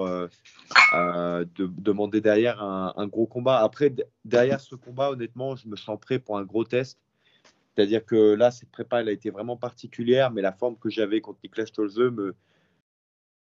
de, 0.93 1.47
demander 1.79 2.21
derrière 2.21 2.63
un, 2.63 3.07
gros 3.07 3.27
combat. 3.27 3.59
Après, 3.59 3.93
derrière 4.25 4.61
ce 4.61 4.75
combat, 4.75 5.11
honnêtement, 5.11 5.57
je 5.57 5.69
me 5.69 5.77
sens 5.77 5.99
prêt 6.01 6.19
pour 6.19 6.39
un 6.39 6.45
gros 6.45 6.65
test. 6.65 6.99
C'est-à-dire 7.75 8.05
que 8.05 8.35
là, 8.35 8.51
cette 8.51 8.71
prépa, 8.71 9.01
elle 9.01 9.09
a 9.09 9.13
été 9.13 9.31
vraiment 9.31 9.57
particulière, 9.57 10.31
mais 10.31 10.43
la 10.43 10.53
forme 10.53 10.77
que 10.77 10.91
j'avais 10.91 11.21
contre 11.21 11.41
Niklas 11.43 11.67
Stolze 11.67 11.99
me, 11.99 12.35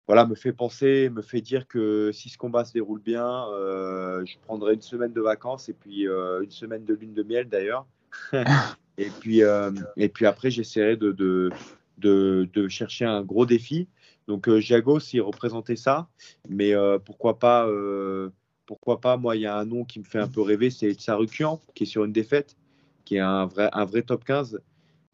voilà, 0.06 0.24
me 0.24 0.34
fait 0.34 0.52
penser, 0.52 1.10
me 1.10 1.22
fait 1.22 1.40
dire 1.40 1.66
que 1.66 2.12
si 2.12 2.28
ce 2.28 2.38
combat 2.38 2.64
se 2.64 2.72
déroule 2.72 3.00
bien, 3.00 3.48
euh, 3.50 4.24
je 4.24 4.36
prendrai 4.38 4.74
une 4.74 4.82
semaine 4.82 5.12
de 5.12 5.20
vacances 5.20 5.68
et 5.68 5.72
puis 5.72 6.08
euh, 6.08 6.42
une 6.42 6.50
semaine 6.50 6.84
de 6.84 6.94
lune 6.94 7.12
de 7.12 7.22
miel 7.24 7.48
d'ailleurs. 7.48 7.86
et, 8.98 9.10
puis, 9.20 9.42
euh, 9.42 9.72
et 9.96 10.08
puis 10.08 10.26
après, 10.26 10.50
j'essaierai 10.50 10.96
de, 10.96 11.10
de, 11.10 11.50
de, 11.98 12.68
chercher 12.68 13.04
un 13.04 13.22
gros 13.22 13.46
défi. 13.46 13.88
Donc 14.26 14.48
euh, 14.48 14.60
Giago, 14.60 14.98
s'il 15.00 15.22
représentait 15.22 15.76
ça, 15.76 16.08
mais 16.48 16.74
euh, 16.74 16.98
pourquoi 16.98 17.38
pas 17.38 17.66
euh, 17.68 18.30
pourquoi 18.66 19.00
pas 19.00 19.16
Moi, 19.16 19.36
il 19.36 19.42
y 19.42 19.46
a 19.46 19.56
un 19.56 19.64
nom 19.64 19.84
qui 19.84 20.00
me 20.00 20.04
fait 20.04 20.18
un 20.18 20.28
peu 20.28 20.40
rêver, 20.40 20.70
c'est 20.70 20.92
Tsarukian, 20.94 21.60
qui 21.74 21.84
est 21.84 21.86
sur 21.86 22.04
une 22.04 22.12
défaite, 22.12 22.56
qui 23.04 23.16
est 23.16 23.20
un 23.20 23.46
vrai, 23.46 23.68
un 23.72 23.84
vrai 23.84 24.02
top 24.02 24.24
15. 24.24 24.60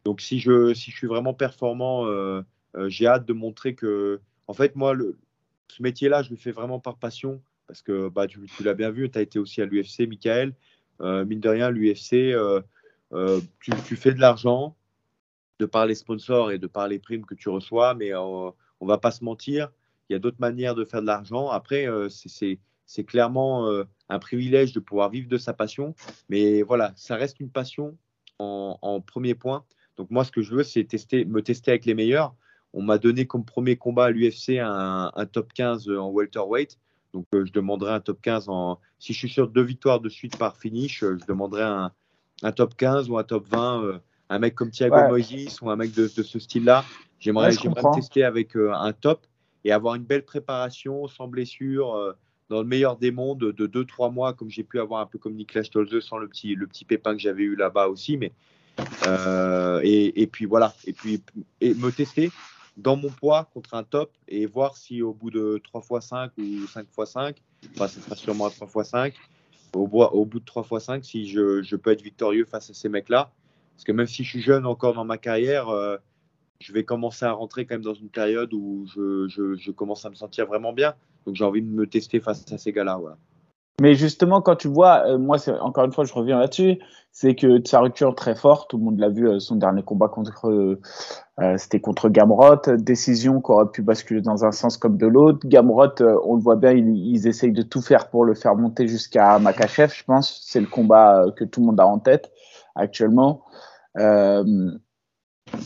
Donc, 0.05 0.21
si 0.21 0.39
je, 0.39 0.73
si 0.73 0.89
je 0.89 0.97
suis 0.97 1.07
vraiment 1.07 1.35
performant, 1.35 2.07
j'ai 2.87 3.05
hâte 3.05 3.27
de 3.27 3.33
montrer 3.33 3.75
que, 3.75 4.19
en 4.47 4.53
fait, 4.53 4.75
moi, 4.75 4.95
ce 5.67 5.83
métier-là, 5.83 6.23
je 6.23 6.31
le 6.31 6.35
fais 6.35 6.51
vraiment 6.51 6.79
par 6.79 6.97
passion, 6.97 7.43
parce 7.67 7.83
que 7.83 8.09
bah, 8.09 8.25
tu, 8.25 8.39
l'as 8.63 8.73
bien 8.73 8.89
vu, 8.89 9.11
tu 9.11 9.19
as 9.19 9.21
été 9.21 9.37
aussi 9.37 9.61
à 9.61 9.65
l'UFC, 9.65 10.07
Michael. 10.09 10.55
mine 10.99 11.39
de 11.39 11.49
rien, 11.49 11.69
l'UFC, 11.69 12.35
tu, 13.59 13.71
tu, 13.85 13.95
fais 13.95 14.15
de 14.15 14.19
l'argent 14.19 14.75
de 15.59 15.67
par 15.67 15.85
les 15.85 15.93
sponsors 15.93 16.51
et 16.51 16.57
de 16.57 16.65
par 16.65 16.87
les 16.87 16.97
primes 16.97 17.23
que 17.23 17.35
tu 17.35 17.49
reçois, 17.49 17.93
mais 17.93 18.13
on 18.83 18.85
va 18.85 18.97
pas 18.97 19.11
se 19.11 19.23
mentir, 19.23 19.71
il 20.09 20.13
y 20.13 20.15
a 20.15 20.19
d'autres 20.19 20.39
manières 20.39 20.75
de 20.75 20.83
faire 20.83 21.01
de 21.01 21.07
l'argent. 21.07 21.49
Après, 21.49 21.87
euh, 21.87 22.09
c'est 22.09 23.03
clairement 23.05 23.69
euh, 23.69 23.85
un 24.09 24.19
privilège 24.19 24.73
de 24.73 24.81
pouvoir 24.81 25.09
vivre 25.09 25.29
de 25.29 25.37
sa 25.37 25.53
passion. 25.53 25.95
Mais 26.27 26.63
voilà, 26.63 26.91
ça 26.97 27.15
reste 27.15 27.39
une 27.39 27.49
passion 27.49 27.97
en, 28.39 28.99
premier 28.99 29.35
point. 29.35 29.63
Donc 29.95 30.11
moi, 30.11 30.25
ce 30.25 30.31
que 30.31 30.41
je 30.41 30.53
veux, 30.53 30.63
c'est 30.63 30.83
tester, 30.83 31.23
me 31.23 31.41
tester 31.41 31.71
avec 31.71 31.85
les 31.85 31.93
meilleurs. 31.93 32.35
On 32.73 32.81
m'a 32.81 32.97
donné 32.97 33.25
comme 33.25 33.45
premier 33.45 33.77
combat 33.77 34.05
à 34.05 34.09
l'UFC 34.09 34.59
un, 34.59 35.11
top 35.31 35.53
15 35.53 35.89
en 35.89 36.09
welterweight. 36.09 36.77
Donc 37.13 37.25
euh, 37.33 37.45
je 37.45 37.53
demanderai 37.53 37.93
un 37.93 38.01
top 38.01 38.21
15 38.21 38.49
en... 38.49 38.79
Si 38.99 39.13
je 39.13 39.17
suis 39.19 39.29
sur 39.29 39.47
deux 39.47 39.63
victoires 39.63 40.01
de 40.01 40.09
suite 40.09 40.37
par 40.37 40.57
finish, 40.57 40.99
je 40.99 41.25
demanderai 41.25 41.63
un, 41.63 42.51
top 42.51 42.75
15 42.75 43.09
ou 43.09 43.17
un 43.17 43.23
top 43.23 43.47
20. 43.47 44.01
un 44.29 44.39
mec 44.39 44.55
comme 44.55 44.71
Thiago 44.71 45.07
Moïse 45.07 45.61
ou 45.61 45.69
un 45.69 45.77
mec 45.77 45.93
de 45.93 46.07
ce 46.07 46.39
style-là. 46.39 46.83
J'aimerais 47.23 47.51
me 47.51 47.95
tester 47.95 48.25
avec 48.25 48.57
euh, 48.57 48.73
un 48.73 48.91
top 48.91 49.25
et 49.63 49.71
avoir 49.71 49.95
une 49.95 50.03
belle 50.03 50.25
préparation 50.25 51.07
sans 51.07 51.29
blessure, 51.29 51.95
euh, 51.95 52.11
dans 52.49 52.61
le 52.61 52.67
meilleur 52.67 52.97
des 52.97 53.11
mondes, 53.11 53.39
de 53.39 53.65
2-3 53.65 54.11
mois, 54.11 54.33
comme 54.33 54.49
j'ai 54.49 54.63
pu 54.63 54.77
avoir 54.77 54.99
un 54.99 55.05
peu 55.05 55.17
comme 55.17 55.33
Niklas 55.33 55.63
Stolze 55.63 56.01
sans 56.01 56.17
le 56.17 56.27
petit, 56.27 56.53
le 56.55 56.67
petit 56.67 56.83
pépin 56.83 57.13
que 57.13 57.21
j'avais 57.21 57.43
eu 57.43 57.55
là-bas 57.55 57.87
aussi. 57.87 58.17
Mais, 58.17 58.33
euh, 59.07 59.79
et, 59.83 60.27
puis 60.27 60.45
voilà, 60.45 60.73
et 60.85 60.91
puis 60.91 61.21
et 61.61 61.73
me 61.73 61.91
tester 61.91 62.29
dans 62.75 62.97
mon 62.97 63.09
poids 63.09 63.49
contre 63.53 63.73
un 63.73 63.83
top 63.83 64.11
et 64.27 64.45
voir 64.45 64.75
si 64.75 65.01
au 65.01 65.13
bout 65.13 65.31
de 65.31 65.61
3 65.63 65.81
x 65.99 66.07
5 66.07 66.31
ou 66.37 66.67
5 66.67 66.81
x 66.81 67.09
5, 67.09 67.35
enfin, 67.73 67.87
ce 67.87 68.01
sera 68.01 68.15
sûrement 68.17 68.49
3 68.49 68.67
x 68.67 68.89
5, 68.89 69.13
au, 69.75 69.85
au 69.85 70.25
bout 70.25 70.41
de 70.41 70.45
3 70.45 70.67
x 70.69 70.83
5, 70.83 71.05
si 71.05 71.29
je, 71.29 71.63
je, 71.63 71.75
peux 71.77 71.91
être 71.91 72.01
victorieux 72.01 72.43
face 72.43 72.69
à 72.69 72.73
ces 72.73 72.89
mecs-là. 72.89 73.31
Parce 73.75 73.85
que 73.85 73.93
même 73.93 74.07
si 74.07 74.25
je 74.25 74.29
suis 74.29 74.41
jeune 74.41 74.65
encore 74.65 74.93
dans 74.93 75.05
ma 75.05 75.17
carrière, 75.17 75.69
je 76.63 76.71
vais 76.71 76.85
commencer 76.85 77.25
à 77.25 77.33
rentrer 77.33 77.65
quand 77.65 77.75
même 77.75 77.83
dans 77.83 77.93
une 77.93 78.09
période 78.09 78.53
où 78.53 78.85
je, 78.87 79.71
commence 79.71 80.05
à 80.05 80.09
me 80.09 80.15
sentir 80.15 80.45
vraiment 80.45 80.71
bien. 80.71 80.93
Donc 81.25 81.35
j'ai 81.35 81.43
envie 81.43 81.61
de 81.61 81.69
me 81.69 81.87
tester 81.87 82.21
face 82.21 82.45
à 82.51 82.57
ces 82.57 82.71
gars-là. 82.71 82.99
Mais 83.81 83.95
justement, 83.95 84.41
quand 84.41 84.55
tu 84.55 84.69
vois, 84.69 85.03
euh, 85.07 85.17
moi, 85.17 85.37
encore 85.59 85.83
une 85.83 85.91
fois, 85.91 86.05
je 86.05 86.13
reviens 86.13 86.39
là-dessus, 86.39 86.79
c'est 87.11 87.35
que 87.35 87.59
sa 87.65 87.79
rupture 87.79 88.15
très 88.15 88.35
forte, 88.35 88.69
tout 88.69 88.77
le 88.77 88.83
monde 88.83 88.99
l'a 88.99 89.09
vu, 89.09 89.27
euh, 89.27 89.39
son 89.39 89.55
dernier 89.55 89.83
combat 89.83 90.07
contre, 90.07 90.47
euh, 90.47 91.57
c'était 91.57 91.81
contre 91.81 92.07
Gamrot, 92.07 92.61
décision 92.77 93.41
qui 93.41 93.51
aurait 93.51 93.69
pu 93.69 93.81
basculer 93.81 94.21
dans 94.21 94.45
un 94.45 94.51
sens 94.51 94.77
comme 94.77 94.95
de 94.95 95.07
l'autre. 95.07 95.39
Gamrot, 95.45 96.01
on 96.23 96.35
le 96.35 96.41
voit 96.41 96.55
bien, 96.55 96.71
ils, 96.71 96.95
ils, 96.95 97.27
essayent 97.27 97.51
de 97.51 97.63
tout 97.63 97.81
faire 97.81 98.09
pour 98.09 98.23
le 98.23 98.35
faire 98.35 98.55
monter 98.55 98.87
jusqu'à 98.87 99.37
Makachev, 99.39 99.91
je 99.93 100.03
pense. 100.05 100.39
C'est 100.45 100.61
le 100.61 100.67
combat 100.67 101.25
que 101.35 101.43
tout 101.43 101.59
le 101.59 101.65
monde 101.65 101.79
a 101.79 101.87
en 101.87 101.99
tête 101.99 102.31
actuellement. 102.75 103.41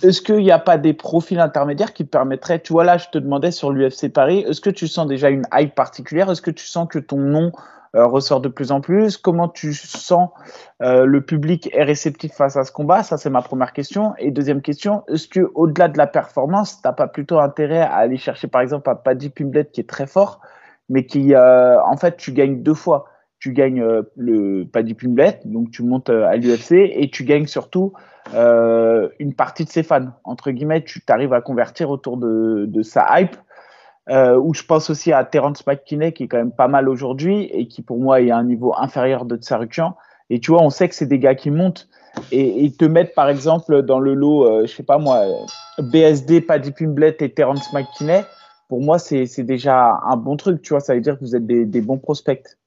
Est-ce 0.04 0.22
qu'il 0.22 0.38
n'y 0.38 0.52
a 0.52 0.60
pas 0.60 0.78
des 0.78 0.94
profils 0.94 1.40
intermédiaires 1.40 1.94
qui 1.94 2.04
permettraient, 2.04 2.60
tu 2.60 2.74
vois 2.74 2.84
là, 2.84 2.98
je 2.98 3.08
te 3.10 3.18
demandais 3.18 3.52
sur 3.52 3.72
l'UFC 3.72 4.12
Paris, 4.14 4.46
est-ce 4.48 4.62
que 4.62 4.70
tu 4.70 4.88
sens 4.88 5.08
déjà 5.08 5.30
une 5.30 5.46
hype 5.54 5.74
particulière? 5.74 6.30
Est-ce 6.30 6.42
que 6.42 6.52
tu 6.52 6.66
sens 6.66 6.88
que 6.90 7.00
ton 7.00 7.18
nom 7.18 7.52
euh, 7.96 8.06
ressort 8.06 8.42
de 8.42 8.50
plus 8.50 8.72
en 8.72 8.82
plus? 8.82 9.18
Comment 9.18 9.48
tu 9.48 9.74
sens 9.74 10.30
euh, 10.82 11.06
le 11.06 11.22
public 11.22 11.70
est 11.74 11.84
réceptif 11.84 12.34
face 12.34 12.58
à 12.58 12.64
ce 12.64 12.72
combat? 12.72 13.02
Ça, 13.02 13.18
c'est 13.18 13.30
ma 13.30 13.42
première 13.42 13.74
question. 13.74 14.14
Et 14.20 14.30
deuxième 14.30 14.62
question, 14.62 15.04
est-ce 15.08 15.28
que 15.28 15.52
au-delà 15.56 15.88
de 15.88 15.98
la 15.98 16.08
performance, 16.08 16.82
tu 16.82 16.88
n'as 16.88 16.94
pas 16.94 17.08
plutôt 17.08 17.40
intérêt 17.40 17.82
à 17.82 17.96
aller 17.96 18.18
chercher 18.18 18.48
par 18.48 18.62
exemple 18.62 18.90
un 18.90 18.96
Paddy 18.96 19.30
Pimblet 19.30 19.66
qui 19.66 19.82
est 19.82 19.90
très 19.90 20.06
fort, 20.06 20.42
mais 20.90 21.06
qui, 21.06 21.34
euh, 21.34 21.82
en 21.82 21.98
fait, 21.98 22.18
tu 22.18 22.34
gagnes 22.34 22.62
deux 22.62 22.76
fois? 22.76 23.06
Tu 23.48 23.54
gagnes 23.54 23.82
le 24.18 24.66
Paddy 24.66 24.94
Pimblet, 24.94 25.40
donc 25.46 25.72
tu 25.72 25.82
montes 25.82 26.10
à 26.10 26.36
l'UFC 26.36 26.74
et 26.74 27.10
tu 27.10 27.24
gagnes 27.24 27.48
surtout 27.48 27.94
euh, 28.34 29.08
une 29.20 29.34
partie 29.34 29.64
de 29.64 29.70
ses 29.70 29.84
fans. 29.84 30.08
Entre 30.26 30.52
guillemets, 30.52 30.84
tu 30.84 31.00
t'arrives 31.00 31.32
à 31.32 31.40
convertir 31.40 31.90
autour 31.90 32.18
de, 32.18 32.82
sa 32.82 33.22
hype. 33.22 33.38
Euh, 34.10 34.38
où 34.38 34.54
je 34.54 34.64
pense 34.64 34.90
aussi 34.90 35.12
à 35.12 35.26
Terence 35.26 35.68
McKinney 35.68 36.14
qui 36.14 36.24
est 36.24 36.28
quand 36.30 36.38
même 36.38 36.54
pas 36.54 36.70
mal 36.70 36.88
aujourd'hui 36.88 37.44
et 37.52 37.68
qui 37.68 37.82
pour 37.82 38.00
moi 38.00 38.22
est 38.22 38.32
à 38.32 38.38
un 38.38 38.46
niveau 38.46 38.74
inférieur 38.78 39.26
de 39.26 39.36
Tsarukian. 39.36 39.96
Et 40.30 40.40
tu 40.40 40.52
vois, 40.52 40.62
on 40.62 40.70
sait 40.70 40.88
que 40.88 40.96
c'est 40.96 41.08
des 41.08 41.20
gars 41.20 41.36
qui 41.36 41.52
montent 41.52 41.90
et, 42.32 42.72
te 42.78 42.86
mettent 42.86 43.14
par 43.16 43.30
exemple 43.30 43.82
dans 43.82 44.00
le 44.00 44.14
lot, 44.14 44.46
euh, 44.46 44.66
je 44.66 44.74
sais 44.74 44.84
pas 44.84 44.98
moi, 44.98 45.24
BSD, 45.80 46.42
Paddy 46.42 46.72
Pimblet 46.72 47.18
et 47.20 47.34
Terence 47.34 47.72
McKinney. 47.74 48.22
Pour 48.70 48.82
moi, 48.82 49.00
c'est 49.00 49.44
déjà 49.44 50.00
un 50.06 50.18
bon 50.18 50.36
truc. 50.36 50.62
Tu 50.62 50.70
vois, 50.70 50.80
ça 50.80 50.94
veut 50.94 51.02
dire 51.02 51.16
que 51.16 51.24
vous 51.26 51.36
êtes 51.36 51.46
des 51.46 51.82
bons 51.82 51.98
prospects. 51.98 52.58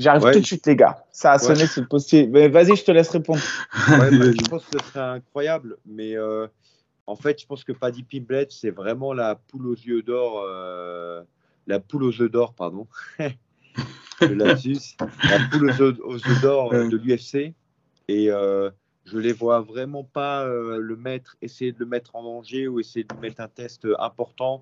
J'arrive 0.00 0.32
tout 0.32 0.40
de 0.40 0.46
suite, 0.46 0.66
les 0.66 0.76
gars. 0.76 1.04
Ça 1.12 1.32
a 1.32 1.38
sonné, 1.38 1.66
c'est 1.66 1.86
possible. 1.86 2.32
Mais 2.32 2.48
vas-y, 2.48 2.74
je 2.76 2.84
te 2.84 2.90
laisse 2.90 3.10
répondre. 3.10 3.40
Bah, 3.88 4.10
je 4.10 4.48
pense 4.48 4.64
que 4.64 4.78
ce 4.78 4.86
serait 4.86 5.00
incroyable, 5.00 5.76
mais 5.86 6.16
euh, 6.16 6.46
en 7.06 7.16
fait, 7.16 7.40
je 7.40 7.46
pense 7.46 7.64
que 7.64 7.72
Paddy 7.72 8.02
Pimblet, 8.02 8.46
c'est 8.50 8.70
vraiment 8.70 9.12
la 9.12 9.34
poule 9.34 9.66
aux 9.66 9.74
yeux 9.74 10.02
d'or, 10.02 10.42
euh, 10.46 11.22
la 11.66 11.80
poule 11.80 12.04
aux 12.04 12.12
yeux 12.12 12.30
d'or, 12.30 12.54
pardon. 12.54 12.86
la 13.18 14.56
poule 15.50 15.70
aux 16.02 16.16
yeux, 16.16 16.40
d'or 16.40 16.70
de 16.72 16.96
l'UFC. 16.96 17.54
Et 18.08 18.30
euh, 18.30 18.70
je 19.04 19.18
les 19.18 19.32
vois 19.32 19.60
vraiment 19.60 20.04
pas 20.04 20.46
le 20.46 20.96
mettre, 20.96 21.36
essayer 21.42 21.72
de 21.72 21.78
le 21.78 21.86
mettre 21.86 22.16
en 22.16 22.22
danger 22.22 22.68
ou 22.68 22.80
essayer 22.80 23.04
de 23.04 23.14
mettre 23.20 23.40
un 23.40 23.48
test 23.48 23.86
important. 23.98 24.60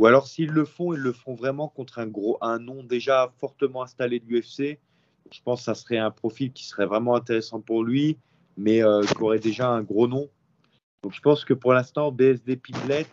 Ou 0.00 0.06
alors 0.06 0.28
s'ils 0.28 0.50
le 0.50 0.64
font, 0.64 0.92
ils 0.92 1.00
le 1.00 1.12
font 1.12 1.34
vraiment 1.34 1.68
contre 1.68 1.98
un 1.98 2.06
gros, 2.06 2.38
un 2.40 2.60
nom 2.60 2.84
déjà 2.84 3.32
fortement 3.38 3.82
installé 3.82 4.20
de 4.20 4.26
l'UFC. 4.26 4.78
Je 5.32 5.40
pense 5.44 5.60
que 5.60 5.64
ça 5.64 5.74
serait 5.74 5.98
un 5.98 6.12
profil 6.12 6.52
qui 6.52 6.64
serait 6.64 6.86
vraiment 6.86 7.16
intéressant 7.16 7.60
pour 7.60 7.82
lui, 7.82 8.16
mais 8.56 8.82
euh, 8.82 9.02
qui 9.02 9.20
aurait 9.20 9.40
déjà 9.40 9.68
un 9.68 9.82
gros 9.82 10.06
nom. 10.06 10.28
Donc 11.02 11.14
je 11.14 11.20
pense 11.20 11.44
que 11.44 11.52
pour 11.52 11.72
l'instant, 11.72 12.12
BSD 12.12 12.56
Pimlet, 12.56 13.06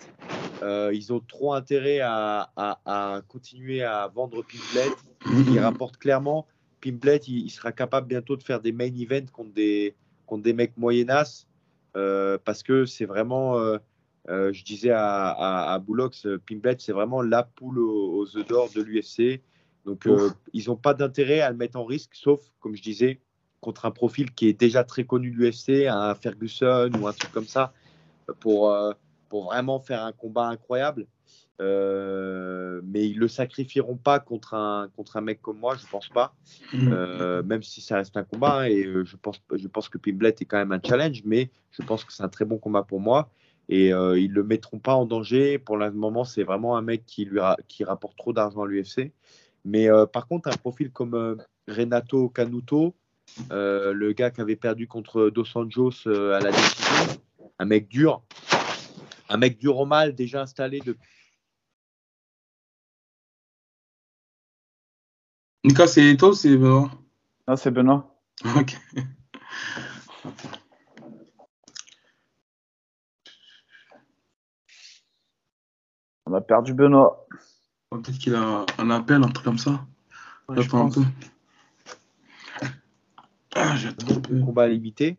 euh, 0.61 0.91
ils 0.93 1.11
ont 1.11 1.19
trop 1.19 1.53
intérêt 1.53 2.01
à, 2.01 3.23
continuer 3.29 3.81
à 3.81 4.07
vendre 4.07 4.43
Pimblet. 4.43 4.91
Il 5.51 5.59
rapporte 5.59 5.97
clairement. 5.97 6.45
Pimblet, 6.81 7.17
il, 7.27 7.49
sera 7.49 7.71
capable 7.71 8.07
bientôt 8.07 8.37
de 8.37 8.43
faire 8.43 8.61
des 8.61 8.71
main 8.71 8.91
events 8.93 9.31
contre 9.33 9.53
des, 9.53 9.95
contre 10.27 10.43
des 10.43 10.53
mecs 10.53 10.77
moyennas 10.77 11.47
euh, 11.97 12.37
parce 12.45 12.61
que 12.61 12.85
c'est 12.85 13.05
vraiment, 13.05 13.57
euh, 14.29 14.49
euh, 14.49 14.53
je 14.53 14.63
disais 14.63 14.91
à, 14.91 15.29
à, 15.29 15.73
à 15.73 15.79
Boulox, 15.79 16.27
Pimblet, 16.47 16.77
c'est 16.79 16.91
vraiment 16.91 17.21
la 17.21 17.43
poule 17.43 17.79
aux, 17.79 18.37
œufs 18.37 18.47
d'or 18.47 18.69
de 18.75 18.81
l'UFC. 18.81 19.41
Donc, 19.85 20.07
ils 20.53 20.67
n'ont 20.67 20.75
pas 20.75 20.95
d'intérêt 20.95 21.41
à 21.41 21.51
le 21.51 21.57
mettre 21.57 21.77
en 21.77 21.85
risque, 21.85 22.15
sauf, 22.15 22.41
comme 22.59 22.75
je 22.75 22.81
disais, 22.81 23.19
contre 23.61 23.85
un 23.85 23.91
profil 23.91 24.31
qui 24.33 24.47
est 24.47 24.59
déjà 24.59 24.83
très 24.83 25.03
connu 25.03 25.29
de 25.29 25.37
l'UFC, 25.37 25.87
un 25.87 26.15
Ferguson 26.15 26.89
ou 26.99 27.07
un 27.07 27.13
truc 27.13 27.31
comme 27.31 27.45
ça, 27.45 27.71
pour, 28.39 28.75
pour 29.29 29.45
vraiment 29.45 29.79
faire 29.79 30.03
un 30.03 30.11
combat 30.11 30.47
incroyable. 30.47 31.05
Euh, 31.61 32.81
mais 32.83 33.07
ils 33.07 33.17
le 33.17 33.29
sacrifieront 33.29 33.95
pas 33.95 34.19
contre 34.19 34.55
un, 34.55 34.89
contre 34.95 35.15
un 35.17 35.21
mec 35.21 35.41
comme 35.41 35.57
moi, 35.57 35.75
je 35.77 35.87
pense 35.87 36.09
pas. 36.09 36.35
Euh, 36.73 37.43
même 37.43 37.63
si 37.63 37.81
ça 37.81 37.97
reste 37.97 38.17
un 38.17 38.23
combat, 38.23 38.59
hein, 38.59 38.65
et 38.65 38.85
euh, 38.85 39.05
je 39.05 39.15
pense, 39.15 39.41
je 39.53 39.67
pense 39.67 39.87
que 39.87 39.97
Pimblet 39.97 40.35
est 40.39 40.45
quand 40.45 40.57
même 40.57 40.73
un 40.73 40.81
challenge, 40.83 41.21
mais 41.23 41.49
je 41.71 41.81
pense 41.83 42.03
que 42.03 42.11
c'est 42.11 42.23
un 42.23 42.29
très 42.29 42.45
bon 42.45 42.57
combat 42.57 42.83
pour 42.83 42.99
moi. 42.99 43.29
Et 43.69 43.89
ils 43.89 44.31
le 44.31 44.43
mettront 44.43 44.79
pas 44.79 44.95
en 44.95 45.05
danger. 45.05 45.57
Pour 45.57 45.77
le 45.77 45.91
moment, 45.91 46.23
c'est 46.23 46.43
vraiment 46.43 46.77
un 46.77 46.81
mec 46.81 47.05
qui, 47.05 47.25
lui 47.25 47.39
qui 47.67 47.83
rapporte 47.83 48.17
trop 48.17 48.33
d'argent 48.33 48.63
à 48.63 48.67
l'UFC. 48.67 49.11
Mais 49.63 49.87
par 50.13 50.27
contre, 50.27 50.49
un 50.49 50.57
profil 50.57 50.91
comme 50.91 51.37
Renato 51.67 52.29
Canuto, 52.29 52.95
le 53.49 54.11
gars 54.11 54.29
qui 54.29 54.41
avait 54.41 54.55
perdu 54.55 54.87
contre 54.87 55.29
Dos 55.29 55.45
Anjos 55.55 56.07
à 56.07 56.39
la 56.39 56.51
décision, 56.51 57.21
un 57.57 57.65
mec 57.65 57.87
dur, 57.87 58.21
un 59.29 59.37
mec 59.37 59.57
dur 59.57 59.79
au 59.79 59.85
mal, 59.85 60.13
déjà 60.13 60.41
installé 60.41 60.79
depuis. 60.85 61.09
Nika, 65.63 65.87
c'est 65.87 66.15
toi 66.17 66.29
ou 66.29 66.33
c'est 66.33 66.55
Benoît? 66.55 66.91
Non, 67.47 67.55
c'est 67.55 67.71
Benoît. 67.71 68.15
Ok. 68.55 68.77
On 76.25 76.33
a 76.33 76.41
perdu 76.41 76.73
Benoît. 76.73 77.27
Peut-être 77.91 78.17
qu'il 78.17 78.35
a 78.35 78.65
un 78.77 78.89
appel, 78.89 79.23
un 79.23 79.27
truc 79.27 79.45
comme 79.45 79.59
ça. 79.59 79.85
Ouais, 80.49 80.61
J'attends 80.61 80.87
un 80.87 80.89
peu. 80.89 81.01
Ah, 83.55 83.75
j'attends 83.75 84.15
un 84.15 84.19
peu. 84.19 84.39
Combat 84.39 84.67
limité. 84.67 85.17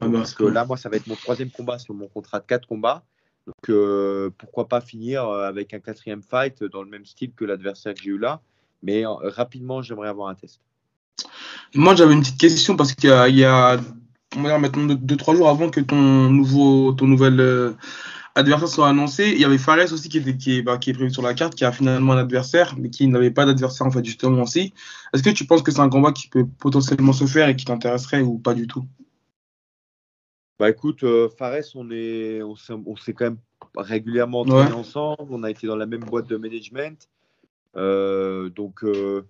Ah 0.00 0.08
bah, 0.08 0.18
parce 0.18 0.34
que 0.34 0.44
là, 0.44 0.64
moi, 0.64 0.76
ça 0.76 0.88
va 0.88 0.96
être 0.96 1.06
mon 1.06 1.16
troisième 1.16 1.50
combat 1.50 1.78
sur 1.78 1.94
mon 1.94 2.08
contrat 2.08 2.40
de 2.40 2.46
4 2.46 2.66
combats. 2.66 3.04
Donc, 3.46 3.68
euh, 3.68 4.30
pourquoi 4.38 4.68
pas 4.68 4.80
finir 4.80 5.28
euh, 5.28 5.46
avec 5.46 5.74
un 5.74 5.80
quatrième 5.80 6.22
fight 6.22 6.64
dans 6.64 6.82
le 6.82 6.88
même 6.88 7.04
style 7.04 7.32
que 7.34 7.44
l'adversaire 7.44 7.94
que 7.94 8.00
j'ai 8.00 8.10
eu 8.10 8.18
là. 8.18 8.40
Mais 8.82 9.06
euh, 9.06 9.12
rapidement, 9.22 9.82
j'aimerais 9.82 10.08
avoir 10.08 10.28
un 10.28 10.34
test. 10.34 10.60
Moi, 11.74 11.94
j'avais 11.94 12.14
une 12.14 12.20
petite 12.20 12.40
question 12.40 12.76
parce 12.76 12.94
qu'il 12.94 13.10
y 13.10 13.44
a, 13.44 13.76
on 14.36 14.42
va 14.42 14.48
dire 14.48 14.58
maintenant 14.58 14.94
2-3 14.94 15.36
jours 15.36 15.48
avant 15.48 15.68
que 15.68 15.80
ton, 15.80 16.30
nouveau, 16.30 16.92
ton 16.92 17.06
nouvel 17.06 17.74
adversaire 18.34 18.68
soit 18.68 18.88
annoncé, 18.88 19.30
il 19.30 19.40
y 19.40 19.44
avait 19.44 19.58
Fares 19.58 19.92
aussi 19.92 20.08
qui, 20.08 20.18
était, 20.18 20.36
qui, 20.36 20.58
est, 20.58 20.62
bah, 20.62 20.78
qui 20.78 20.90
est 20.90 20.92
prévu 20.92 21.10
sur 21.10 21.22
la 21.22 21.34
carte, 21.34 21.54
qui 21.54 21.64
a 21.64 21.72
finalement 21.72 22.14
un 22.14 22.18
adversaire, 22.18 22.74
mais 22.76 22.90
qui 22.90 23.06
n'avait 23.06 23.30
pas 23.30 23.46
d'adversaire 23.46 23.86
en 23.86 23.90
fait, 23.90 24.04
justement 24.04 24.42
aussi. 24.42 24.72
Est-ce 25.12 25.22
que 25.22 25.30
tu 25.30 25.46
penses 25.46 25.62
que 25.62 25.70
c'est 25.70 25.80
un 25.80 25.88
combat 25.88 26.12
qui 26.12 26.28
peut 26.28 26.46
potentiellement 26.58 27.12
se 27.12 27.26
faire 27.26 27.48
et 27.48 27.56
qui 27.56 27.64
t'intéresserait 27.64 28.22
ou 28.22 28.38
pas 28.38 28.54
du 28.54 28.66
tout? 28.66 28.84
Bah 30.58 30.70
écoute, 30.70 31.02
euh, 31.02 31.28
Fares, 31.28 31.62
on 31.74 31.90
est, 31.90 32.40
on 32.42 32.54
s'est, 32.56 33.12
quand 33.12 33.24
même 33.24 33.38
régulièrement 33.76 34.40
entraîné 34.40 34.72
ensemble. 34.72 35.26
On 35.30 35.42
a 35.42 35.50
été 35.50 35.66
dans 35.66 35.76
la 35.76 35.86
même 35.86 36.04
boîte 36.04 36.28
de 36.28 36.36
management. 36.36 37.08
Euh, 37.76 38.50
donc 38.50 38.84
euh, 38.84 39.26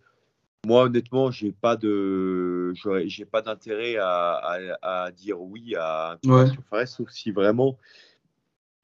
moi, 0.67 0.85
honnêtement, 0.85 1.31
j'ai 1.31 1.53
pas 1.53 1.77
de, 1.77 2.75
j'ai 3.07 3.25
pas 3.25 3.41
d'intérêt 3.41 3.97
à, 3.99 5.11
dire 5.17 5.41
oui 5.41 5.75
à 5.79 6.19
un 6.27 6.47
sur 6.47 6.63
Fares, 6.69 6.89
sauf 6.89 7.11
si 7.11 7.31
vraiment. 7.31 7.79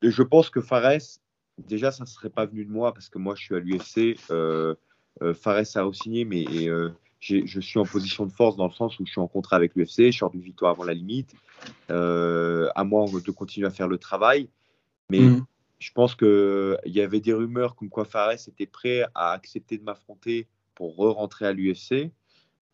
Je 0.03 0.22
pense 0.22 0.51
que 0.51 0.61
Fares, 0.61 1.20
déjà, 1.59 1.90
ça 1.90 2.05
ne 2.05 2.09
serait 2.09 2.30
pas 2.30 2.46
venu 2.46 2.64
de 2.64 2.70
moi 2.70 2.92
parce 2.94 3.09
que 3.09 3.18
moi, 3.18 3.34
je 3.36 3.42
suis 3.42 3.55
à 3.55 3.59
l'UFC. 3.59 4.16
Fares 5.34 5.76
a 5.76 5.82
re-signé, 5.82 6.24
mais 6.24 6.46
je 7.20 7.61
suis 7.61 7.78
en 7.78 7.84
position 7.84 8.26
de 8.26 8.32
force 8.32 8.57
dans 8.57 8.66
le 8.66 8.72
sens 8.72 8.98
où 8.98 9.07
je 9.07 9.12
suis 9.12 9.20
en 9.20 9.28
contrat 9.28 9.57
avec 9.57 9.74
l'UFC, 9.74 10.11
je 10.11 10.18
sors 10.18 10.30
d'une 10.30 10.40
victoire 10.40 10.72
avant 10.72 10.84
la 10.84 10.94
limite, 10.94 11.34
euh, 11.90 12.68
à 12.74 12.84
moi 12.84 13.07
de 13.07 13.30
continuer 13.30 13.66
à 13.66 13.70
faire 13.70 13.88
le 13.88 13.98
travail. 13.98 14.48
Mais 15.11 15.20
mm. 15.20 15.44
je 15.78 15.92
pense 15.92 16.14
qu'il 16.14 16.78
y 16.86 17.01
avait 17.01 17.20
des 17.20 17.32
rumeurs 17.32 17.74
comme 17.76 17.90
quoi 17.90 18.05
Fares 18.05 18.48
était 18.48 18.66
prêt 18.66 19.05
à 19.14 19.32
accepter 19.32 19.76
de 19.76 19.84
m'affronter 19.84 20.48
pour 20.74 20.96
re-rentrer 20.96 21.46
à 21.46 21.53
l'UFC. 21.53 22.11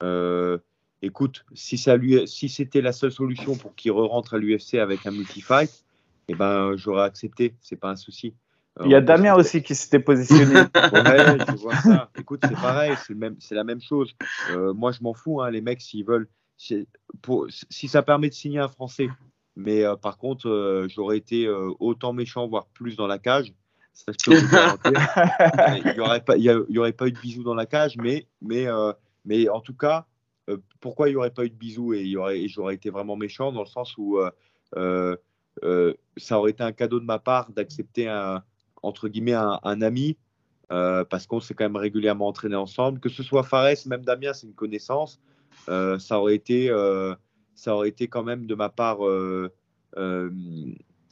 Euh, 0.03 0.59
écoute, 1.03 1.45
si, 1.55 1.77
si 1.77 2.49
c'était 2.49 2.83
la 2.83 2.93
seule 2.93 3.13
solution 3.13 3.57
pour 3.57 3.75
qu'il 3.75 3.91
re-rentre 3.93 4.35
à 4.35 4.39
l'UFC 4.39 4.75
avec 4.75 5.07
un 5.07 5.11
multi-fight, 5.11 5.85
eh 6.29 6.35
ben, 6.35 6.77
j'aurais 6.77 7.05
accepté, 7.05 7.55
c'est 7.61 7.77
pas 7.77 7.91
un 7.91 7.97
souci. 7.97 8.35
Il 8.85 8.91
y 8.91 8.95
a 8.95 9.01
Damien 9.01 9.35
aussi 9.35 9.63
qui 9.63 9.75
s'était 9.75 10.01
positionné. 10.01 10.55
ouais, 10.93 11.39
je 11.49 11.57
vois 11.57 11.77
ça. 11.77 12.11
Écoute, 12.19 12.41
c'est 12.47 12.55
pareil, 12.55 12.95
c'est 13.39 13.55
la 13.55 13.65
même 13.65 13.81
chose. 13.81 14.15
Euh, 14.51 14.75
moi, 14.75 14.93
je 14.93 15.03
m'en 15.03 15.15
fous, 15.15 15.41
hein, 15.41 15.51
les 15.51 15.63
mecs, 15.63 15.81
s'ils 15.81 16.05
veulent. 16.05 16.29
Pour, 17.23 17.47
si 17.71 17.89
ça 17.89 18.03
permet 18.03 18.29
de 18.29 18.35
signer 18.35 18.59
un 18.59 18.69
Français, 18.69 19.09
mais 19.57 19.85
euh, 19.85 19.97
par 19.97 20.19
contre, 20.19 20.49
euh, 20.49 20.87
j'aurais 20.89 21.17
été 21.17 21.49
autant 21.79 22.13
méchant, 22.13 22.47
voire 22.49 22.67
plus 22.67 22.97
dans 22.97 23.07
la 23.07 23.19
cage. 23.19 23.55
Ça, 23.95 24.13
il 24.27 25.93
n'y 25.95 26.01
aurait, 26.01 26.23
y 26.39 26.79
aurait 26.79 26.93
pas 26.93 27.07
eu 27.07 27.13
de 27.13 27.19
bisous 27.19 27.45
dans 27.45 27.55
la 27.55 27.65
cage, 27.65 27.97
mais, 27.97 28.27
mais, 28.43 28.67
mais 29.25 29.49
en 29.49 29.61
tout 29.61 29.75
cas, 29.75 30.05
pourquoi 30.81 31.09
il 31.09 31.13
n'y 31.13 31.17
aurait 31.17 31.31
pas 31.31 31.47
eu 31.47 31.51
de 31.51 31.55
bisous 31.55 31.95
et, 31.95 32.03
et 32.03 32.49
j'aurais 32.49 32.75
été 32.75 32.91
vraiment 32.91 33.17
méchant 33.17 33.53
dans 33.53 33.63
le 33.63 33.67
sens 33.67 33.97
où 33.97 34.19
ça 35.63 36.39
aurait 36.39 36.51
été 36.51 36.63
un 36.63 36.73
cadeau 36.73 37.01
de 37.01 37.05
ma 37.05 37.19
part 37.19 37.51
d'accepter 37.51 38.09
un, 38.09 38.43
entre 38.83 39.09
guillemets 39.09 39.35
un, 39.35 39.83
ami 39.83 40.17
euh, 40.73 41.05
parce 41.05 41.27
qu'on 41.27 41.41
s'est 41.41 41.55
quand 41.55 41.65
même 41.65 41.77
régulièrement 41.77 42.29
entraîné 42.29 42.57
ensemble. 42.57 43.01
Que 43.01 43.09
ce 43.09 43.23
soit 43.23 43.43
Fares, 43.43 43.87
même 43.87 44.05
Damien, 44.05 44.33
c'est 44.33 44.47
une 44.47 44.55
connaissance. 44.55 45.21
Euh, 45.69 45.99
ça 45.99 46.21
aurait 46.21 46.35
été, 46.35 46.71
euh, 46.71 47.15
ça 47.55 47.75
aurait 47.75 47.89
été 47.89 48.09
quand 48.09 48.25
même 48.25 48.47
de 48.47 48.55
ma 48.55 48.69
part, 48.69 48.99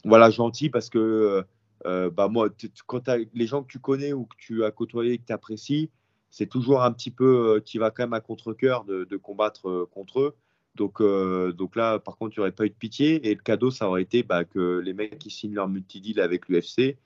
voilà, 0.03 0.29
gentil 0.29 0.69
parce 0.69 0.89
que 0.89 1.43
bah 1.83 2.27
moi, 2.29 2.49
quand 2.87 3.09
les 3.33 3.47
gens 3.47 3.63
que 3.63 3.71
tu 3.71 3.79
connais 3.79 4.13
ou 4.13 4.25
que 4.25 4.35
tu 4.37 4.63
as 4.63 4.71
côtoyé, 4.71 5.17
que 5.17 5.25
tu 5.25 5.33
apprécies, 5.33 5.89
c'est 6.29 6.47
toujours 6.47 6.83
un 6.83 6.91
petit 6.91 7.11
peu, 7.11 7.61
tu 7.65 7.79
vas 7.79 7.91
quand 7.91 8.03
même 8.03 8.13
à 8.13 8.21
contre-cœur 8.21 8.83
de, 8.85 9.17
combattre 9.17 9.87
contre 9.91 10.19
eux. 10.21 10.35
Donc, 10.75 11.01
donc 11.01 11.75
là, 11.75 11.99
par 11.99 12.17
contre, 12.17 12.35
il 12.35 12.39
n'y 12.39 12.41
aurait 12.41 12.51
pas 12.51 12.65
eu 12.65 12.69
de 12.69 12.75
pitié. 12.75 13.29
Et 13.29 13.33
le 13.33 13.41
cadeau, 13.41 13.71
ça 13.71 13.87
aurait 13.87 14.01
été 14.01 14.23
bah, 14.23 14.43
que 14.43 14.79
les 14.83 14.93
mecs 14.93 15.17
qui 15.17 15.29
signent 15.29 15.55
leur 15.55 15.67
multi-deal 15.67 16.19
avec 16.19 16.49
l'UFC, 16.49 16.97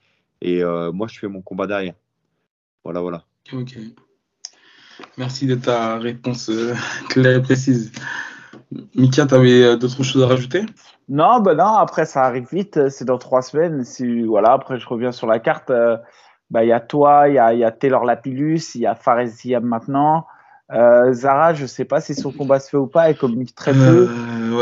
et 0.42 0.62
euh, 0.62 0.92
moi, 0.92 1.06
je 1.08 1.18
fais 1.18 1.28
mon 1.28 1.42
combat 1.42 1.66
derrière. 1.66 1.94
Voilà, 2.84 3.00
voilà. 3.00 3.24
Ok. 3.52 3.76
Merci 5.16 5.46
de 5.46 5.54
ta 5.54 5.98
réponse 5.98 6.50
euh, 6.50 6.74
claire 7.08 7.36
et 7.36 7.42
précise. 7.42 7.92
Mika, 8.94 9.26
tu 9.26 9.34
avais 9.34 9.62
euh, 9.62 9.76
d'autres 9.76 10.02
choses 10.02 10.22
à 10.22 10.26
rajouter? 10.26 10.64
Non, 11.08 11.40
ben 11.40 11.54
non, 11.54 11.74
après 11.74 12.04
ça 12.04 12.22
arrive 12.22 12.46
vite, 12.52 12.88
c'est 12.88 13.04
dans 13.04 13.18
trois 13.18 13.42
semaines. 13.42 13.84
Si, 13.84 14.22
voilà, 14.22 14.52
après 14.52 14.78
je 14.78 14.86
reviens 14.86 15.10
sur 15.12 15.26
la 15.26 15.40
carte. 15.40 15.72
Bah, 16.50 16.64
il 16.64 16.68
y 16.68 16.72
a 16.72 16.80
toi, 16.80 17.28
il 17.28 17.34
y 17.34 17.38
a, 17.38 17.52
y 17.52 17.64
a, 17.64 17.72
Taylor 17.72 18.04
Lapillus, 18.04 18.74
il 18.74 18.82
y 18.82 18.86
a 18.86 18.94
Fares 18.94 19.26
Ziam 19.26 19.64
maintenant. 19.64 20.26
Zara, 20.72 21.54
je 21.54 21.66
sais 21.66 21.84
pas 21.84 22.00
si 22.00 22.14
son 22.14 22.32
combat 22.32 22.60
se 22.60 22.70
fait 22.70 22.76
ou 22.76 22.86
pas, 22.86 23.10
elle 23.10 23.16
communique 23.16 23.54
très 23.54 23.72
peu. 23.72 24.08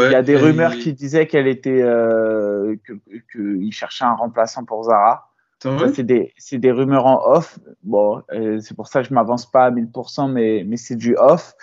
il 0.07 0.13
y 0.13 0.15
a 0.15 0.23
des 0.23 0.37
rumeurs 0.37 0.73
qui 0.73 0.93
disaient 0.95 1.27
qu'elle 1.27 1.47
était, 1.47 1.85
qu'il 3.33 3.73
cherchait 3.73 4.05
un 4.05 4.15
remplaçant 4.15 4.65
pour 4.65 4.85
Zara. 4.85 5.29
C'est 5.61 6.05
des, 6.05 6.33
des, 6.53 6.71
rumeurs 6.71 7.07
en 7.07 7.21
off. 7.33 7.59
Bon, 7.83 8.23
euh, 8.33 8.61
c'est 8.61 8.77
pour 8.77 8.87
ça 8.87 9.03
que 9.03 9.09
je 9.09 9.15
m'avance 9.15 9.51
pas 9.51 9.65
à 9.67 9.71
1000%, 9.71 10.31
mais, 10.31 10.65
mais 10.67 10.77
c'est 10.77 10.95
du 10.95 11.17
off. 11.17 11.55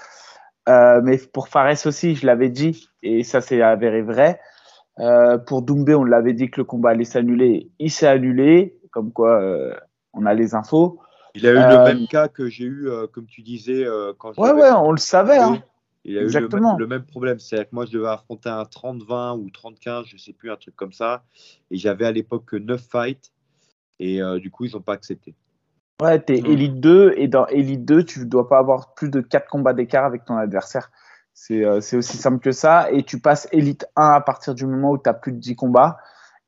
Euh, 0.68 1.00
mais 1.04 1.18
pour 1.18 1.48
Fares 1.48 1.86
aussi, 1.86 2.16
je 2.16 2.26
l'avais 2.26 2.50
dit, 2.50 2.90
et 3.04 3.24
ça 3.24 3.40
s'est 3.40 3.62
avéré 3.62 4.02
vrai. 4.02 4.40
Euh, 5.00 5.38
pour 5.38 5.62
Doumbé, 5.62 5.96
on 5.96 6.04
l'avait 6.04 6.34
dit 6.34 6.50
que 6.50 6.60
le 6.60 6.66
combat 6.66 6.90
allait 6.90 7.06
s'annuler. 7.06 7.72
Il 7.80 7.92
s'est 7.92 8.08
annulé, 8.08 8.78
comme 8.92 9.14
quoi 9.14 9.42
on 10.14 10.26
a 10.26 10.34
les 10.34 10.56
infos. 10.56 11.00
Il 11.36 11.46
a 11.46 11.52
eu 11.52 11.56
le 11.56 11.84
même 11.84 12.08
cas 12.08 12.28
que 12.28 12.50
j'ai 12.50 12.66
eu, 12.66 12.90
comme 13.14 13.26
tu 13.28 13.42
disais, 13.42 13.86
quand 14.18 14.38
Ouais, 14.38 14.52
ouais, 14.52 14.72
on 14.72 14.92
le 14.92 14.98
savait. 14.98 15.38
Hein. 15.38 15.62
Il 16.06 16.20
a 16.20 16.22
Exactement. 16.22 16.78
eu 16.78 16.82
le 16.82 16.88
même, 16.88 17.04
problème. 17.04 17.40
C'est-à-dire 17.40 17.68
que 17.70 17.76
moi, 17.76 17.86
je 17.86 17.92
devais 17.92 18.08
affronter 18.08 18.50
un 18.50 18.62
30-20 18.62 19.40
ou 19.40 19.50
30-15, 19.50 20.06
je 20.06 20.14
ne 20.14 20.20
sais 20.20 20.34
plus, 20.34 20.52
un 20.52 20.56
truc 20.56 20.76
comme 20.76 20.94
ça. 20.94 21.24
Et 21.72 21.78
j'avais 21.78 22.06
à 22.06 22.12
l'époque 22.12 22.54
9 22.54 22.80
fights. 22.80 23.32
Et 24.00 24.22
euh, 24.22 24.40
du 24.40 24.52
coup, 24.52 24.66
ils 24.66 24.74
n'ont 24.76 24.82
pas 24.82 24.94
accepté. 24.94 25.34
Ouais, 26.02 26.20
t'es 26.20 26.42
Mm. 26.42 26.46
Elite 26.46 26.80
2 26.80 27.14
et 27.18 27.28
dans 27.28 27.48
Elite 27.48 27.86
2, 27.86 28.04
tu 28.04 28.26
dois 28.26 28.48
pas 28.48 28.60
avoir 28.60 28.94
plus 28.94 29.10
de 29.10 29.20
4 29.20 29.48
combats 29.50 29.74
d'écart 29.74 30.06
avec 30.06 30.26
ton 30.26 30.38
adversaire. 30.38 30.92
C'est 31.34 31.66
euh, 31.66 31.78
aussi 31.78 32.18
simple 32.18 32.40
que 32.40 32.52
ça. 32.52 32.92
Et 32.92 33.02
tu 33.04 33.20
passes 33.20 33.48
Elite 33.52 33.88
1 33.96 34.10
à 34.12 34.22
partir 34.22 34.54
du 34.54 34.68
moment 34.68 34.92
où 34.92 34.98
tu 35.00 35.10
as 35.10 35.14
plus 35.14 35.32
de 35.32 35.40
10 35.40 35.56
combats. 35.56 35.98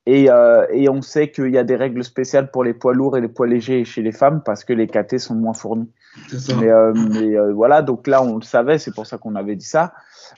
Et, 0.10 0.32
euh, 0.32 0.66
et 0.72 0.88
on 0.88 1.01
sait 1.01 1.32
qu'il 1.32 1.49
y 1.49 1.58
a 1.58 1.66
des 1.66 1.76
règles 1.76 2.01
spéciales 2.01 2.49
pour 2.49 2.64
les 2.64 2.74
poids 2.74 2.93
lourds 2.93 3.18
et 3.18 3.22
les 3.22 3.28
poids 3.28 3.45
légers 3.45 3.84
chez 3.84 4.01
les 4.01 4.14
femmes 4.14 4.41
parce 4.41 4.64
que 4.64 4.72
les 4.72 4.88
KT 4.88 5.18
sont 5.18 5.36
moins 5.36 5.53
fournis. 5.53 5.91
Ça. 6.30 6.55
Mais, 6.55 6.70
euh, 6.70 6.93
mais, 6.93 7.38
euh, 7.38 7.51
voilà, 7.51 7.82
donc 7.82 8.08
là, 8.08 8.24
on 8.24 8.38
le 8.38 8.41
savait, 8.41 8.78
c'est 8.78 8.95
pour 8.95 9.05
ça 9.05 9.18
qu'on 9.18 9.36
avait 9.36 9.58
dit 9.58 9.66
ça. 9.66 9.93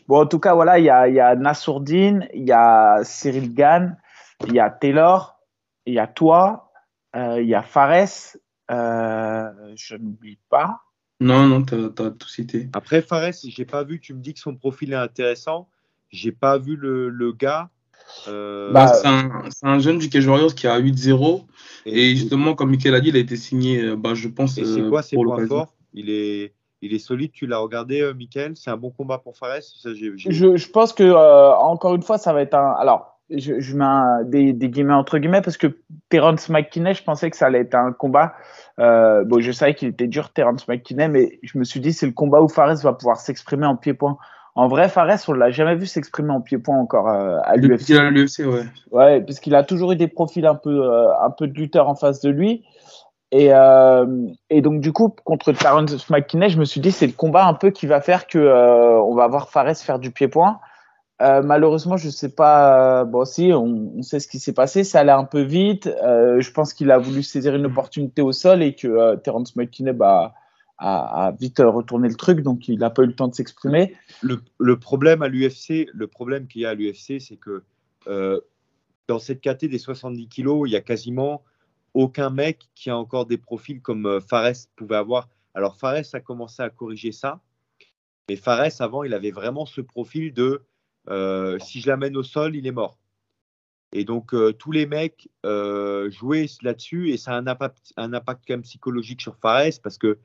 Bon, 0.07 0.22
en 0.22 0.26
tout 0.26 0.39
cas, 0.39 0.55
voilà, 0.55 0.80
il 0.80 0.86
y 0.86 0.89
a, 0.89 1.07
y 1.07 1.20
a 1.20 1.36
Nassourdine, 1.36 2.28
il 2.34 2.47
y 2.47 2.51
a 2.51 3.01
Cyril 3.03 3.53
Gann, 3.53 3.95
il 4.47 4.55
y 4.55 4.59
a 4.59 4.72
Taylor, 4.72 5.39
il 5.86 5.93
y 5.93 5.99
a 5.99 6.07
toi, 6.07 6.72
euh, 7.15 7.39
il 7.39 7.47
y 7.47 7.53
a 7.53 7.61
Fares, 7.61 8.38
euh, 8.72 9.51
je 9.76 9.95
n'oublie 9.97 10.39
pas. 10.49 10.80
Non, 11.20 11.45
non, 11.45 11.61
t'as 11.61 12.05
as 12.05 12.09
tout 12.09 12.28
cité. 12.28 12.70
Après, 12.74 13.03
Fares, 13.03 13.34
j'ai 13.43 13.65
pas 13.65 13.84
vu, 13.84 13.99
tu 13.99 14.15
me 14.15 14.20
dis 14.20 14.34
que 14.34 14.39
son 14.39 14.55
profil 14.55 14.93
est 14.93 14.95
intéressant. 14.95 15.70
J'ai 16.09 16.32
pas 16.32 16.57
vu 16.57 16.76
le, 16.76 17.09
le 17.09 17.34
gars. 17.34 17.70
Euh, 18.27 18.71
Bah, 18.73 18.87
c'est 18.93 19.65
un, 19.67 19.79
jeune 19.79 19.97
du 19.97 20.09
Cage 20.09 20.27
Warriors 20.27 20.55
qui 20.55 20.67
a 20.67 20.79
8-0. 20.79 21.45
Et 21.85 22.15
justement, 22.15 22.55
comme 22.55 22.69
Michael 22.71 22.95
a 22.95 22.99
dit, 22.99 23.09
il 23.09 23.15
a 23.15 23.19
été 23.19 23.35
signé, 23.35 23.81
euh, 23.81 23.95
bah, 23.95 24.13
je 24.13 24.27
pense, 24.27 24.57
Et 24.57 24.65
c'est 24.65 24.81
euh, 24.81 24.89
quoi 24.89 25.01
ses 25.01 25.15
points 25.15 25.45
forts 25.47 25.73
il 25.93 26.09
est, 26.09 26.53
il 26.81 26.93
est 26.93 26.99
solide, 26.99 27.31
tu 27.31 27.47
l'as 27.47 27.57
regardé, 27.57 28.01
euh, 28.01 28.13
Mickaël 28.13 28.53
C'est 28.55 28.69
un 28.69 28.77
bon 28.77 28.91
combat 28.91 29.17
pour 29.17 29.35
Fares 29.37 29.61
Ça, 29.61 29.93
j'ai- 29.93 30.11
j'ai- 30.17 30.31
Je, 30.31 30.55
je 30.55 30.69
pense 30.69 30.93
que, 30.93 31.03
euh, 31.03 31.51
encore 31.55 31.95
une 31.95 32.03
fois, 32.03 32.17
ça 32.17 32.31
va 32.33 32.41
être 32.41 32.53
un. 32.53 32.73
Alors, 32.73 33.19
je, 33.31 33.59
je 33.59 33.75
mets 33.75 33.85
un- 33.85 34.23
des, 34.23 34.53
des 34.53 34.69
guillemets 34.69 34.93
entre 34.93 35.17
guillemets 35.17 35.41
parce 35.41 35.57
que 35.57 35.79
Terence 36.09 36.49
McKinney, 36.49 36.93
je 36.93 37.03
pensais 37.03 37.29
que 37.29 37.37
ça 37.37 37.47
allait 37.47 37.59
être 37.61 37.75
un 37.75 37.91
combat. 37.91 38.33
Euh, 38.79 39.23
bon, 39.25 39.39
je 39.41 39.51
savais 39.51 39.73
qu'il 39.75 39.87
était 39.87 40.07
dur, 40.07 40.31
Terence 40.31 40.67
McKinney, 40.67 41.07
mais 41.09 41.39
je 41.43 41.57
me 41.57 41.63
suis 41.63 41.79
dit, 41.79 41.91
c'est 41.93 42.05
le 42.05 42.11
combat 42.11 42.41
où 42.41 42.47
Fares 42.47 42.75
va 42.83 42.93
pouvoir 42.93 43.19
s'exprimer 43.19 43.65
en 43.65 43.75
pied-point. 43.75 44.17
En 44.60 44.68
vrai, 44.68 44.89
Fares, 44.89 45.20
on 45.30 45.32
l'a 45.32 45.51
jamais 45.51 45.76
vu 45.76 45.86
s'exprimer 45.86 46.32
en 46.32 46.41
pied-point 46.41 46.78
encore 46.78 47.07
euh, 47.07 47.38
à 47.45 47.55
l'UFC. 47.55 47.91
à 47.91 48.10
l'UFC, 48.10 48.39
ouais. 48.39 48.66
Ouais, 48.91 49.22
parce 49.22 49.39
qu'il 49.39 49.55
a 49.55 49.64
toujours 49.64 49.93
eu 49.93 49.95
des 49.95 50.10
profils 50.10 50.45
un 50.45 50.55
peu, 50.55 50.84
euh, 50.84 51.07
un 51.24 51.30
peu 51.30 51.47
de 51.47 51.53
lutteur 51.53 51.88
en 51.88 51.95
face 51.95 52.20
de 52.20 52.30
lui. 52.30 52.66
Et, 53.32 53.53
euh, 53.53 54.05
et 54.49 54.62
donc, 54.62 54.82
du 54.82 54.91
coup, 54.91 55.16
contre 55.24 55.53
Terence 55.53 56.10
McKinney, 56.10 56.49
je 56.49 56.60
me 56.60 56.66
suis 56.66 56.82
dit, 56.82 56.91
c'est 56.91 57.07
le 57.07 57.14
combat 57.14 57.47
un 57.47 57.53
peu 57.53 57.70
qui 57.70 57.88
va 57.88 58.01
faire 58.01 58.28
que 58.28 58.38
euh, 58.38 58.99
on 59.01 59.16
va 59.16 59.30
voir 59.30 59.49
Fares 59.49 59.78
faire 59.78 59.97
du 59.97 60.12
pied-point. 60.12 60.60
Euh, 61.22 61.41
malheureusement, 61.41 61.95
je 61.95 62.10
sais 62.10 62.36
pas. 62.36 63.05
bon, 63.05 63.24
si, 63.24 63.53
on, 63.53 63.93
on 63.97 64.01
sait 64.01 64.20
ce 64.20 64.28
qui 64.28 64.39
s'est 64.39 64.53
passé. 64.53 64.84
Ça 64.84 64.99
allait 64.99 65.14
un 65.14 65.24
peu 65.24 65.39
vite. 65.39 65.86
Je 66.03 66.51
pense 66.51 66.74
qu'il 66.74 66.91
a 66.91 66.97
voulu 66.97 67.24
saisir 67.24 67.55
une 67.55 67.68
opportunité 67.68 68.22
au 68.22 68.34
sol 68.34 68.62
et 68.62 68.76
que 68.76 69.16
Terence 69.24 69.55
McKinney 69.55 69.93
bah, 69.93 70.34
a, 70.80 71.34
vite 71.39 71.59
retourné 71.59 72.07
le 72.07 72.15
truc, 72.15 72.39
donc 72.39 72.67
il 72.67 72.80
n'a 72.80 72.89
pas 72.89 73.03
eu 73.03 73.07
le 73.07 73.15
temps 73.15 73.27
de 73.27 73.36
s'exprimer. 73.36 73.95
le, 74.21 74.80
problème 74.80 75.21
à 75.21 75.27
l'UFC, 75.27 75.89
le 75.93 76.07
problème 76.07 76.47
qu'il 76.47 76.61
y 76.61 76.65
a 76.65 76.69
à 76.69 76.73
l'UFC, 76.73 77.19
c'est 77.19 77.38
que 77.38 77.63
euh, 78.07 78.39
dans 79.07 79.19
cette 79.19 79.41
KT 79.41 79.65
des 79.65 79.77
70 79.77 80.27
kilos, 80.30 80.69
il 80.69 80.71
y 80.71 80.75
a 80.75 80.82
quasiment 80.82 81.43
aucun 81.93 82.30
mec 82.30 82.69
qui 82.75 82.89
a 82.89 82.97
encore 82.97 83.25
des 83.25 83.38
profils 83.38 83.82
comme 83.82 84.05
euh, 84.05 84.19
Fares 84.21 84.67
pouvait 84.75 84.95
avoir. 84.95 85.27
Alors 85.53 85.75
Fares 85.75 86.05
a 86.13 86.19
commencé 86.19 86.61
à 86.61 86.69
corriger 86.69 87.11
ça, 87.11 87.41
mais 88.30 88.36
Fares 88.36 88.80
avant, 88.80 89.03
il 89.03 89.13
avait 89.13 89.32
vraiment 89.32 89.65
ce 89.65 89.82
profil 89.82 90.34
de 90.34 90.61
euh, 91.09 91.57
si 91.59 91.82
je 91.82 91.88
l'amène 91.88 92.15
au 92.15 92.23
sol, 92.23 92.55
il 92.55 92.67
est 92.67 92.71
mort. 92.71 92.97
Et 93.91 94.05
donc 94.05 94.36
tous 94.59 94.71
les 94.71 94.86
mecs 94.86 95.30
jouaient 95.43 96.45
là-dessus 96.61 97.09
et 97.09 97.17
ça 97.17 97.32
a 97.32 97.38
un 97.38 97.47
impact, 97.47 97.91
un 97.97 98.13
impact 98.13 98.43
quand 98.47 98.53
même 98.53 98.61
psychologique 98.61 99.19
sur 99.19 99.36
Fares 99.38 99.82
parce 99.82 99.97
que 99.97 100.19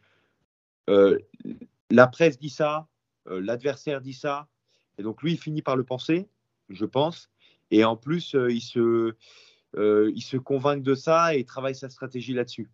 la 0.89 2.07
presse 2.07 2.39
dit 2.39 2.51
ça, 2.51 2.87
euh, 3.29 3.41
l'adversaire 3.41 4.01
dit 4.01 4.13
ça, 4.15 4.49
et 4.99 5.03
donc 5.03 5.23
lui, 5.23 5.33
il 5.33 5.39
finit 5.39 5.63
par 5.63 5.77
le 5.77 5.85
penser, 5.85 6.29
je 6.69 6.85
pense. 6.85 7.31
Et 7.71 7.85
en 7.85 7.97
plus, 7.97 8.35
euh, 8.35 8.53
il, 8.53 8.61
se, 8.61 9.15
euh, 9.77 10.13
il 10.15 10.23
se 10.23 10.37
convainc 10.37 10.83
de 10.83 10.95
ça 10.95 11.35
et 11.35 11.45
travaille 11.45 11.75
sa 11.75 11.89
stratégie 11.89 12.35
là-dessus. 12.35 12.71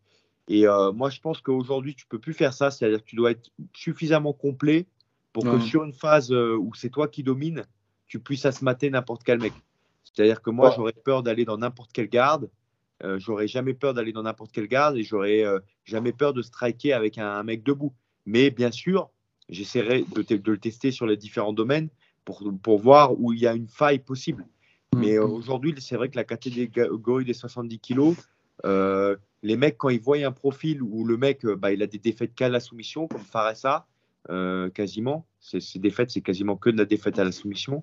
Et 0.49 0.67
euh, 0.67 0.93
moi, 0.93 1.11
je 1.11 1.21
pense 1.21 1.41
qu'aujourd'hui, 1.41 1.95
tu 1.95 2.07
peux 2.07 2.19
plus 2.19 2.35
faire 2.35 2.53
ça, 2.53 2.71
c'est-à-dire 2.71 2.99
que 3.03 3.09
tu 3.09 3.17
dois 3.17 3.31
être 3.31 3.51
suffisamment 3.75 4.33
complet 4.33 4.87
pour 5.33 5.45
que 5.45 5.61
sur 5.61 5.85
une 5.85 5.93
phase 5.93 6.33
euh, 6.33 6.57
où 6.57 6.75
c'est 6.75 6.91
toi 6.91 7.07
qui 7.07 7.23
domines, 7.23 7.65
tu 8.09 8.19
puisses 8.19 8.61
mater 8.63 8.91
n'importe 8.91 9.23
quel 9.23 9.39
mec. 9.39 9.53
C'est-à-dire 10.03 10.43
que 10.43 10.51
moi, 10.51 10.69
Ouais. 10.71 10.75
j'aurais 10.77 10.93
peur 10.93 11.23
d'aller 11.23 11.45
dans 11.45 11.57
n'importe 11.57 11.93
quelle 11.93 12.09
garde. 12.09 12.51
Euh, 13.05 13.19
j'aurais 13.19 13.49
jamais 13.49 13.75
peur 13.75 13.95
d'aller 13.95 14.13
dans 14.13 14.23
n'importe 14.23 14.53
quelle 14.53 14.69
garde 14.69 14.97
et 14.97 15.03
j'aurais 15.03 15.43
euh, 15.45 15.59
jamais 15.85 16.13
peur 16.13 16.33
de 16.35 16.43
striker 16.43 16.93
avec 16.93 17.19
un, 17.19 17.27
un 17.29 17.43
mec 17.43 17.63
debout. 17.63 17.93
Mais 18.27 18.51
bien 18.51 18.71
sûr, 18.71 19.11
j'essaierai 19.49 20.05
de, 20.15 20.23
te- 20.23 20.35
de 20.35 20.53
le 20.53 20.59
tester 20.59 20.91
sur 20.91 21.07
les 21.07 21.17
différents 21.17 21.53
domaines 21.53 21.89
pour, 22.25 22.43
pour 22.63 22.79
voir 22.79 23.19
où 23.19 23.33
il 23.33 23.41
y 23.41 23.47
a 23.47 23.55
une 23.55 23.69
faille 23.69 24.01
possible. 24.01 24.47
Mais 24.97 25.17
euh, 25.19 25.25
aujourd'hui, 25.27 25.75
c'est 25.79 25.97
vrai 25.97 26.09
que 26.09 26.17
la 26.17 26.25
catégorie 26.25 27.25
des 27.25 27.33
70 27.33 27.79
kilos, 27.79 28.17
les 29.43 29.57
mecs, 29.57 29.79
quand 29.79 29.89
ils 29.89 30.01
voient 30.01 30.19
un 30.19 30.33
profil 30.33 30.83
où 30.83 31.05
le 31.05 31.17
mec, 31.17 31.47
bah, 31.47 31.73
il 31.73 31.83
a 31.83 31.87
des 31.87 31.99
défaites 31.99 32.35
qu'à 32.35 32.49
la 32.49 32.61
soumission, 32.61 33.07
comme 33.09 33.21
Faressa, 33.23 33.87
quasiment, 34.75 35.27
ces 35.41 35.61
ces 35.61 35.79
défaites, 35.79 36.11
c'est 36.11 36.21
quasiment 36.21 36.57
que 36.57 36.71
de 36.71 36.79
la 36.79 36.85
défaite 36.85 37.19
à 37.19 37.25
la 37.25 37.33
soumission. 37.33 37.83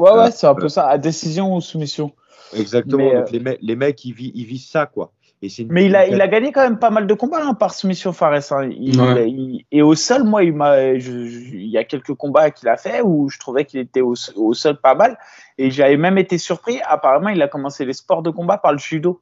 Ouais, 0.00 0.10
Euh, 0.10 0.24
ouais, 0.24 0.30
c'est 0.30 0.46
un 0.46 0.54
peu 0.54 0.68
ça, 0.68 0.86
à 0.88 0.98
décision 0.98 1.56
ou 1.56 1.60
soumission. 1.60 2.12
Exactement. 2.54 2.98
Mais, 2.98 3.14
Donc 3.16 3.30
les, 3.30 3.40
mecs- 3.40 3.58
les 3.60 3.76
mecs, 3.76 4.04
ils, 4.04 4.12
vi- 4.14 4.32
ils 4.34 4.44
visent 4.44 4.68
ça, 4.68 4.86
quoi. 4.86 5.12
Et 5.40 5.48
c'est 5.48 5.62
une- 5.62 5.72
Mais 5.72 5.84
il 5.86 5.94
a, 5.94 6.06
il 6.08 6.20
a 6.20 6.26
gagné 6.28 6.50
quand 6.50 6.62
même 6.62 6.78
pas 6.78 6.90
mal 6.90 7.06
de 7.06 7.14
combats 7.14 7.44
hein, 7.44 7.54
par 7.54 7.72
soumission 7.72 8.12
Fares. 8.12 8.52
hein. 8.52 8.68
Il- 8.72 9.00
Ouais. 9.00 9.30
il- 9.30 9.64
et 9.70 9.82
au 9.82 9.94
sol, 9.94 10.24
moi, 10.24 10.42
il, 10.44 10.52
m'a, 10.52 10.98
je- 10.98 11.26
je- 11.26 11.54
il 11.56 11.68
y 11.68 11.78
a 11.78 11.84
quelques 11.84 12.14
combats 12.14 12.50
qu'il 12.50 12.68
a 12.68 12.76
fait 12.76 13.02
où 13.02 13.28
je 13.28 13.38
trouvais 13.38 13.64
qu'il 13.64 13.78
était 13.80 14.00
au, 14.00 14.14
au 14.36 14.54
sol 14.54 14.80
pas 14.80 14.94
mal. 14.94 15.16
Et 15.56 15.70
j'avais 15.70 15.96
même 15.96 16.18
été 16.18 16.38
surpris. 16.38 16.80
Apparemment, 16.84 17.28
il 17.28 17.40
a 17.42 17.48
commencé 17.48 17.84
les 17.84 17.92
sports 17.92 18.22
de 18.22 18.30
combat 18.30 18.58
par 18.58 18.72
le 18.72 18.78
judo. 18.78 19.20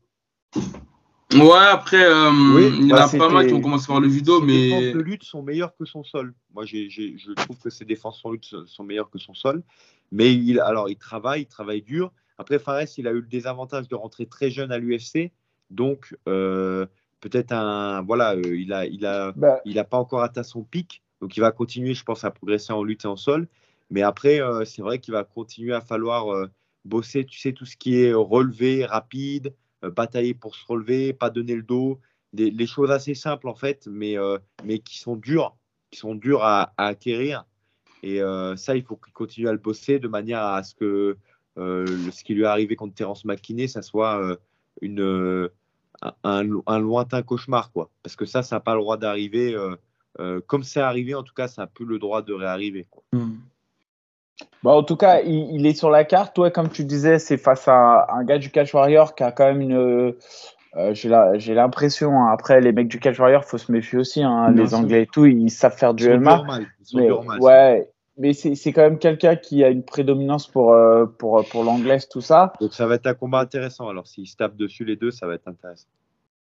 Ouais, 1.35 1.67
après, 1.71 2.05
euh, 2.05 2.31
Oui, 2.55 2.71
il 2.79 2.87
y 2.87 2.91
bah, 2.91 3.05
en 3.05 3.17
a 3.17 3.19
pas 3.19 3.29
mal 3.29 3.47
qui 3.47 3.55
ont 3.55 3.61
commencé 3.61 3.89
par 3.89 4.01
le 4.01 4.09
judo, 4.09 4.41
ses 4.41 4.47
mais 4.47 4.69
défenses 4.69 4.95
de 4.95 5.01
lutte 5.01 5.25
sont 5.25 5.43
meilleures 5.43 5.77
que 5.77 5.85
son 5.85 6.05
sol. 6.05 6.35
Moi, 6.55 6.65
j'ai- 6.65 6.89
j'ai- 6.89 7.19
je 7.19 7.33
trouve 7.33 7.59
que 7.59 7.69
ses 7.69 7.85
défenses 7.85 8.25
en 8.25 8.31
lutte 8.31 8.55
sont 8.67 8.85
meilleures 8.85 9.11
que 9.11 9.19
son 9.19 9.35
sol. 9.35 9.63
Mais 10.13 10.33
il, 10.33 10.61
alors, 10.61 10.89
il 10.89 10.97
travaille, 10.97 11.43
il 11.43 11.47
travaille 11.47 11.83
dur. 11.83 12.13
Après, 12.39 12.59
Fares, 12.59 12.83
il 12.97 13.09
a 13.09 13.11
eu 13.11 13.21
le 13.21 13.27
désavantage 13.27 13.89
de 13.89 13.97
rentrer 13.97 14.27
très 14.27 14.51
jeune 14.51 14.71
à 14.71 14.79
l'UFC. 14.79 15.33
Donc, 15.71 16.17
euh, 16.29 16.87
peut-être 17.21 17.51
un. 17.53 18.03
Voilà, 18.03 18.35
euh, 18.37 18.57
il 18.57 18.69
n'a 18.69 18.87
il 18.87 19.05
a, 19.05 19.33
Bah, 19.33 19.61
il 19.65 19.79
a 19.81 19.85
pas 19.85 19.99
encore 19.99 20.23
atteint 20.23 20.45
son 20.45 20.63
pic. 20.63 21.03
Donc, 21.21 21.37
il 21.37 21.41
va 21.41 21.51
continuer, 21.51 21.95
je 21.95 22.05
pense, 22.05 22.25
à 22.25 22.31
progresser 22.31 22.73
en 22.73 22.85
lutte 22.85 23.05
et 23.05 23.09
en 23.09 23.17
sol. 23.17 23.49
Mais 23.91 24.03
après, 24.03 24.41
euh, 24.41 24.65
c'est 24.65 24.83
vrai 24.83 25.01
qu'il 25.01 25.13
va 25.13 25.25
continuer 25.25 25.73
à 25.75 25.81
falloir 25.81 26.33
euh, 26.33 26.47
bosser, 26.85 27.25
tu 27.25 27.39
sais, 27.41 27.53
tout 27.53 27.65
ce 27.67 27.77
qui 27.77 28.01
est 28.01 28.13
relevé, 28.13 28.85
rapide, 28.85 29.49
euh, 29.49 29.51
batailler 29.83 30.35
pour 30.35 30.55
se 30.55 30.65
relever, 30.67 31.13
pas 31.13 31.31
donner 31.31 31.55
le 31.55 31.63
dos. 31.63 32.01
Des, 32.33 32.51
les 32.51 32.67
choses 32.67 32.91
assez 32.91 33.15
simples, 33.15 33.49
en 33.49 33.55
fait, 33.55 33.87
mais, 33.87 34.19
euh, 34.19 34.39
mais 34.65 34.79
qui 34.79 34.99
sont 34.99 35.17
dures, 35.17 35.57
qui 35.91 35.99
sont 35.99 36.15
dures 36.15 36.45
à, 36.45 36.75
acquérir. 36.77 37.45
Et 38.03 38.21
euh, 38.21 38.57
ça, 38.57 38.77
il 38.77 38.83
faut 38.83 38.97
qu'il 38.97 39.13
continue 39.13 39.49
à 39.49 39.53
le 39.53 39.59
bosser 39.59 39.99
de 39.99 40.09
manière 40.09 40.43
à 40.43 40.63
ce 40.63 40.75
que 40.75 41.17
euh, 41.59 42.11
ce 42.13 42.23
qui 42.23 42.35
lui 42.35 42.43
est 42.43 42.47
arrivé 42.47 42.77
contre 42.77 42.95
Terence 42.95 43.25
McKinney, 43.25 43.69
ça 43.69 43.81
soit 43.81 44.21
euh, 44.21 44.37
une, 44.83 45.01
euh, 45.01 45.49
un, 46.23 46.43
lointain 46.79 47.23
cauchemar. 47.23 47.73
Quoi. 47.73 47.91
Parce 48.03 48.17
que 48.17 48.27
ça, 48.27 48.43
ça 48.43 48.57
n'a 48.57 48.61
pas 48.61 48.75
le 48.75 48.81
droit 48.81 48.97
d'arriver. 48.97 49.55
euh, 49.55 49.77
euh, 50.19 50.41
comme 50.47 50.63
c'est 50.63 50.81
arrivé, 50.81 51.15
en 51.15 51.23
tout 51.23 51.35
cas, 51.35 51.49
ça 51.49 51.63
n'a 51.63 51.67
plus 51.67 51.85
le 51.85 51.99
droit 51.99 52.23
de 52.23 52.33
réarriver. 52.33 52.87
Hmm. 53.13 53.37
Bah, 54.63 54.73
en 54.73 54.83
tout 54.83 54.97
cas, 54.97 55.21
il, 55.21 55.55
il 55.55 55.67
est 55.67 55.75
sur 55.75 55.91
la 55.91 56.05
carte. 56.05 56.35
Toi, 56.35 56.51
comme 56.51 56.69
tu 56.69 56.85
disais, 56.85 57.19
c'est 57.19 57.37
face 57.39 57.69
à 57.69 58.07
un 58.13 58.25
gars 58.25 58.39
du 58.39 58.51
Catch 58.51 58.75
Warrior 58.75 59.15
qui 59.15 59.23
a 59.23 59.33
quand 59.33 59.47
même 59.47 59.61
une. 59.61 59.77
euh, 59.77 60.13
j'ai 60.93 61.09
la- 61.09 61.39
j'ai 61.39 61.55
l'impression, 61.55 62.11
hein, 62.21 62.29
après 62.33 62.61
les 62.61 62.73
mecs 62.73 62.89
du 62.89 62.99
Catch 63.01 63.19
Warrior, 63.19 63.45
faut 63.45 63.59
se 63.59 63.73
méfier 63.73 63.99
aussi. 63.99 64.23
hein, 64.23 64.51
les. 64.51 64.75
Anglais 64.75 65.03
et 65.03 65.07
tout, 65.07 65.25
ils 65.27 65.51
savent 65.51 65.77
faire 65.77 65.95
du 65.95 66.05
MMA. 66.11 66.45
Mais, 66.95 67.07
durs 67.07 67.25
mal, 67.25 67.41
ouais, 67.41 67.91
mais 68.19 68.33
c'est 68.33 68.73
quand 68.73 68.83
même 68.83 68.99
quelqu'un 68.99 69.37
qui 69.37 69.65
a 69.65 69.69
une 69.69 69.83
prédominance 69.83 70.47
pour, 70.47 70.73
euh, 70.73 71.07
pour, 71.07 71.45
pour 71.49 71.65
l'anglaise, 71.65 72.09
tout 72.09 72.21
ça. 72.21 72.53
Donc 72.61 72.75
ça 72.75 72.87
va 72.87 72.97
être 72.97 73.07
un 73.07 73.15
combat 73.15 73.41
intéressant. 73.41 73.89
Alors 73.89 74.07
s'ils 74.07 74.27
se 74.27 74.37
tapent 74.37 74.57
dessus 74.57 74.85
les 74.85 74.97
deux, 74.97 75.11
ça 75.11 75.27
va 75.27 75.35
être 75.35 75.49
intéressant. 75.49 75.87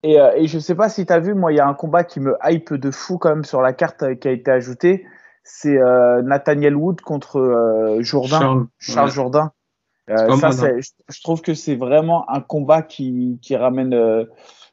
Et, 0.03 0.21
euh, 0.21 0.33
et 0.37 0.47
je 0.47 0.59
sais 0.59 0.75
pas 0.75 0.89
si 0.89 1.07
tu 1.07 1.13
as 1.13 1.19
vu, 1.19 1.35
moi, 1.35 1.53
il 1.53 1.57
y 1.57 1.61
a 1.61 1.67
un 1.67 1.75
combat 1.75 2.05
qui 2.05 2.21
me 2.21 2.37
hype 2.45 2.75
de 2.75 2.91
fou 2.91 3.19
quand 3.19 3.31
même 3.31 3.45
sur 3.45 3.63
la 3.63 3.73
carte 3.73 4.03
euh, 4.03 4.15
qui 4.15 4.29
a 4.29 4.31
été 4.33 4.51
ajouté. 4.51 5.05
C'est 5.49 5.79
euh, 5.79 6.23
Nathaniel 6.23 6.75
Wood 6.75 7.01
contre 7.03 7.39
euh, 7.39 8.03
Jourdain, 8.03 8.41
Charles, 8.41 8.67
Charles, 8.79 9.07
ouais. 9.07 9.15
Jourdain. 9.15 9.53
Euh, 10.11 10.37
ça, 10.37 10.51
je, 10.51 10.89
je 11.09 11.23
trouve 11.23 11.41
que 11.41 11.55
c'est 11.55 11.77
vraiment 11.77 12.29
un 12.31 12.41
combat 12.41 12.83
qui, 12.83 13.39
qui 13.43 13.57
ramène 13.57 13.95
euh, 13.95 14.25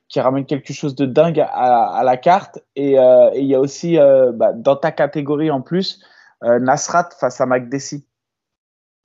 qui 0.10 0.20
ramène 0.20 0.46
quelque 0.46 0.74
chose 0.74 0.96
de 0.96 1.06
dingue 1.06 1.40
à, 1.40 1.48
à 1.48 2.04
la 2.04 2.18
carte. 2.18 2.60
Et 2.76 3.00
euh, 3.00 3.30
et 3.34 3.42
il 3.42 3.48
y 3.48 3.56
a 3.56 3.60
aussi 3.60 4.00
euh, 4.00 4.32
bah, 4.32 4.54
dans 4.54 4.76
ta 4.76 4.92
catégorie 4.92 5.52
en 5.52 5.62
plus 5.62 6.02
euh, 6.44 6.60
Nasrat 6.60 7.10
face 7.20 7.40
à 7.40 7.46
McDessie. 7.46 8.06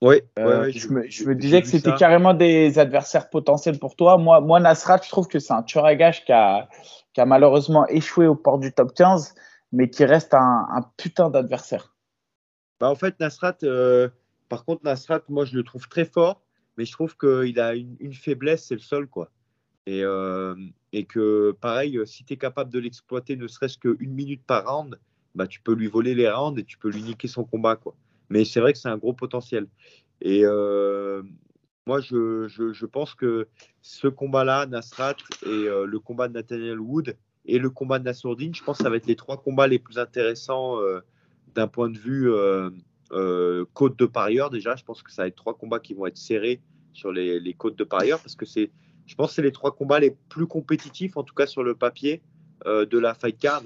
Ouais, 0.01 0.23
euh, 0.39 0.71
je, 0.73 0.87
me, 0.87 1.35
disais 1.35 1.61
que 1.61 1.67
c'était 1.67 1.93
carrément 1.93 2.33
des 2.33 2.79
adversaires 2.79 3.29
potentiels 3.29 3.77
pour 3.79 3.97
toi. 3.97 4.17
Moi, 4.17 4.39
moi 4.39 4.59
Nasrat, 4.59 5.01
je 5.03 5.09
trouve 5.09 5.27
que 5.27 5.39
c'est 5.39 5.51
un 5.51 5.61
tueur 5.61 5.85
à 5.85 5.95
gage 5.95 6.23
qui 6.23 6.31
a, 6.31 6.69
qui 7.13 7.19
a 7.19 7.25
malheureusement 7.25 7.85
échoué 7.87 8.25
au 8.25 8.35
port 8.35 8.59
du 8.59 8.71
top 8.71 8.93
15, 8.93 9.35
mais 9.71 9.89
qui 9.89 10.05
reste 10.05 10.33
un, 10.33 10.91
putain 10.97 11.29
d'adversaire. 11.29 11.95
Bah, 12.79 12.89
en 12.89 12.95
fait, 12.95 13.19
Nasrat, 13.19 13.57
euh, 13.63 14.09
par 14.47 14.65
contre, 14.65 14.83
Nasrat, 14.83 15.21
moi, 15.29 15.45
je 15.45 15.55
le 15.55 15.63
trouve 15.63 15.87
très 15.87 16.05
fort, 16.05 16.41
mais 16.77 16.85
je 16.85 16.91
trouve 16.91 17.17
qu'il 17.17 17.59
a 17.59 17.75
une, 17.75 18.13
faiblesse, 18.13 18.65
c'est 18.67 18.75
le 18.75 18.81
sol, 18.81 19.07
quoi. 19.07 19.31
Et, 19.85 20.03
euh, 20.03 20.55
et 20.93 21.05
que, 21.05 21.51
pareil, 21.59 21.99
si 22.05 22.23
tu 22.23 22.33
es 22.33 22.37
capable 22.37 22.71
de 22.71 22.79
l'exploiter 22.79 23.35
ne 23.35 23.47
serait-ce 23.47 23.77
qu'une 23.77 24.13
minute 24.13 24.43
par 24.45 24.65
round, 24.65 24.99
bah, 25.35 25.47
tu 25.47 25.61
peux 25.61 25.73
lui 25.73 25.87
voler 25.87 26.15
les 26.15 26.29
rounds 26.29 26.59
et 26.59 26.63
tu 26.63 26.77
peux 26.77 26.89
lui 26.89 27.03
niquer 27.03 27.27
son 27.27 27.43
combat, 27.43 27.75
quoi. 27.75 27.95
Mais 28.29 28.45
c'est 28.45 28.59
vrai 28.59 28.73
que 28.73 28.79
c'est 28.79 28.89
un 28.89 28.97
gros 28.97 29.13
potentiel. 29.13 29.67
Et 30.21 30.41
euh, 30.43 31.23
moi, 31.85 32.01
je, 32.01 32.47
je, 32.47 32.85
pense 32.85 33.15
que 33.15 33.47
ce 33.81 34.07
combat-là, 34.07 34.65
Nasrat 34.65 35.15
et 35.43 35.47
euh, 35.49 35.85
le 35.85 35.99
combat 35.99 36.27
de 36.27 36.33
Nathaniel 36.33 36.79
Wood 36.79 37.17
et 37.55 37.59
le 37.59 37.69
combat 37.69 37.99
de 37.99 38.05
Nassourdine, 38.05 38.53
je 38.53 38.63
pense 38.63 38.77
que 38.77 38.83
ça 38.83 38.89
va 38.89 38.97
être 38.97 39.07
les 39.07 39.15
trois 39.15 39.37
combats 39.37 39.67
les 39.67 39.79
plus 39.79 39.97
intéressants 39.97 40.79
euh, 40.79 41.01
d'un 41.55 41.67
point 41.67 41.89
de 41.89 41.97
vue 41.97 42.31
côte 43.73 43.97
de 43.97 44.05
parieur. 44.05 44.49
Déjà, 44.49 44.75
je 44.75 44.83
pense 44.83 45.01
que 45.01 45.11
ça 45.11 45.23
va 45.23 45.27
être 45.27 45.35
trois 45.35 45.57
combats 45.57 45.79
qui 45.79 45.93
vont 45.93 46.05
être 46.05 46.17
serrés 46.17 46.61
sur 46.93 47.11
les, 47.11 47.39
les 47.39 47.53
côtes 47.53 47.75
de 47.75 47.83
parieur 47.83 48.19
parce 48.19 48.35
que 48.35 48.45
c'est, 48.45 48.71
je 49.05 49.15
pense 49.15 49.33
c'est 49.33 49.41
les 49.41 49.51
trois 49.51 49.75
combats 49.75 49.99
les 49.99 50.15
plus 50.29 50.47
compétitifs, 50.47 51.17
en 51.17 51.23
tout 51.23 51.33
cas 51.33 51.47
sur 51.47 51.63
le 51.63 51.75
papier, 51.75 52.21
de 52.65 52.97
la 52.97 53.13
fight 53.13 53.37
card. 53.39 53.63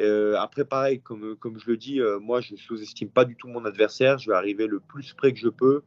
Euh, 0.00 0.36
après, 0.38 0.64
pareil, 0.64 1.00
comme, 1.00 1.36
comme 1.36 1.58
je 1.58 1.70
le 1.70 1.76
dis, 1.76 2.00
euh, 2.00 2.18
moi, 2.18 2.40
je 2.40 2.54
ne 2.54 2.58
sous-estime 2.58 3.10
pas 3.10 3.24
du 3.24 3.36
tout 3.36 3.48
mon 3.48 3.64
adversaire. 3.64 4.18
Je 4.18 4.30
vais 4.30 4.36
arriver 4.36 4.66
le 4.66 4.80
plus 4.80 5.12
près 5.12 5.32
que 5.32 5.38
je 5.38 5.48
peux 5.48 5.82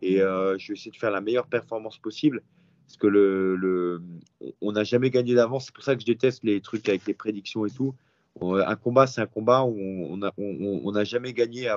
et 0.00 0.22
euh, 0.22 0.56
je 0.58 0.68
vais 0.68 0.74
essayer 0.74 0.90
de 0.90 0.96
faire 0.96 1.10
la 1.10 1.20
meilleure 1.20 1.46
performance 1.46 1.98
possible. 1.98 2.42
Parce 2.88 2.96
que 2.96 3.06
le, 3.06 3.54
le 3.54 4.02
on 4.60 4.72
n'a 4.72 4.82
jamais 4.82 5.10
gagné 5.10 5.34
d'avance. 5.34 5.66
C'est 5.66 5.74
pour 5.74 5.84
ça 5.84 5.94
que 5.94 6.00
je 6.00 6.06
déteste 6.06 6.42
les 6.42 6.60
trucs 6.60 6.88
avec 6.88 7.06
les 7.06 7.14
prédictions 7.14 7.64
et 7.66 7.70
tout. 7.70 7.94
Un 8.40 8.76
combat, 8.76 9.06
c'est 9.06 9.20
un 9.20 9.26
combat 9.26 9.64
où 9.64 9.76
on 9.78 10.16
n'a 10.16 10.32
on, 10.38 10.80
on, 10.84 11.04
jamais 11.04 11.32
gagné. 11.32 11.70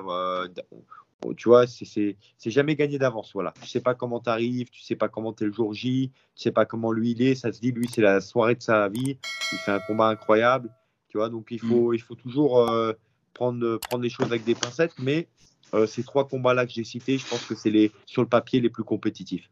tu 1.37 1.49
vois, 1.49 1.67
c'est 1.67 2.15
jamais 2.45 2.75
gagné 2.75 2.97
d'avance. 2.97 3.31
Voilà. 3.33 3.53
Tu 3.61 3.67
sais 3.67 3.81
pas 3.81 3.93
comment 3.93 4.19
tu 4.19 4.29
arrives, 4.29 4.69
tu 4.69 4.81
sais 4.81 4.95
pas 4.95 5.09
comment 5.09 5.33
tu 5.33 5.43
es 5.43 5.47
le 5.47 5.53
jour 5.53 5.73
J, 5.73 6.11
tu 6.35 6.41
sais 6.41 6.51
pas 6.51 6.65
comment 6.65 6.91
lui 6.91 7.11
il 7.11 7.21
est. 7.21 7.35
Ça 7.35 7.51
se 7.51 7.59
dit, 7.59 7.71
lui, 7.71 7.87
c'est 7.87 8.01
la 8.01 8.21
soirée 8.21 8.55
de 8.55 8.61
sa 8.63 8.87
vie. 8.89 9.17
Il 9.51 9.59
fait 9.59 9.71
un 9.71 9.81
combat 9.81 10.07
incroyable 10.07 10.69
vois, 11.17 11.29
donc 11.29 11.47
il 11.51 11.63
mm. 11.63 11.69
faut, 11.69 11.93
il 11.93 12.01
faut 12.01 12.15
toujours 12.15 12.69
euh, 12.69 12.93
prendre, 13.33 13.77
prendre 13.77 14.03
les 14.03 14.09
choses 14.09 14.27
avec 14.27 14.43
des 14.43 14.55
pincettes. 14.55 14.93
Mais 14.99 15.27
euh, 15.73 15.85
ces 15.85 16.03
trois 16.03 16.27
combats-là 16.27 16.65
que 16.65 16.71
j'ai 16.71 16.83
cités, 16.83 17.17
je 17.17 17.27
pense 17.27 17.45
que 17.45 17.55
c'est 17.55 17.69
les, 17.69 17.91
sur 18.05 18.21
le 18.21 18.27
papier 18.27 18.59
les 18.59 18.69
plus 18.69 18.83
compétitifs. 18.83 19.49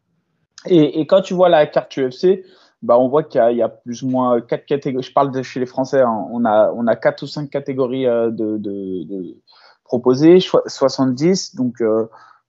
Et, 0.66 1.06
quand 1.08 1.22
tu 1.22 1.34
vois 1.34 1.50
la 1.50 1.66
carte 1.66 1.98
UFC, 1.98 2.44
bah, 2.82 2.98
on 2.98 3.08
voit 3.08 3.24
qu'il 3.24 3.42
y, 3.52 3.62
a 3.62 3.70
plus 3.70 4.04
ou 4.04 4.10
moins 4.10 4.42
quatre 4.42 4.66
catégories. 4.66 5.04
Je 5.04 5.14
parle 5.14 5.32
de 5.32 5.42
chez 5.42 5.60
les 5.60 5.66
Français, 5.66 6.02
hein. 6.02 6.28
on, 6.32 6.46
a, 6.46 6.72
on 6.74 6.88
a 6.88 6.96
quatre 6.96 7.24
ou 7.24 7.28
cinq 7.28 7.50
catégories 7.50 8.08
euh, 8.08 8.30
de, 8.32 8.58
de, 8.58 9.38
proposées, 9.84 10.40
70. 10.40 11.56
Donc, 11.56 11.82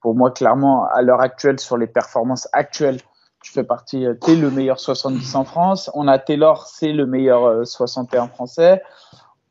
pour 0.01 0.15
moi, 0.15 0.31
clairement, 0.31 0.87
à 0.87 1.03
l'heure 1.03 1.21
actuelle, 1.21 1.59
sur 1.61 1.77
les 1.77 1.87
performances 1.87 2.49
actuelles, 2.53 2.99
tu 3.43 3.53
fais 3.53 3.65
partie, 3.65 4.07
euh, 4.07 4.15
tu 4.23 4.33
es 4.33 4.37
le 4.37 4.51
meilleur 4.51 4.79
70 4.79 5.35
en 5.35 5.45
France. 5.45 5.91
On 5.95 6.09
a 6.09 6.19
Taylor, 6.19 6.67
c'est 6.67 6.93
le 6.93 7.07
meilleur 7.07 7.67
61 7.67 8.25
euh, 8.25 8.29
français. 8.29 8.83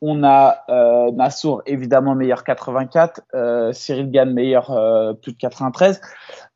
On 0.01 0.23
a 0.23 0.63
euh, 0.69 1.11
Nassour, 1.11 1.61
évidemment, 1.65 2.15
meilleur 2.15 2.43
84. 2.43 3.21
Euh, 3.33 3.73
Cyril 3.73 4.11
Gann, 4.11 4.31
meilleur 4.31 4.71
euh, 4.71 5.13
plus 5.13 5.33
de 5.33 5.37
93. 5.37 5.99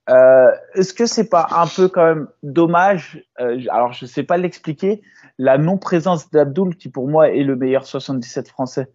Euh, 0.09 0.51
Est-ce 0.73 0.93
que 0.93 1.05
c'est 1.05 1.29
pas 1.29 1.47
un 1.51 1.67
peu 1.67 1.87
quand 1.87 2.03
même 2.03 2.27
dommage 2.43 3.23
Alors, 3.37 3.93
je 3.93 4.05
sais 4.05 4.23
pas 4.23 4.37
l'expliquer. 4.37 5.01
La 5.37 5.57
non-présence 5.57 6.29
d'Abdoul, 6.29 6.75
qui 6.75 6.89
pour 6.89 7.07
moi 7.07 7.29
est 7.29 7.43
le 7.43 7.55
meilleur 7.55 7.85
77 7.85 8.49
français 8.49 8.91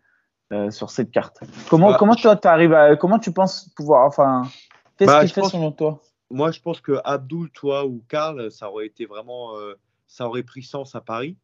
sur 0.70 0.90
cette 0.90 1.10
carte. 1.10 1.40
Comment, 1.68 1.90
bah, 1.90 1.96
comment 1.98 2.14
arrives 2.44 2.72
à, 2.72 2.96
comment 2.96 3.18
tu 3.18 3.32
penses 3.32 3.68
pouvoir, 3.76 4.06
enfin, 4.06 4.44
qu'est-ce 4.96 5.10
bah, 5.10 5.24
qui 5.24 5.32
fait 5.32 5.42
selon 5.42 5.72
toi? 5.72 6.00
Moi, 6.30 6.50
je 6.50 6.60
pense 6.60 6.80
que 6.80 7.00
Abdul, 7.04 7.50
toi 7.50 7.86
ou 7.86 8.04
Karl, 8.08 8.50
ça 8.50 8.70
aurait 8.70 8.86
été 8.86 9.06
vraiment, 9.06 9.56
euh, 9.56 9.74
ça 10.06 10.26
aurait 10.26 10.42
pris 10.42 10.62
sens 10.62 10.94
à 10.94 11.00
Paris. 11.00 11.36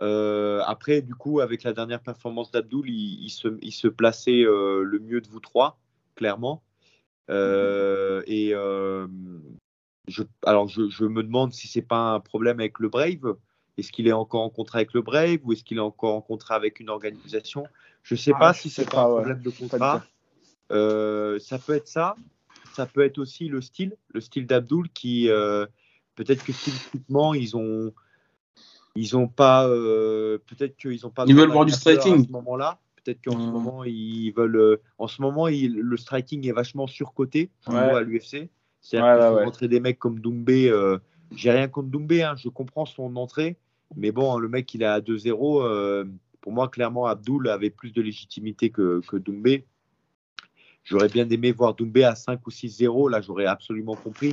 Euh, 0.00 0.62
après, 0.66 1.02
du 1.02 1.14
coup, 1.14 1.40
avec 1.40 1.62
la 1.62 1.74
dernière 1.74 2.00
performance 2.00 2.50
d'Abdul, 2.50 2.88
il, 2.88 3.28
se, 3.28 3.48
il, 3.60 3.72
se, 3.72 3.88
plaçait 3.88 4.42
euh, 4.42 4.82
le 4.82 4.98
mieux 5.00 5.20
de 5.20 5.28
vous 5.28 5.40
trois, 5.40 5.78
clairement. 6.14 6.62
Et 7.30 8.54
je, 10.08 10.22
alors, 10.44 10.68
je, 10.68 10.88
je, 10.88 11.04
me 11.04 11.22
demande 11.22 11.52
si 11.52 11.68
c'est 11.68 11.82
pas 11.82 12.14
un 12.14 12.20
problème 12.20 12.60
avec 12.60 12.78
le 12.78 12.88
Brave. 12.88 13.36
Est-ce 13.78 13.92
qu'il 13.92 14.08
est 14.08 14.12
encore 14.12 14.42
en 14.42 14.50
contrat 14.50 14.78
avec 14.78 14.92
le 14.92 15.02
Brave 15.02 15.38
ou 15.44 15.52
est-ce 15.52 15.64
qu'il 15.64 15.78
est 15.78 15.80
encore 15.80 16.14
en 16.14 16.20
contrat 16.20 16.56
avec 16.56 16.80
une 16.80 16.90
organisation? 16.90 17.64
Je 18.02 18.14
ne 18.14 18.18
sais 18.18 18.32
ah, 18.34 18.38
pas 18.38 18.52
si 18.52 18.68
c'est 18.68 18.90
pas 18.90 19.04
un 19.04 19.08
problème 19.08 19.40
de 19.40 19.50
contrat. 19.50 20.04
ça 20.68 21.58
peut 21.58 21.74
être 21.74 21.88
ça. 21.88 22.16
Ça 22.72 22.86
peut 22.86 23.04
être 23.04 23.18
aussi 23.18 23.48
le 23.48 23.60
style, 23.60 23.96
le 24.14 24.20
style 24.20 24.46
d'Abdoul 24.46 24.88
qui 24.90 25.28
euh, 25.28 25.66
peut-être 26.14 26.44
que 26.44 26.52
stylistiquement 26.52 27.34
ils 27.34 27.56
ont 27.56 27.92
ils 28.94 29.16
ont 29.16 29.28
pas 29.28 29.66
euh, 29.66 30.38
peut-être 30.46 30.76
qu'ils 30.76 31.04
ont 31.06 31.10
pas 31.10 31.24
ils 31.26 31.34
veulent 31.34 31.50
voir 31.50 31.64
du 31.64 31.72
striking 31.72 32.20
à 32.20 32.24
ce 32.24 32.32
moment-là 32.32 32.78
peut-être 33.04 33.20
qu'en 33.24 33.38
ce 33.38 33.46
hmm. 33.46 33.50
moment 33.50 33.84
ils 33.84 34.30
veulent 34.32 34.56
euh, 34.56 34.82
en 34.98 35.06
ce 35.06 35.22
moment 35.22 35.46
le 35.48 35.96
striking 35.96 36.46
est 36.46 36.52
vachement 36.52 36.86
surcoté 36.86 37.50
à 37.66 38.00
l'UFC 38.00 38.48
c'est-à-dire 38.80 39.34
ouais, 39.34 39.44
montrer 39.44 39.68
des 39.68 39.80
mecs 39.80 39.98
comme 39.98 40.20
Doumbé 40.20 40.72
j'ai 41.34 41.50
rien 41.50 41.68
contre 41.68 41.88
Doumbé 41.88 42.22
hein, 42.22 42.34
je 42.36 42.48
comprends 42.48 42.86
son 42.86 43.16
entrée 43.16 43.56
mais 43.96 44.12
bon 44.12 44.38
le 44.38 44.48
mec 44.48 44.72
il 44.74 44.82
est 44.82 44.86
à 44.86 45.00
2-0 45.00 46.08
pour 46.40 46.52
moi 46.52 46.68
clairement 46.68 47.06
Abdoul 47.06 47.48
avait 47.48 47.70
plus 47.70 47.92
de 47.92 48.02
légitimité 48.02 48.70
que, 48.70 49.00
que 49.06 49.16
Doumbé 49.16 49.66
J'aurais 50.84 51.08
bien 51.08 51.28
aimé 51.28 51.52
voir 51.52 51.74
Doumbé 51.74 52.04
à 52.04 52.14
5 52.14 52.46
ou 52.46 52.50
6-0. 52.50 53.10
Là, 53.10 53.20
j'aurais 53.20 53.46
absolument 53.46 53.94
compris. 53.94 54.32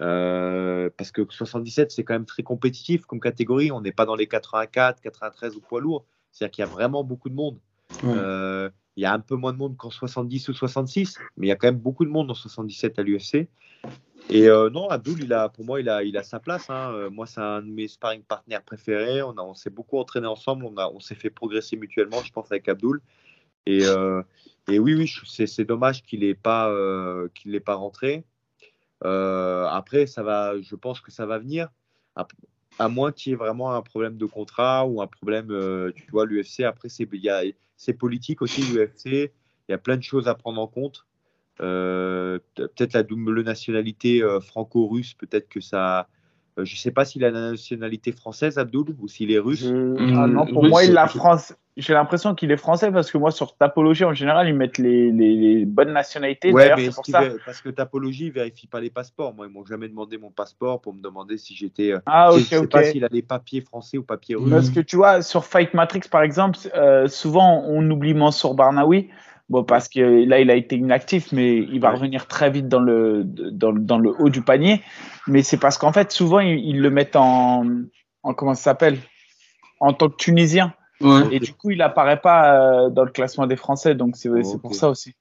Euh, 0.00 0.90
parce 0.96 1.10
que 1.10 1.26
77, 1.28 1.90
c'est 1.92 2.04
quand 2.04 2.14
même 2.14 2.24
très 2.24 2.42
compétitif 2.42 3.04
comme 3.04 3.20
catégorie. 3.20 3.70
On 3.70 3.80
n'est 3.80 3.92
pas 3.92 4.06
dans 4.06 4.16
les 4.16 4.26
84, 4.26 5.00
93 5.00 5.56
ou 5.56 5.60
poids 5.60 5.80
lourd. 5.80 6.04
C'est-à-dire 6.30 6.52
qu'il 6.52 6.64
y 6.64 6.66
a 6.66 6.70
vraiment 6.70 7.04
beaucoup 7.04 7.28
de 7.28 7.34
monde. 7.34 7.58
Euh, 8.04 8.70
il 8.96 9.02
y 9.02 9.06
a 9.06 9.12
un 9.12 9.20
peu 9.20 9.36
moins 9.36 9.52
de 9.52 9.58
monde 9.58 9.76
qu'en 9.76 9.90
70 9.90 10.48
ou 10.48 10.54
66, 10.54 11.18
mais 11.36 11.46
il 11.46 11.48
y 11.48 11.52
a 11.52 11.56
quand 11.56 11.68
même 11.68 11.78
beaucoup 11.78 12.04
de 12.04 12.10
monde 12.10 12.30
en 12.30 12.34
77 12.34 12.98
à 12.98 13.02
l'UFC. 13.02 13.48
Et 14.30 14.48
euh, 14.48 14.70
non, 14.70 14.88
Abdul, 14.88 15.22
il 15.22 15.32
a, 15.32 15.48
pour 15.48 15.64
moi, 15.64 15.80
il 15.80 15.88
a, 15.88 16.02
il 16.02 16.16
a 16.16 16.22
sa 16.22 16.38
place. 16.40 16.68
Hein. 16.70 17.08
Moi, 17.10 17.26
c'est 17.26 17.40
un 17.40 17.62
de 17.62 17.70
mes 17.70 17.88
sparring 17.88 18.22
partners 18.22 18.60
préférés. 18.64 19.22
On, 19.22 19.34
on 19.38 19.54
s'est 19.54 19.70
beaucoup 19.70 19.98
entraîné 19.98 20.26
ensemble. 20.26 20.64
On, 20.64 20.74
on 20.76 21.00
s'est 21.00 21.14
fait 21.14 21.30
progresser 21.30 21.76
mutuellement, 21.76 22.22
je 22.22 22.32
pense, 22.32 22.52
avec 22.52 22.68
Abdul. 22.68 23.00
Et, 23.66 23.84
et 24.68 24.78
oui, 24.78 24.94
oui, 24.94 25.12
c'est 25.26 25.64
dommage 25.64 26.02
qu'il 26.02 26.20
n'ait 26.20 26.34
pas, 26.34 26.70
euh, 26.70 27.28
qu'il 27.34 27.60
pas 27.60 27.74
rentré. 27.74 28.24
Euh, 29.04 29.66
après, 29.66 30.06
ça 30.06 30.22
va, 30.22 30.60
je 30.60 30.76
pense 30.76 31.00
que 31.00 31.10
ça 31.10 31.26
va 31.26 31.38
venir. 31.38 31.68
À, 32.78 32.88
moins 32.88 33.12
qu'il 33.12 33.30
y 33.30 33.32
ait 33.32 33.36
vraiment 33.36 33.74
un 33.74 33.82
problème 33.82 34.16
de 34.16 34.26
contrat 34.26 34.86
ou 34.86 35.02
un 35.02 35.06
problème, 35.06 35.50
euh, 35.50 35.92
tu 35.94 36.10
vois, 36.10 36.26
l'UFC, 36.26 36.60
après, 36.60 36.88
c'est 37.82 37.94
politique 37.94 38.42
aussi, 38.42 38.62
l'UFC. 38.62 39.32
Il 39.68 39.72
y 39.72 39.74
a 39.74 39.78
plein 39.78 39.96
de 39.96 40.02
choses 40.02 40.28
à 40.28 40.34
prendre 40.34 40.60
en 40.60 40.68
compte. 40.68 41.06
peut-être 41.56 42.92
la 42.92 43.02
double 43.02 43.42
nationalité 43.42 44.22
franco-russe, 44.40 45.14
peut-être 45.14 45.48
que 45.48 45.60
ça, 45.60 46.08
euh, 46.58 46.64
je 46.64 46.74
ne 46.74 46.78
sais 46.78 46.90
pas 46.90 47.04
s'il 47.04 47.24
a 47.24 47.30
la 47.30 47.50
nationalité 47.52 48.12
française, 48.12 48.58
Abdoul, 48.58 48.94
ou 49.00 49.08
s'il 49.08 49.32
est 49.32 49.38
russe. 49.38 49.64
Ah 49.66 50.26
non, 50.26 50.46
pour 50.46 50.64
moi, 50.64 50.84
il 50.84 50.96
a 50.98 51.06
France. 51.06 51.54
J'ai 51.78 51.94
l'impression 51.94 52.34
qu'il 52.34 52.50
est 52.50 52.58
français 52.58 52.92
parce 52.92 53.10
que 53.10 53.16
moi, 53.16 53.30
sur 53.30 53.56
Tapologie, 53.56 54.04
en 54.04 54.12
général, 54.12 54.46
ils 54.46 54.54
mettent 54.54 54.76
les, 54.76 55.10
les, 55.10 55.64
bonnes 55.64 55.94
nationalités. 55.94 56.52
Ouais, 56.52 56.70
mais 56.76 56.90
pour 56.90 57.06
ça. 57.06 57.22
parce 57.46 57.62
que 57.62 57.70
Tapologie 57.70 58.26
ne 58.26 58.32
vérifie 58.32 58.66
pas 58.66 58.80
les 58.80 58.90
passeports. 58.90 59.32
Moi, 59.32 59.46
ils 59.46 59.52
m'ont 59.52 59.64
jamais 59.64 59.88
demandé 59.88 60.18
mon 60.18 60.30
passeport 60.30 60.82
pour 60.82 60.92
me 60.92 61.00
demander 61.00 61.38
si 61.38 61.54
j'étais. 61.54 61.92
Euh, 61.92 62.00
ah, 62.04 62.30
ok, 62.30 62.40
je 62.40 62.56
ne 62.56 62.60
sais 62.60 62.66
pas 62.66 62.84
s'il 62.84 63.04
a 63.06 63.08
des 63.08 63.22
papiers 63.22 63.62
français 63.62 63.96
ou 63.96 64.02
papiers 64.02 64.34
russes. 64.34 64.50
Parce 64.50 64.68
que 64.68 64.80
tu 64.80 64.96
vois, 64.96 65.22
sur 65.22 65.46
Fight 65.46 65.72
Matrix, 65.72 66.02
par 66.10 66.22
exemple, 66.22 66.58
euh, 66.76 67.08
souvent, 67.08 67.64
on 67.66 67.90
oublie 67.90 68.12
Mansour 68.12 68.54
Barnaoui. 68.54 69.08
Bon, 69.52 69.64
parce 69.64 69.86
que 69.86 70.00
là, 70.26 70.40
il 70.40 70.50
a 70.50 70.54
été 70.54 70.76
inactif, 70.76 71.30
mais 71.30 71.58
il 71.58 71.78
va 71.78 71.90
revenir 71.90 72.26
très 72.26 72.48
vite 72.48 72.68
dans 72.68 72.80
le, 72.80 73.22
dans, 73.22 73.74
dans 73.74 73.98
le 73.98 74.10
haut 74.18 74.30
du 74.30 74.40
panier. 74.40 74.80
Mais 75.26 75.42
c'est 75.42 75.58
parce 75.58 75.76
qu'en 75.76 75.92
fait, 75.92 76.10
souvent, 76.10 76.40
ils, 76.40 76.80
le 76.80 76.88
mettent 76.88 77.16
en, 77.16 77.66
en 78.22 78.32
comment 78.32 78.54
ça 78.54 78.62
s'appelle? 78.62 78.98
En 79.78 79.92
tant 79.92 80.08
que 80.08 80.16
Tunisien. 80.16 80.72
Et 81.30 81.38
du 81.38 81.52
coup, 81.52 81.70
il 81.70 81.82
apparaît 81.82 82.22
pas 82.22 82.86
euh, 82.86 82.88
dans 82.88 83.04
le 83.04 83.10
classement 83.10 83.46
des 83.46 83.56
Français. 83.56 83.94
Donc, 83.94 84.16
c'est 84.16 84.30
pour 84.62 84.74
ça 84.74 84.88
aussi. 84.88 85.12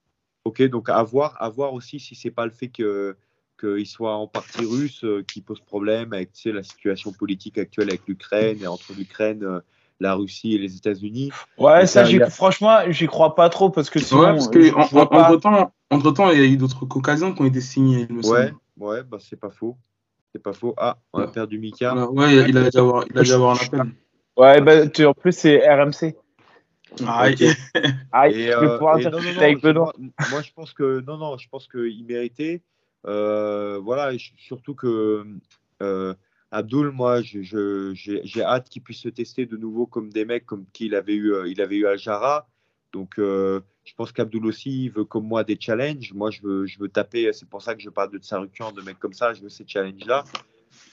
Ok, 0.45 0.61
donc 0.69 0.87
à 0.87 1.03
voir, 1.03 1.35
à 1.41 1.49
voir 1.49 1.73
aussi 1.73 1.99
si 1.99 2.15
c'est 2.15 2.31
pas 2.31 2.45
le 2.45 2.51
fait 2.51 2.69
que 2.69 3.17
qu'il 3.59 3.85
soit 3.85 4.15
en 4.15 4.27
partie 4.27 4.63
russe 4.63 5.03
euh, 5.03 5.25
qui 5.27 5.41
pose 5.41 5.59
problème 5.59 6.13
avec 6.13 6.31
tu 6.31 6.43
sais, 6.43 6.51
la 6.53 6.63
situation 6.63 7.11
politique 7.11 7.57
actuelle 7.57 7.89
avec 7.89 8.07
l'Ukraine 8.07 8.59
et 8.61 8.67
entre 8.67 8.93
l'Ukraine 8.97 9.43
euh, 9.43 9.59
la 10.01 10.15
Russie 10.15 10.55
et 10.55 10.57
les 10.57 10.75
États-Unis. 10.75 11.31
Ouais, 11.57 11.85
ça, 11.85 12.03
franchement, 12.29 12.79
j'y 12.89 13.07
crois 13.07 13.35
pas 13.35 13.49
trop 13.49 13.69
parce 13.69 13.89
que 13.89 13.99
sinon. 13.99 14.21
Ouais, 14.21 14.27
parce 14.33 14.47
que 14.49 14.73
en, 14.73 15.71
entre-temps, 15.91 16.31
il 16.31 16.39
y 16.39 16.41
a 16.41 16.45
eu 16.45 16.57
d'autres 16.57 16.85
caucasiens 16.85 17.31
qui 17.33 17.41
ont 17.41 17.45
été 17.45 17.61
signés, 17.61 18.07
il 18.09 18.15
me 18.15 18.21
Ouais, 18.25 18.47
semble. 18.47 18.55
ouais, 18.77 19.03
bah, 19.03 19.17
c'est 19.19 19.39
pas 19.39 19.51
faux. 19.51 19.77
C'est 20.33 20.41
pas 20.41 20.53
faux. 20.53 20.73
Ah, 20.77 20.97
on 21.13 21.19
a 21.19 21.25
Ouais. 21.25 21.31
perdu 21.31 21.59
Mika. 21.59 21.93
Voilà, 21.93 22.09
ouais, 22.11 22.49
il 22.49 22.57
a 22.57 22.69
dû 22.69 22.77
avoir, 22.77 23.05
il 23.09 23.19
a 23.19 23.23
dû 23.23 23.31
avoir 23.31 23.51
un 23.61 23.65
appel. 23.65 23.81
Ouais, 24.37 24.61
bah, 24.61 24.87
tu- 24.87 25.05
en 25.05 25.13
plus, 25.13 25.33
c'est 25.33 25.59
RMC. 25.67 26.15
Ah. 27.05 27.27
Ah, 28.13 28.27
Et, 28.29 28.51
euh, 28.53 28.77
et 28.97 29.03
non, 29.05 29.11
non, 29.11 29.19
non, 29.21 29.41
avec 29.41 29.57
je- 29.59 29.61
Benoît. 29.63 29.93
moi, 29.97 30.11
moi, 30.29 30.41
je 30.41 30.51
pense 30.53 30.73
que 30.73 30.99
non, 31.01 31.17
non, 31.17 31.37
je 31.37 31.47
pense 31.49 31.67
qu'il 31.67 32.05
méritait. 32.05 32.61
Euh, 33.07 33.79
voilà, 33.81 34.11
surtout 34.37 34.75
que 34.75 35.25
euh, 35.81 36.13
Abdul, 36.51 36.91
moi, 36.91 37.21
j'ai 37.21 38.43
hâte 38.43 38.69
qu'il 38.69 38.81
puisse 38.81 38.99
se 38.99 39.09
tester 39.09 39.45
de 39.45 39.55
nouveau 39.55 39.85
comme 39.85 40.09
des 40.09 40.25
mecs 40.25 40.45
comme 40.45 40.65
qu'il 40.73 40.95
avait 40.95 41.15
eu, 41.15 41.33
euh, 41.33 41.47
il 41.47 41.61
avait 41.61 41.77
eu 41.77 41.87
Aljara. 41.87 42.47
Donc, 42.91 43.19
euh, 43.19 43.61
je 43.85 43.93
pense 43.95 44.11
qu'Abdul 44.11 44.45
aussi 44.45 44.85
il 44.85 44.89
veut 44.89 45.05
comme 45.05 45.25
moi 45.25 45.45
des 45.45 45.57
challenges. 45.59 46.13
Moi, 46.13 46.29
je 46.29 46.41
veux, 46.41 46.65
je 46.65 46.77
veux 46.77 46.89
taper. 46.89 47.31
C'est 47.31 47.47
pour 47.47 47.61
ça 47.61 47.73
que 47.73 47.81
je 47.81 47.89
parle 47.89 48.11
de 48.11 48.17
Tsarukian, 48.17 48.73
de 48.73 48.81
mecs 48.81 48.99
comme 48.99 49.13
ça. 49.13 49.33
Je 49.33 49.41
veux 49.41 49.49
ces 49.49 49.65
challenges-là. 49.65 50.25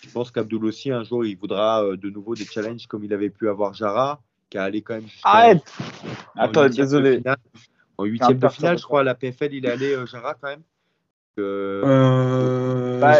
Je 0.02 0.10
pense 0.10 0.30
qu'Abdul 0.30 0.64
aussi, 0.64 0.90
un 0.92 1.02
jour, 1.02 1.24
il 1.24 1.36
voudra 1.36 1.84
euh, 1.84 1.96
de 1.96 2.08
nouveau 2.08 2.34
des 2.34 2.44
challenges 2.44 2.86
comme 2.86 3.04
il 3.04 3.12
avait 3.12 3.30
pu 3.30 3.48
avoir 3.48 3.74
Jara, 3.74 4.22
qui 4.48 4.56
est 4.58 4.60
allé 4.60 4.82
quand 4.82 4.94
même 4.94 5.08
jusqu'à 5.08 5.28
Arrête 5.28 5.72
en 6.36 6.40
Attends, 6.42 6.68
désolé. 6.68 7.18
finale. 7.18 7.36
En 7.96 8.04
huitième 8.04 8.38
de 8.38 8.48
finale, 8.48 8.78
je 8.78 8.84
crois, 8.84 9.00
à 9.00 9.04
la 9.04 9.16
PFL, 9.16 9.54
il 9.54 9.66
est 9.66 9.70
allé, 9.70 9.92
euh, 9.92 10.06
Jara, 10.06 10.34
quand 10.34 10.48
même. 10.48 10.62
Euh, 11.38 11.82
Euh, 11.84 13.00
Bah, 13.00 13.14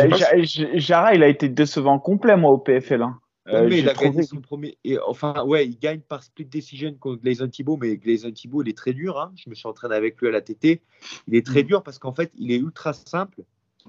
Jara, 0.74 1.14
il 1.14 1.22
a 1.22 1.28
été 1.28 1.48
décevant 1.48 1.98
complet, 1.98 2.36
moi, 2.36 2.50
au 2.50 2.58
PFL. 2.58 3.02
hein. 3.02 3.18
oui, 3.46 3.52
Euh, 3.54 3.66
mais 3.68 3.78
il 3.78 3.88
a 3.88 3.94
trouvé 3.94 4.10
gagné 4.10 4.22
son 4.24 4.40
premier. 4.40 4.76
Et, 4.84 4.98
enfin, 4.98 5.42
ouais, 5.44 5.66
il 5.66 5.78
gagne 5.78 6.00
par 6.00 6.22
split 6.22 6.44
decision 6.44 6.92
contre 6.94 7.22
Gleison 7.22 7.48
Thibault, 7.48 7.76
mais 7.80 7.96
Gleison 7.96 8.30
Thibault, 8.30 8.62
il 8.62 8.68
est 8.68 8.76
très 8.76 8.92
dur. 8.92 9.18
hein. 9.18 9.32
Je 9.36 9.48
me 9.48 9.54
suis 9.54 9.66
entraîné 9.68 9.94
avec 9.94 10.20
lui 10.20 10.28
à 10.28 10.32
la 10.32 10.40
TT. 10.40 10.82
Il 11.28 11.34
est 11.34 11.46
très 11.46 11.62
Mm. 11.62 11.66
dur 11.66 11.82
parce 11.82 11.98
qu'en 11.98 12.12
fait, 12.12 12.30
il 12.36 12.50
est 12.52 12.58
ultra 12.58 12.92
simple. 12.92 13.42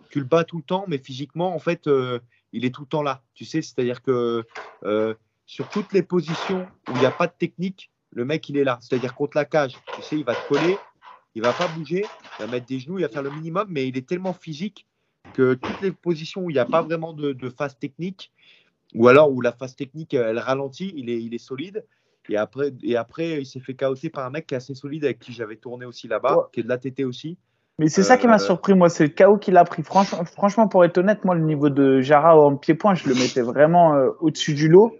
Tu 0.10 0.20
le 0.20 0.26
bats 0.26 0.44
tout 0.46 0.58
le 0.58 0.64
temps, 0.64 0.86
mais 0.88 0.98
physiquement, 0.98 1.54
en 1.54 1.60
fait, 1.60 1.88
euh, 1.88 2.20
il 2.54 2.64
est 2.66 2.74
tout 2.74 2.82
le 2.82 2.88
temps 2.88 3.04
là. 3.04 3.22
Tu 3.34 3.44
sais, 3.46 3.62
c'est-à-dire 3.62 4.02
que 4.02 4.46
euh, 4.86 5.14
sur 5.46 5.68
toutes 5.70 5.92
les 5.94 6.04
positions 6.04 6.66
où 6.88 6.92
il 6.96 7.00
n'y 7.00 7.06
a 7.06 7.12
pas 7.12 7.28
de 7.28 7.34
technique, 7.38 7.92
le 8.12 8.24
mec, 8.26 8.48
il 8.50 8.56
est 8.58 8.64
là. 8.64 8.78
C'est-à-dire 8.82 9.14
contre 9.14 9.36
la 9.36 9.46
cage, 9.46 9.74
tu 9.96 10.02
sais, 10.04 10.16
il 10.18 10.24
va 10.24 10.36
te 10.36 10.48
coller, 10.48 10.78
il 11.40 11.44
va 11.44 11.54
pas 11.54 11.68
bouger, 11.70 12.04
il 12.40 12.46
va 12.46 12.52
mettre 12.52 12.66
des 12.66 12.80
genoux, 12.80 13.00
il 13.00 13.04
va 13.04 13.10
faire 13.10 13.24
le 13.24 13.32
minimum, 13.32 13.68
mais 13.70 13.88
il 13.88 13.98
est 13.98 14.06
tellement 14.08 14.34
physique 14.34 14.86
que 15.34 15.54
toutes 15.54 15.82
les 15.82 15.92
positions 15.92 16.42
où 16.44 16.50
il 16.50 16.54
n'y 16.54 16.60
a 16.60 16.66
pas 16.66 16.82
vraiment 16.82 17.14
de, 17.14 17.32
de 17.32 17.50
phase 17.50 17.78
technique, 17.80 18.32
ou 18.94 19.08
alors 19.08 19.32
où 19.32 19.40
la 19.40 19.54
phase 19.54 19.76
technique 19.76 20.14
elle 20.14 20.40
ralentit, 20.40 20.92
il 20.98 21.10
est, 21.10 21.22
il 21.22 21.34
est 21.34 21.38
solide. 21.52 21.86
Et 22.28 22.36
après, 22.38 22.74
et 22.84 22.98
après 22.98 23.42
il 23.42 23.46
s'est 23.46 23.62
fait 23.62 23.74
chaoter 23.74 24.10
par 24.10 24.26
un 24.26 24.32
mec 24.32 24.48
qui 24.48 24.54
est 24.54 24.58
assez 24.58 24.76
solide 24.76 25.06
avec 25.06 25.20
qui 25.20 25.32
j'avais 25.32 25.56
tourné 25.56 25.86
aussi 25.86 26.08
là-bas, 26.10 26.36
Ouais. 26.38 26.44
qui 26.52 26.60
est 26.60 26.64
de 26.64 26.70
l'ATT 26.70 27.06
aussi. 27.06 27.38
Mais 27.80 27.88
c'est 27.88 28.04
ça 28.04 28.18
qui 28.18 28.28
m'a 28.28 28.36
Euh, 28.36 28.40
surpris, 28.40 28.74
moi, 28.74 28.90
c'est 28.90 29.06
le 29.06 29.10
chaos 29.10 29.38
qu'il 29.38 29.56
a 29.56 29.64
pris. 29.64 29.84
Franchement, 29.84 30.26
franchement, 30.26 30.68
pour 30.68 30.84
être 30.84 30.98
honnête, 30.98 31.24
moi, 31.24 31.34
le 31.36 31.42
niveau 31.46 31.70
de 31.70 32.02
Jara 32.02 32.38
en 32.38 32.58
pied-point, 32.58 32.94
je 32.96 33.08
le 33.08 33.16
mettais 33.16 33.42
vraiment 33.42 33.96
euh, 33.96 34.10
au-dessus 34.20 34.54
du 34.54 34.68
lot. 34.68 34.94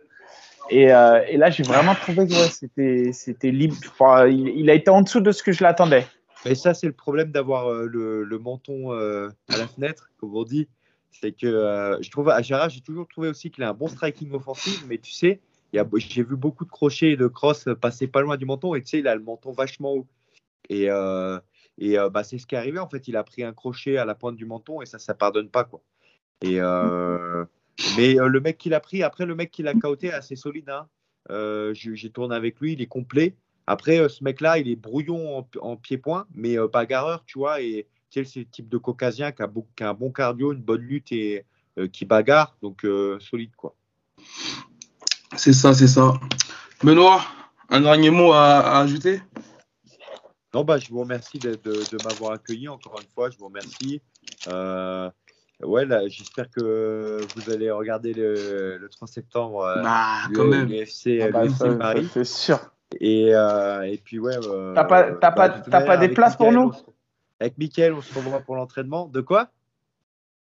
Et, 0.70 0.94
euh, 0.94 1.20
et 1.28 1.36
là, 1.36 1.50
j'ai 1.50 1.64
vraiment 1.64 1.94
trouvé 1.94 2.26
que 2.26 2.32
ouais, 2.32 2.48
c'était, 2.50 3.12
c'était 3.12 3.52
libre. 3.52 3.76
Enfin, 3.90 4.28
il, 4.28 4.48
il 4.50 4.70
a 4.70 4.76
été 4.76 4.90
en 4.92 5.02
dessous 5.02 5.20
de 5.20 5.32
ce 5.34 5.44
que 5.44 5.52
je 5.52 5.62
l'attendais. 5.62 6.06
Mais 6.46 6.56
ça, 6.56 6.74
c'est 6.74 6.88
le 6.88 6.94
problème 6.94 7.32
d'avoir 7.32 7.68
euh, 7.68 7.86
le, 7.86 8.40
menton 8.40 8.94
euh, 8.94 9.30
à 9.50 9.58
la 9.58 9.68
fenêtre, 9.68 10.10
comme 10.18 10.36
on 10.36 10.44
dit. 10.44 10.68
C'est 11.12 11.32
que 11.32 11.48
euh, 11.48 12.02
je 12.02 12.10
trouve 12.12 12.30
à 12.30 12.42
Gérard, 12.42 12.70
j'ai 12.70 12.82
toujours 12.82 13.08
trouvé 13.08 13.30
aussi 13.30 13.52
qu'il 13.52 13.64
a 13.64 13.70
un 13.70 13.74
bon 13.74 13.88
striking 13.88 14.32
offensif, 14.32 14.86
mais 14.88 15.00
tu 15.00 15.12
sais, 15.12 15.42
j'ai 15.74 16.24
vu 16.24 16.36
beaucoup 16.36 16.66
de 16.66 16.70
crochets 16.70 17.12
et 17.12 17.18
de 17.18 17.28
cross 17.28 17.68
passer 17.82 18.08
pas 18.08 18.22
loin 18.22 18.38
du 18.38 18.46
menton, 18.46 18.76
et 18.76 18.82
tu 18.82 18.90
sais, 18.90 19.00
il 19.00 19.08
a 19.08 19.16
le 19.16 19.22
menton 19.22 19.52
vachement 19.52 19.94
haut. 19.94 20.08
Et, 20.70 20.84
et 21.80 21.98
bah, 22.12 22.24
c'est 22.24 22.38
ce 22.38 22.46
qui 22.46 22.56
est 22.56 22.60
arrivé, 22.60 22.78
en 22.78 22.88
fait, 22.88 23.08
il 23.08 23.18
a 23.18 23.24
pris 23.24 23.44
un 23.44 23.54
crochet 23.54 23.98
à 23.98 24.06
la 24.06 24.14
pointe 24.14 24.36
du 24.36 24.46
menton, 24.46 24.82
et 24.82 24.86
ça, 24.86 25.00
ça 25.00 25.16
pardonne 25.16 25.50
pas, 25.50 25.64
quoi. 25.64 25.82
Et, 26.42 26.60
mais 27.98 28.14
le 28.14 28.40
mec 28.40 28.60
qu'il 28.60 28.76
a 28.76 28.80
pris, 28.80 29.02
après, 29.02 29.26
le 29.26 29.36
mec 29.36 29.50
qui 29.50 29.64
l'a 29.64 29.74
kauté 29.74 30.08
est 30.08 30.14
assez 30.14 30.36
solide. 30.36 30.70
Hein. 30.70 30.88
J'ai 31.74 32.12
tourné 32.12 32.36
avec 32.36 32.60
lui, 32.60 32.74
il 32.74 32.82
est 32.82 32.88
complet. 32.88 33.36
Après, 33.72 34.00
euh, 34.00 34.10
ce 34.10 34.24
mec-là, 34.24 34.58
il 34.58 34.68
est 34.68 34.76
brouillon 34.76 35.38
en, 35.38 35.48
en 35.62 35.78
pied-point, 35.78 36.26
mais 36.34 36.58
euh, 36.58 36.68
bagarreur, 36.68 37.24
tu 37.28 37.38
vois. 37.38 37.62
Et 37.62 37.86
tu 38.10 38.26
sais, 38.26 38.32
c'est 38.32 38.40
le 38.40 38.46
type 38.48 38.68
de 38.68 38.80
caucasien 38.80 39.32
qui 39.32 39.44
a, 39.44 39.48
beau- 39.48 39.68
qui 39.76 39.84
a 39.84 39.90
un 39.90 39.94
bon 39.94 40.12
cardio, 40.12 40.54
une 40.54 40.62
bonne 40.64 40.82
lutte 40.82 41.12
et 41.12 41.46
euh, 41.78 41.88
qui 41.88 42.04
bagarre. 42.06 42.58
Donc, 42.64 42.84
euh, 42.84 43.20
solide, 43.20 43.56
quoi. 43.56 43.76
C'est 45.38 45.54
ça, 45.54 45.76
c'est 45.76 45.86
ça. 45.88 46.14
Benoît, 46.84 47.22
un 47.70 47.82
dernier 47.82 48.10
mot 48.10 48.32
à, 48.34 48.58
à 48.58 48.80
ajouter? 48.82 49.22
Non, 50.52 50.64
bah, 50.64 50.80
je 50.80 50.90
vous 50.90 51.02
remercie 51.02 51.38
de, 51.38 51.52
de- 51.64 51.72
de 51.92 52.04
m'avoir 52.04 52.32
accueilli 52.32 52.68
encore 52.68 53.00
une 53.00 53.08
fois. 53.14 53.30
Je 53.30 53.38
vous 53.38 53.46
remercie. 53.46 54.02
Euh, 54.48 55.12
ouais, 55.62 55.86
là, 55.86 56.08
j'espère 56.08 56.50
que 56.50 57.20
vous 57.36 57.52
allez 57.52 57.70
regarder 57.70 58.14
le, 58.16 58.80
le 58.80 58.90
3 58.90 59.08
septembre 59.08 59.60
Bah, 59.84 60.22
le- 60.28 60.36
quand 60.36 60.46
même. 60.46 60.70
l'UFC 60.70 61.22
Ah 61.22 61.30
bah, 61.32 61.48
ça, 61.50 61.76
Paris. 61.76 62.10
c'est 62.12 62.26
sûr. 62.26 62.60
Et, 63.00 63.34
euh, 63.36 63.82
et 63.84 63.98
puis, 63.98 64.20
ouais. 64.20 64.36
euh, 64.36 64.74
T'as 64.74 64.84
pas- 64.84 65.12
t'as 65.14 65.32
pas- 65.32 65.50
t'as 65.50 65.82
pas 65.82 65.98
des 65.98 66.06
avec 66.06 66.16
places 66.16 66.36
pour 66.36 66.48
Mickaël, 66.48 66.64
nous 66.64 66.70
on 66.70 66.74
se- 66.74 66.84
Avec 67.40 67.58
Mickaël, 67.58 67.94
on 67.94 68.02
se 68.02 68.14
revoit 68.14 68.40
pour 68.42 68.56
l'entraînement. 68.56 69.08
De 69.08 69.22
quoi? 69.22 69.50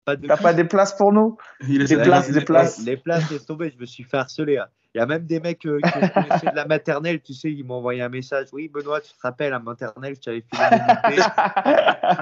Pas 0.04 0.14
de 0.16 0.28
T'as 0.28 0.36
pas 0.36 0.54
des 0.54 0.64
places 0.64 0.94
pour 0.96 1.12
nous? 1.12 1.36
Il 1.68 1.84
Des 1.84 1.96
places, 1.96 2.28
les, 2.28 2.34
des 2.40 2.44
places. 2.44 2.78
Les 2.86 2.96
places, 2.96 3.30
laisse 3.30 3.44
tomber, 3.44 3.70
je 3.70 3.78
me 3.78 3.86
suis 3.86 4.04
fait 4.04 4.16
harceler. 4.18 4.58
hein. 4.58 4.66
Il 4.94 4.98
y 4.98 5.00
a 5.00 5.06
même 5.06 5.26
des 5.26 5.40
mecs 5.40 5.66
euh, 5.66 5.78
qui 5.80 5.98
me 5.98 6.08
connaissaient 6.08 6.46
de 6.52 6.56
la 6.56 6.64
maternelle, 6.64 7.20
tu 7.20 7.34
sais, 7.34 7.52
ils 7.52 7.64
m'ont 7.64 7.74
envoyé 7.74 8.00
un 8.00 8.08
message. 8.08 8.46
Oui, 8.52 8.68
Benoît, 8.68 9.00
tu 9.00 9.12
te 9.12 9.20
rappelles, 9.20 9.52
à 9.52 9.58
maternelle, 9.58 10.14
je 10.14 10.20
t'avais 10.20 10.40
filé. 10.40 10.64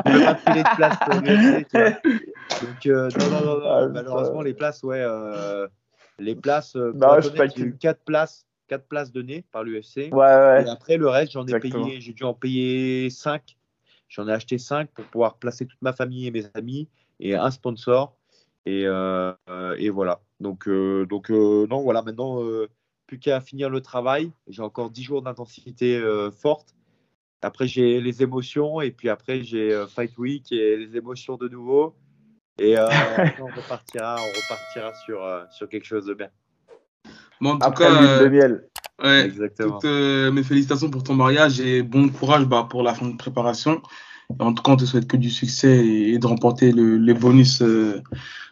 Je 0.06 0.10
ne 0.10 0.24
pas 0.24 0.34
filer 0.36 0.62
de 0.64 0.74
place 0.76 0.98
pour 1.04 1.14
l'UFC, 1.20 1.66
tu 1.68 1.78
vois. 1.78 1.90
Donc, 1.90 2.86
euh, 2.86 3.10
non, 3.18 3.30
non, 3.30 3.44
non, 3.44 3.58
non, 3.60 3.70
Ah, 3.70 3.88
malheureusement, 3.92 4.42
les 4.42 4.54
places, 4.54 4.82
ouais. 4.82 5.02
euh, 5.02 5.68
les 6.18 6.34
places, 6.34 6.74
Non, 6.74 7.20
je 7.20 7.60
eu 7.62 7.76
4 7.76 8.00
places, 8.04 8.46
quatre 8.66 8.86
places 8.86 9.12
données 9.12 9.44
par 9.52 9.64
l'UFC. 9.64 10.10
Ouais, 10.10 10.10
ouais. 10.12 10.64
Et 10.64 10.68
après, 10.68 10.96
le 10.96 11.08
reste, 11.08 11.32
j'en 11.32 11.46
ai 11.46 11.54
Exactement. 11.54 11.84
payé, 11.84 12.00
j'ai 12.00 12.12
dû 12.12 12.24
en 12.24 12.34
payer 12.34 13.10
5. 13.10 13.56
J'en 14.08 14.28
ai 14.28 14.32
acheté 14.32 14.58
5 14.58 14.90
pour 14.90 15.04
pouvoir 15.06 15.38
placer 15.38 15.66
toute 15.66 15.80
ma 15.82 15.92
famille 15.92 16.26
et 16.26 16.30
mes 16.30 16.44
amis 16.54 16.88
et 17.20 17.34
un 17.34 17.50
sponsor. 17.50 18.16
Et, 18.66 18.84
euh, 18.86 19.34
et 19.78 19.90
voilà. 19.90 20.20
Donc, 20.40 20.68
euh, 20.68 21.06
donc 21.06 21.30
euh, 21.30 21.66
non, 21.68 21.82
voilà, 21.82 22.02
maintenant, 22.02 22.40
plus 23.06 23.18
qu'à 23.18 23.40
finir 23.40 23.70
le 23.70 23.80
travail. 23.80 24.30
J'ai 24.48 24.62
encore 24.62 24.90
10 24.90 25.02
jours 25.02 25.22
d'intensité 25.22 26.00
forte. 26.32 26.74
Après, 27.42 27.66
j'ai 27.66 28.00
les 28.00 28.22
émotions 28.22 28.80
et 28.80 28.90
puis 28.90 29.10
après, 29.10 29.42
j'ai 29.42 29.84
Fight 29.88 30.16
Week 30.16 30.50
et 30.50 30.76
les 30.76 30.96
émotions 30.96 31.36
de 31.36 31.48
nouveau. 31.48 31.94
Et 32.58 32.76
on 33.40 33.46
repartira, 33.46 34.24
on 34.24 34.32
repartira 34.32 34.94
sur, 34.94 35.46
sur 35.50 35.68
quelque 35.68 35.84
chose 35.84 36.06
de 36.06 36.14
bien. 36.14 36.30
Bon, 37.40 37.50
en 37.52 37.58
tout 37.58 37.66
Après 37.66 37.84
cas, 37.84 37.90
l'huile 37.90 38.16
de 38.18 38.24
euh, 38.24 38.30
miel. 38.30 38.64
ouais, 39.02 39.24
Exactement. 39.26 39.78
toutes 39.78 39.84
euh, 39.84 40.30
mes 40.32 40.42
félicitations 40.42 40.90
pour 40.90 41.02
ton 41.02 41.14
mariage 41.14 41.60
et 41.60 41.82
bon 41.82 42.08
courage 42.08 42.44
bah, 42.46 42.66
pour 42.68 42.82
la 42.82 42.94
fin 42.94 43.06
de 43.08 43.16
préparation. 43.16 43.82
En 44.38 44.52
tout 44.54 44.62
cas, 44.62 44.72
on 44.72 44.76
te 44.76 44.84
souhaite 44.84 45.06
que 45.06 45.16
du 45.16 45.30
succès 45.30 45.84
et, 45.86 46.14
et 46.14 46.18
de 46.18 46.26
remporter 46.26 46.72
le, 46.72 46.96
les 46.96 47.14
bonus 47.14 47.60
euh, 47.62 48.00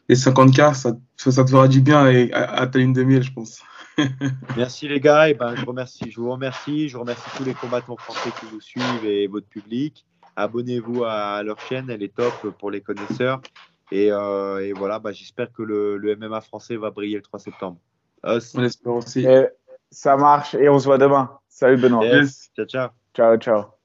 des 0.09 0.15
50K. 0.17 0.75
Ça, 0.75 0.97
ça 1.17 1.45
te 1.45 1.51
fera 1.51 1.69
du 1.69 1.81
bien 1.81 2.09
et, 2.11 2.33
à, 2.33 2.53
à 2.53 2.67
ta 2.67 2.79
ligne 2.79 2.93
de 2.93 3.03
miel, 3.05 3.23
je 3.23 3.33
pense. 3.33 3.61
Merci 4.57 4.89
les 4.89 5.01
gars, 5.01 5.29
et 5.29 5.35
ben, 5.35 5.55
je, 5.55 5.65
remercie, 5.65 6.11
je 6.11 6.21
vous 6.21 6.31
remercie. 6.31 6.89
Je 6.89 6.97
remercie 6.97 7.31
tous 7.37 7.45
les 7.45 7.55
combattants 7.55 7.97
français 7.97 8.31
qui 8.41 8.47
vous 8.47 8.61
suivent 8.61 9.05
et 9.05 9.27
votre 9.27 9.47
public. 9.49 10.05
Abonnez-vous 10.37 11.05
à 11.05 11.43
leur 11.43 11.61
chaîne, 11.61 11.91
elle 11.91 12.03
est 12.03 12.15
top 12.15 12.33
pour 12.59 12.71
les 12.71 12.81
connaisseurs. 12.81 13.41
Et, 13.91 14.11
euh, 14.11 14.67
et 14.67 14.73
voilà, 14.73 14.99
bah, 14.99 15.13
j'espère 15.13 15.53
que 15.53 15.63
le, 15.63 15.99
le 15.99 16.17
MMA 16.17 16.41
français 16.41 16.77
va 16.77 16.91
briller 16.91 17.17
le 17.17 17.23
3 17.23 17.39
septembre. 17.39 17.79
On 18.25 18.63
espère 18.63 18.93
aussi. 18.95 19.25
Et 19.25 19.49
ça 19.91 20.17
marche 20.17 20.55
et 20.55 20.69
on 20.69 20.79
se 20.79 20.85
voit 20.85 20.99
demain. 20.99 21.39
Salut 21.49 21.77
Benoît. 21.77 22.05
Yes. 22.05 22.51
Ciao, 22.57 22.67
ciao. 22.67 22.89
Ciao, 23.15 23.37
ciao. 23.37 23.82